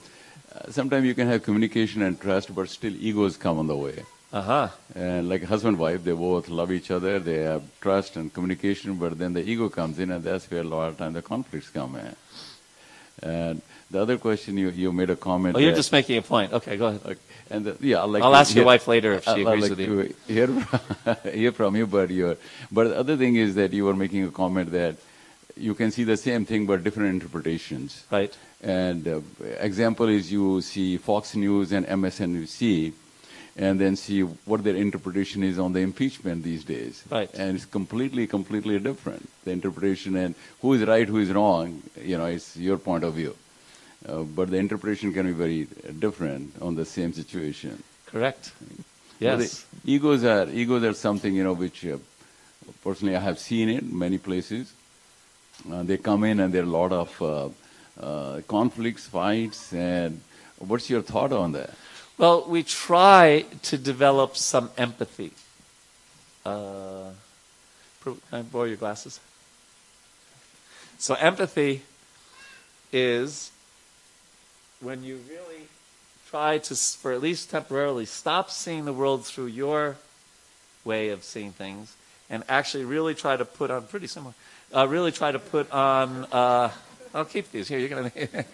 sometimes 0.71 1.05
you 1.07 1.15
can 1.15 1.27
have 1.27 1.43
communication 1.43 2.03
and 2.03 2.21
trust, 2.21 2.55
but 2.55 2.69
still 2.69 2.95
egos 2.95 3.37
come 3.37 3.59
on 3.59 3.67
the 3.67 3.77
way. 3.77 4.05
Uh-huh. 4.33 4.68
And 4.95 5.28
like 5.28 5.43
husband 5.45 5.78
wife, 5.78 6.05
they 6.05 6.12
both 6.12 6.49
love 6.49 6.72
each 6.72 6.91
other, 6.91 7.18
they 7.18 7.41
have 7.41 7.62
trust 7.80 8.16
and 8.16 8.33
communication, 8.33 8.97
but 8.97 9.18
then 9.18 9.35
the 9.35 9.43
ego 9.43 9.68
comes 9.68 9.99
in, 9.99 10.11
and 10.11 10.24
that's 10.24 10.51
where 10.51 10.62
a 10.62 10.64
lot 10.64 10.89
of 10.89 10.97
times 10.97 11.14
the 11.14 11.22
conflicts 11.22 11.68
come 11.68 11.97
in. 11.97 12.16
And 13.22 13.62
the 13.91 14.01
other 14.01 14.16
question, 14.16 14.57
you, 14.57 14.70
you 14.70 14.91
made 14.91 15.11
a 15.11 15.16
comment. 15.16 15.55
Oh, 15.55 15.59
you're 15.59 15.74
just 15.74 15.93
making 15.93 16.16
a 16.16 16.22
point. 16.22 16.53
Okay, 16.53 16.78
go 16.78 16.87
ahead. 16.87 17.01
Okay. 17.05 17.20
And 17.51 17.66
the, 17.66 17.76
yeah, 17.80 18.01
I'll, 18.01 18.09
like 18.09 18.22
I'll 18.22 18.35
ask 18.35 18.53
hear, 18.53 18.62
your 18.62 18.66
wife 18.66 18.89
later 18.89 19.12
if 19.12 19.24
she 19.24 19.30
I'll, 19.30 19.49
agrees 19.49 19.68
like 19.68 19.70
with 19.76 19.80
you. 19.80 20.14
Hear, 20.26 20.49
hear 21.33 21.53
from 21.53 21.76
you, 21.76 21.87
but 21.87 22.09
but 22.70 22.85
the 22.89 22.99
other 22.99 23.16
thing 23.18 23.37
is 23.37 23.55
that 23.57 23.74
you 23.74 23.85
were 23.85 23.95
making 23.95 24.24
a 24.24 24.30
comment 24.30 24.70
that 24.72 24.97
you 25.57 25.74
can 25.74 25.91
see 25.91 26.05
the 26.05 26.16
same 26.16 26.47
thing 26.47 26.64
but 26.64 26.83
different 26.83 27.11
interpretations. 27.11 28.05
Right. 28.11 28.35
And 28.62 29.07
uh, 29.07 29.20
example 29.61 30.09
is 30.09 30.33
you 30.33 30.62
see 30.62 30.97
Fox 30.97 31.35
News 31.35 31.72
and 31.72 31.87
MSNBC 31.87 32.95
and 33.57 33.79
then 33.79 33.97
see 33.97 34.21
what 34.23 34.65
their 34.65 34.77
interpretation 34.77 35.43
is 35.43 35.59
on 35.59 35.73
the 35.73 35.81
impeachment 35.81 36.43
these 36.43 36.65
days. 36.65 37.03
Right. 37.11 37.31
And 37.35 37.57
it's 37.57 37.67
completely, 37.67 38.27
completely 38.27 38.79
different. 38.79 39.29
The 39.45 39.51
interpretation 39.51 40.17
and 40.17 40.35
who 40.61 40.73
is 40.75 40.83
right, 40.83 41.07
who 41.07 41.19
is 41.19 41.31
wrong, 41.31 41.83
you 42.03 42.17
know, 42.17 42.27
it's 42.27 42.57
your 42.57 42.79
point 42.79 43.05
of 43.05 43.15
view. 43.15 43.37
Uh, 44.07 44.23
but 44.23 44.51
the 44.51 44.57
interpretation 44.57 45.13
can 45.13 45.27
be 45.27 45.33
very 45.33 45.69
different 45.99 46.61
on 46.61 46.75
the 46.75 46.85
same 46.85 47.13
situation. 47.13 47.83
Correct. 48.07 48.53
Yes. 49.21 49.65
egos 49.85 50.25
are 50.25 50.49
egos 50.51 50.83
are 50.83 50.95
something 50.95 51.33
you 51.33 51.45
know 51.45 51.53
which 51.53 51.87
uh, 51.87 51.97
personally 52.83 53.15
I 53.15 53.21
have 53.21 53.39
seen 53.39 53.69
it 53.69 53.85
many 53.85 54.19
places. 54.19 54.73
Uh, 55.71 55.85
they 55.85 55.97
come 55.97 56.25
in 56.25 56.41
and 56.41 56.53
there 56.53 56.63
are 56.63 56.67
a 56.67 56.69
lot 56.69 56.93
of 56.93 57.23
uh, 57.23 57.49
uh, 58.05 58.41
conflicts, 58.49 59.07
fights, 59.07 59.73
and 59.73 60.21
what's 60.59 60.91
your 60.91 61.03
thought 61.03 61.33
on 61.33 61.53
that? 61.53 61.71
Well, 62.19 62.45
we 62.49 62.63
try 62.63 63.47
to 63.63 63.79
develop 63.79 64.37
some 64.37 64.71
empathy. 64.77 65.33
Uh, 66.45 67.11
can 68.05 68.21
I 68.33 68.43
borrow 68.43 68.65
your 68.65 68.77
glasses? 68.77 69.21
So, 70.99 71.15
empathy 71.15 71.83
is 72.93 73.51
when 74.81 75.03
you 75.03 75.21
really 75.29 75.69
try 76.29 76.59
to, 76.59 76.75
for 76.75 77.13
at 77.13 77.21
least 77.21 77.51
temporarily, 77.51 78.07
stop 78.07 78.51
seeing 78.51 78.85
the 78.85 78.93
world 78.93 79.25
through 79.25 79.47
your 79.47 79.97
way 80.85 81.11
of 81.11 81.25
seeing 81.25 81.53
things 81.53 81.95
and 82.29 82.43
actually 82.49 82.85
really 82.85 83.15
try 83.15 83.37
to 83.37 83.45
put 83.45 83.71
on, 83.71 83.83
pretty 83.85 84.07
similar, 84.07 84.35
uh, 84.75 84.87
really 84.89 85.13
try 85.13 85.31
to 85.31 85.39
put 85.39 85.71
on, 85.71 86.25
uh, 86.33 86.71
I'll 87.15 87.25
keep 87.25 87.51
these 87.53 87.69
here, 87.69 87.79
you're 87.79 87.89
going 87.89 88.11
to, 88.11 88.45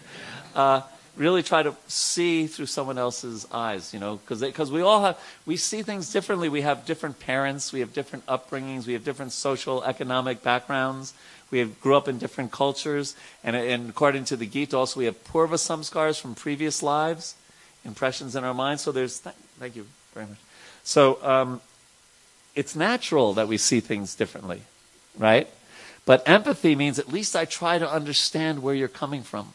uh, 0.55 0.81
really 1.19 1.43
try 1.43 1.61
to 1.61 1.75
see 1.87 2.47
through 2.47 2.65
someone 2.65 2.97
else's 2.97 3.45
eyes, 3.51 3.93
you 3.93 3.99
know, 3.99 4.15
because 4.15 4.39
because 4.39 4.71
we 4.71 4.81
all 4.81 5.03
have 5.03 5.19
we 5.45 5.57
see 5.57 5.83
things 5.83 6.11
differently. 6.11 6.47
We 6.49 6.61
have 6.61 6.85
different 6.85 7.19
parents, 7.19 7.73
we 7.73 7.81
have 7.81 7.93
different 7.93 8.25
upbringings, 8.25 8.87
we 8.87 8.93
have 8.93 9.03
different 9.03 9.33
social 9.33 9.83
economic 9.83 10.41
backgrounds. 10.41 11.13
We 11.51 11.59
have, 11.59 11.81
grew 11.81 11.97
up 11.97 12.07
in 12.07 12.19
different 12.19 12.51
cultures, 12.51 13.15
and, 13.43 13.55
and 13.55 13.89
according 13.89 14.25
to 14.25 14.35
the 14.35 14.45
Gita, 14.45 14.77
also 14.77 14.99
we 14.99 15.05
have 15.05 15.23
purva 15.23 15.57
samskars 15.57 16.21
from 16.21 16.35
previous 16.35 16.83
lives, 16.83 17.33
impressions 17.83 18.35
in 18.35 18.43
our 18.43 18.53
minds. 18.53 18.83
So 18.83 18.91
there's 18.91 19.19
th- 19.19 19.35
thank 19.59 19.75
you 19.75 19.87
very 20.13 20.27
much. 20.27 20.37
So 20.83 21.17
um, 21.23 21.61
it's 22.53 22.75
natural 22.75 23.33
that 23.33 23.47
we 23.47 23.57
see 23.57 23.79
things 23.79 24.13
differently, 24.13 24.61
right? 25.17 25.47
But 26.05 26.21
empathy 26.29 26.75
means 26.75 26.99
at 26.99 27.11
least 27.11 27.35
I 27.35 27.45
try 27.45 27.79
to 27.79 27.91
understand 27.91 28.61
where 28.61 28.75
you're 28.75 28.87
coming 28.87 29.23
from. 29.23 29.53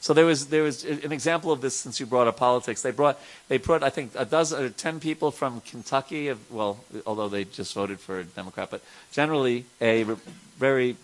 So 0.00 0.14
there 0.14 0.24
was 0.24 0.46
there 0.46 0.62
was 0.62 0.82
an 0.84 1.12
example 1.12 1.52
of 1.52 1.60
this 1.60 1.76
since 1.76 2.00
you 2.00 2.06
brought 2.06 2.26
up 2.26 2.38
politics. 2.38 2.80
They 2.80 2.90
brought 2.90 3.20
they 3.48 3.58
brought 3.58 3.82
I 3.82 3.90
think 3.90 4.12
a 4.16 4.24
dozen 4.24 4.64
or 4.64 4.70
ten 4.70 4.98
people 4.98 5.30
from 5.30 5.60
Kentucky. 5.60 6.32
Well, 6.48 6.82
although 7.06 7.28
they 7.28 7.44
just 7.44 7.74
voted 7.74 8.00
for 8.00 8.20
a 8.20 8.24
Democrat, 8.24 8.70
but 8.70 8.82
generally 9.12 9.66
a 9.80 10.04
re- 10.04 10.16
very 10.56 10.96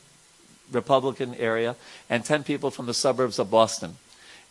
Republican 0.72 1.34
area, 1.34 1.76
and 2.08 2.24
ten 2.24 2.42
people 2.42 2.70
from 2.70 2.86
the 2.86 2.94
suburbs 2.94 3.38
of 3.38 3.50
Boston. 3.50 3.96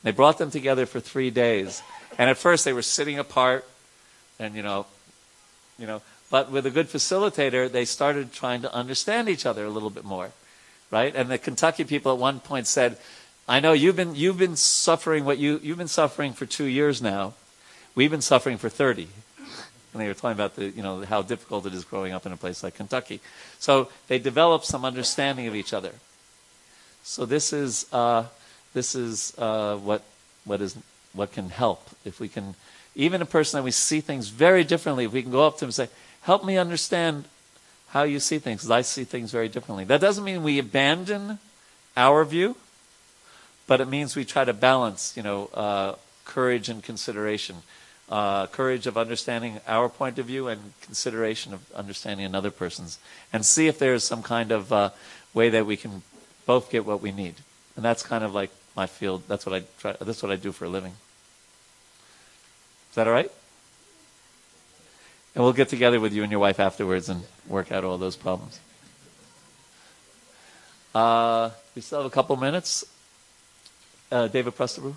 They 0.03 0.11
brought 0.11 0.37
them 0.37 0.51
together 0.51 0.85
for 0.85 0.99
three 0.99 1.31
days, 1.31 1.81
and 2.19 2.29
at 2.29 2.37
first 2.37 2.65
they 2.65 2.73
were 2.73 2.83
sitting 2.83 3.17
apart, 3.17 3.65
and 4.37 4.53
you 4.55 4.61
know, 4.61 4.85
you 5.79 5.87
know. 5.87 6.03
But 6.29 6.51
with 6.51 6.67
a 6.67 6.71
good 6.71 6.87
facilitator, 6.87 7.71
they 7.71 7.85
started 7.85 8.31
trying 8.31 8.61
to 8.61 8.71
understand 8.71 9.27
each 9.27 9.47
other 9.47 9.65
a 9.65 9.69
little 9.69 9.89
bit 9.89 10.05
more, 10.05 10.31
right? 10.91 11.15
And 11.15 11.31
the 11.31 11.39
Kentucky 11.39 11.83
people 11.83 12.11
at 12.11 12.19
one 12.19 12.39
point 12.39 12.67
said 12.67 12.97
I 13.47 13.59
know 13.59 13.73
you've 13.73 13.95
been, 13.95 14.15
you've 14.15 14.37
been 14.37 14.55
suffering 14.55 15.23
what 15.23 15.37
you, 15.37 15.59
you've 15.61 15.77
been 15.77 15.87
suffering 15.87 16.33
for 16.33 16.45
two 16.45 16.65
years 16.65 17.01
now. 17.01 17.33
We've 17.93 18.11
been 18.11 18.21
suffering 18.21 18.57
for 18.57 18.69
30. 18.69 19.07
And 19.93 20.01
they 20.01 20.07
were 20.07 20.13
talking 20.13 20.31
about 20.31 20.55
the, 20.55 20.69
you 20.69 20.81
know, 20.81 21.05
how 21.05 21.21
difficult 21.21 21.65
it 21.65 21.73
is 21.73 21.85
growing 21.85 22.11
up 22.11 22.25
in 22.25 22.31
a 22.31 22.37
place 22.37 22.63
like 22.63 22.75
Kentucky. 22.75 23.21
So 23.59 23.89
they 24.07 24.19
develop 24.19 24.65
some 24.65 24.83
understanding 24.83 25.47
of 25.47 25.55
each 25.55 25.73
other. 25.73 25.91
So 27.03 27.25
this 27.25 27.53
is, 27.53 27.85
uh, 27.93 28.25
this 28.73 28.95
is 28.95 29.33
uh, 29.37 29.77
what, 29.77 30.01
what 30.43 30.61
is 30.61 30.75
what 31.15 31.31
can 31.31 31.49
help. 31.49 31.89
If 32.03 32.19
we 32.19 32.27
can, 32.27 32.55
even 32.93 33.21
a 33.21 33.25
person 33.25 33.57
that 33.57 33.63
we 33.63 33.71
see 33.71 34.01
things 34.01 34.29
very 34.29 34.63
differently, 34.63 35.05
if 35.05 35.13
we 35.13 35.21
can 35.21 35.31
go 35.31 35.47
up 35.47 35.57
to 35.57 35.65
him 35.65 35.69
and 35.69 35.73
say, 35.73 35.89
"Help 36.21 36.43
me 36.43 36.57
understand 36.57 37.25
how 37.89 38.03
you 38.03 38.19
see 38.19 38.37
things, 38.37 38.61
because 38.61 38.71
I 38.71 38.81
see 38.81 39.03
things 39.03 39.31
very 39.31 39.49
differently." 39.49 39.85
That 39.85 40.01
doesn't 40.01 40.23
mean 40.23 40.43
we 40.43 40.59
abandon 40.59 41.39
our 41.95 42.25
view, 42.25 42.55
but 43.67 43.81
it 43.81 43.87
means 43.87 44.15
we 44.15 44.25
try 44.25 44.45
to 44.45 44.53
balance, 44.53 45.15
you 45.15 45.23
know, 45.23 45.49
uh, 45.53 45.95
courage 46.25 46.69
and 46.69 46.83
consideration. 46.83 47.57
Uh, 48.07 48.45
courage 48.47 48.85
of 48.85 48.99
understanding 48.99 49.59
our 49.67 49.89
point 49.89 50.19
of 50.19 50.27
view 50.27 50.47
and 50.47 50.73
consideration 50.81 51.55
of 51.55 51.71
understanding 51.73 52.23
another 52.23 52.51
person's, 52.51 52.99
and 53.33 53.43
see 53.43 53.67
if 53.67 53.79
there's 53.79 54.03
some 54.03 54.21
kind 54.21 54.51
of 54.51 54.71
uh, 54.71 54.91
way 55.33 55.49
that 55.49 55.65
we 55.65 55.75
can 55.75 56.03
both 56.45 56.69
get 56.69 56.85
what 56.85 57.01
we 57.01 57.11
need. 57.11 57.33
And 57.75 57.83
that's 57.83 58.03
kind 58.03 58.23
of 58.23 58.31
like 58.31 58.51
my 58.75 58.85
field. 58.85 59.23
That's 59.27 59.45
what 59.45 59.55
I 59.55 59.63
try. 59.79 59.95
That's 59.99 60.21
what 60.21 60.31
I 60.31 60.35
do 60.35 60.51
for 60.51 60.65
a 60.65 60.69
living. 60.69 60.93
Is 62.91 62.95
that 62.95 63.07
all 63.07 63.13
right? 63.13 63.31
And 65.33 65.43
we'll 65.43 65.53
get 65.53 65.69
together 65.69 65.99
with 65.99 66.13
you 66.13 66.21
and 66.21 66.31
your 66.31 66.39
wife 66.39 66.59
afterwards 66.59 67.09
and 67.09 67.23
work 67.47 67.71
out 67.71 67.83
all 67.83 67.97
those 67.97 68.15
problems. 68.15 68.59
Uh, 70.93 71.49
we 71.75 71.81
still 71.81 72.03
have 72.03 72.05
a 72.05 72.13
couple 72.13 72.37
minutes. 72.37 72.85
Uh, 74.11 74.27
David 74.27 74.55
Prestable. 74.55 74.95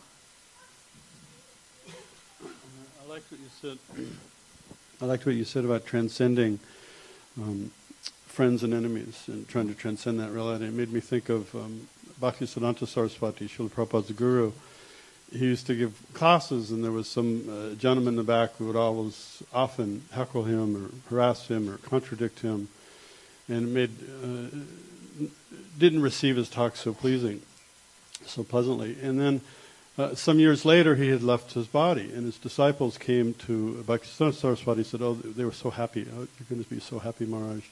I 3.03 3.09
liked 3.09 3.31
what 3.31 3.41
you 3.41 3.49
said. 3.61 3.79
I 5.01 5.05
liked 5.07 5.25
what 5.25 5.35
you 5.35 5.45
said 5.45 5.65
about 5.65 5.87
transcending 5.87 6.59
um, 7.41 7.71
friends 8.27 8.63
and 8.63 8.75
enemies 8.75 9.25
and 9.27 9.49
trying 9.49 9.69
to 9.69 9.75
transcend 9.75 10.21
that 10.21 10.31
reality. 10.31 10.67
It 10.67 10.75
made 10.75 10.93
me 10.93 11.01
think 11.01 11.31
of 11.31 11.55
um, 11.55 11.89
Bhaktisiddhanta 12.21 12.87
Saraswati, 12.87 13.49
Srila 13.49 13.71
Prabhupada's 13.71 14.11
guru. 14.13 14.53
He 15.33 15.39
used 15.47 15.67
to 15.69 15.75
give 15.75 16.01
classes, 16.13 16.71
and 16.71 16.85
there 16.85 16.93
was 16.93 17.09
some 17.09 17.49
uh, 17.49 17.75
gentleman 17.77 18.13
in 18.13 18.17
the 18.17 18.25
back 18.25 18.57
who 18.57 18.67
would 18.67 18.77
always 18.77 19.43
often 19.55 20.03
heckle 20.13 20.45
him 20.45 20.77
or 20.77 20.91
harass 21.11 21.49
him 21.49 21.71
or 21.71 21.79
contradict 21.79 22.41
him, 22.41 22.69
and 23.49 23.73
made 23.73 23.91
uh, 24.23 25.27
didn't 25.79 26.03
receive 26.03 26.37
his 26.37 26.49
talk 26.51 26.77
so 26.77 26.93
pleasing, 26.93 27.41
so 28.27 28.43
pleasantly. 28.45 28.97
And 29.03 29.21
then 29.21 29.41
uh, 29.99 30.15
some 30.15 30.39
years 30.39 30.65
later, 30.65 30.95
he 30.95 31.09
had 31.09 31.23
left 31.23 31.55
his 31.55 31.67
body, 31.67 32.13
and 32.13 32.25
his 32.25 32.39
disciples 32.39 32.97
came 32.99 33.35
to 33.35 33.85
Bhaktisiddhanta 33.87 34.35
Saraswati 34.35 34.81
and 34.81 34.87
said, 34.87 35.03
"Oh, 35.03 35.15
they 35.15 35.45
were 35.45 35.53
so 35.53 35.71
happy. 35.71 36.07
Oh, 36.13 36.19
you're 36.19 36.49
going 36.49 36.63
to 36.63 36.71
be 36.71 36.79
so 36.81 37.01
happy, 37.01 37.27
Maharaj, 37.27 37.65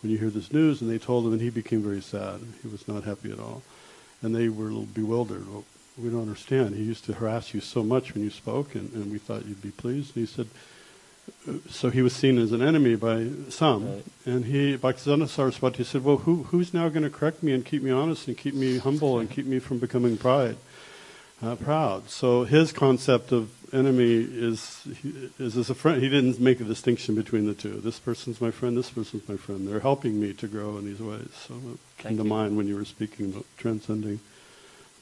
when 0.00 0.10
you 0.10 0.16
hear 0.16 0.30
this 0.30 0.52
news." 0.52 0.80
And 0.80 0.90
they 0.90 0.98
told 0.98 1.26
him, 1.26 1.32
and 1.32 1.42
he 1.42 1.50
became 1.50 1.82
very 1.82 2.00
sad. 2.00 2.40
He 2.62 2.68
was 2.68 2.88
not 2.88 3.04
happy 3.04 3.30
at 3.30 3.38
all, 3.38 3.62
and 4.22 4.34
they 4.34 4.48
were 4.48 4.64
a 4.64 4.68
little 4.68 4.86
bewildered. 4.86 5.46
Well, 5.50 5.64
we 5.98 6.08
don't 6.08 6.22
understand. 6.22 6.74
He 6.74 6.82
used 6.82 7.04
to 7.06 7.12
harass 7.12 7.52
you 7.52 7.60
so 7.60 7.82
much 7.82 8.14
when 8.14 8.22
you 8.22 8.30
spoke, 8.30 8.74
and, 8.74 8.92
and 8.92 9.12
we 9.12 9.18
thought 9.18 9.46
you'd 9.46 9.62
be 9.62 9.70
pleased. 9.70 10.16
And 10.16 10.26
he 10.26 10.32
said, 10.32 10.48
so 11.70 11.90
he 11.90 12.02
was 12.02 12.14
seen 12.14 12.38
as 12.38 12.52
an 12.52 12.62
enemy 12.62 12.96
by 12.96 13.28
some. 13.48 13.86
Right. 13.86 14.04
And 14.24 14.44
he, 14.44 14.76
Bhaktisiddhanta 14.76 15.28
Saraswati 15.28 15.84
said, 15.84 16.04
well, 16.04 16.18
who, 16.18 16.44
who's 16.44 16.74
now 16.74 16.88
going 16.88 17.04
to 17.04 17.10
correct 17.10 17.42
me 17.42 17.52
and 17.52 17.64
keep 17.64 17.82
me 17.82 17.90
honest 17.90 18.28
and 18.28 18.36
keep 18.36 18.54
me 18.54 18.78
humble 18.78 19.18
and 19.18 19.30
keep 19.30 19.46
me 19.46 19.58
from 19.58 19.78
becoming 19.78 20.16
pride, 20.16 20.56
uh, 21.42 21.54
proud? 21.56 22.10
So 22.10 22.44
his 22.44 22.72
concept 22.72 23.32
of 23.32 23.50
enemy 23.72 24.14
is, 24.14 24.86
is 25.38 25.56
as 25.56 25.70
a 25.70 25.74
friend. 25.74 26.02
He 26.02 26.08
didn't 26.08 26.40
make 26.40 26.60
a 26.60 26.64
distinction 26.64 27.14
between 27.14 27.46
the 27.46 27.54
two. 27.54 27.80
This 27.80 27.98
person's 27.98 28.40
my 28.40 28.50
friend, 28.50 28.76
this 28.76 28.90
person's 28.90 29.28
my 29.28 29.36
friend. 29.36 29.68
They're 29.68 29.80
helping 29.80 30.20
me 30.20 30.32
to 30.34 30.46
grow 30.46 30.78
in 30.78 30.86
these 30.86 31.00
ways. 31.00 31.28
So 31.46 31.54
it 31.54 31.60
came 31.60 31.78
Thank 31.98 32.16
to 32.18 32.22
you. 32.24 32.28
mind 32.28 32.56
when 32.56 32.66
you 32.66 32.76
were 32.76 32.84
speaking 32.84 33.26
about 33.26 33.44
transcending 33.56 34.20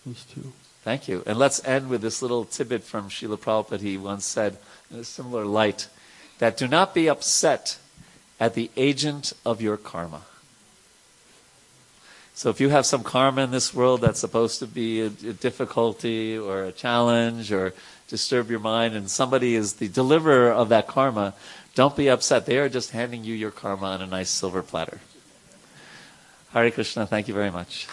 those 0.04 0.24
two. 0.24 0.52
Thank 0.82 1.08
you. 1.08 1.22
And 1.26 1.38
let's 1.38 1.64
end 1.64 1.88
with 1.88 2.02
this 2.02 2.20
little 2.20 2.44
tidbit 2.44 2.82
from 2.82 3.08
Srila 3.08 3.38
Prabhupada. 3.38 3.80
He 3.80 3.96
once 3.96 4.26
said, 4.26 4.58
in 4.90 4.98
a 4.98 5.04
similar 5.04 5.46
light, 5.46 5.88
that 6.38 6.56
do 6.56 6.68
not 6.68 6.94
be 6.94 7.08
upset 7.08 7.78
at 8.40 8.54
the 8.54 8.70
agent 8.76 9.32
of 9.44 9.60
your 9.60 9.76
karma. 9.76 10.22
So 12.34 12.50
if 12.50 12.60
you 12.60 12.68
have 12.70 12.84
some 12.84 13.04
karma 13.04 13.42
in 13.42 13.52
this 13.52 13.72
world 13.72 14.00
that's 14.00 14.18
supposed 14.18 14.58
to 14.58 14.66
be 14.66 15.02
a, 15.02 15.06
a 15.06 15.32
difficulty 15.32 16.36
or 16.36 16.64
a 16.64 16.72
challenge 16.72 17.52
or 17.52 17.72
disturb 18.08 18.50
your 18.50 18.58
mind, 18.58 18.96
and 18.96 19.08
somebody 19.08 19.54
is 19.54 19.74
the 19.74 19.88
deliverer 19.88 20.50
of 20.50 20.68
that 20.70 20.88
karma, 20.88 21.34
don't 21.74 21.96
be 21.96 22.10
upset. 22.10 22.44
They 22.46 22.58
are 22.58 22.68
just 22.68 22.90
handing 22.90 23.24
you 23.24 23.34
your 23.34 23.52
karma 23.52 23.86
on 23.86 24.02
a 24.02 24.06
nice 24.06 24.30
silver 24.30 24.62
platter. 24.62 25.00
Hare 26.52 26.70
Krishna. 26.70 27.06
Thank 27.06 27.28
you 27.28 27.34
very 27.34 27.50
much. 27.50 27.86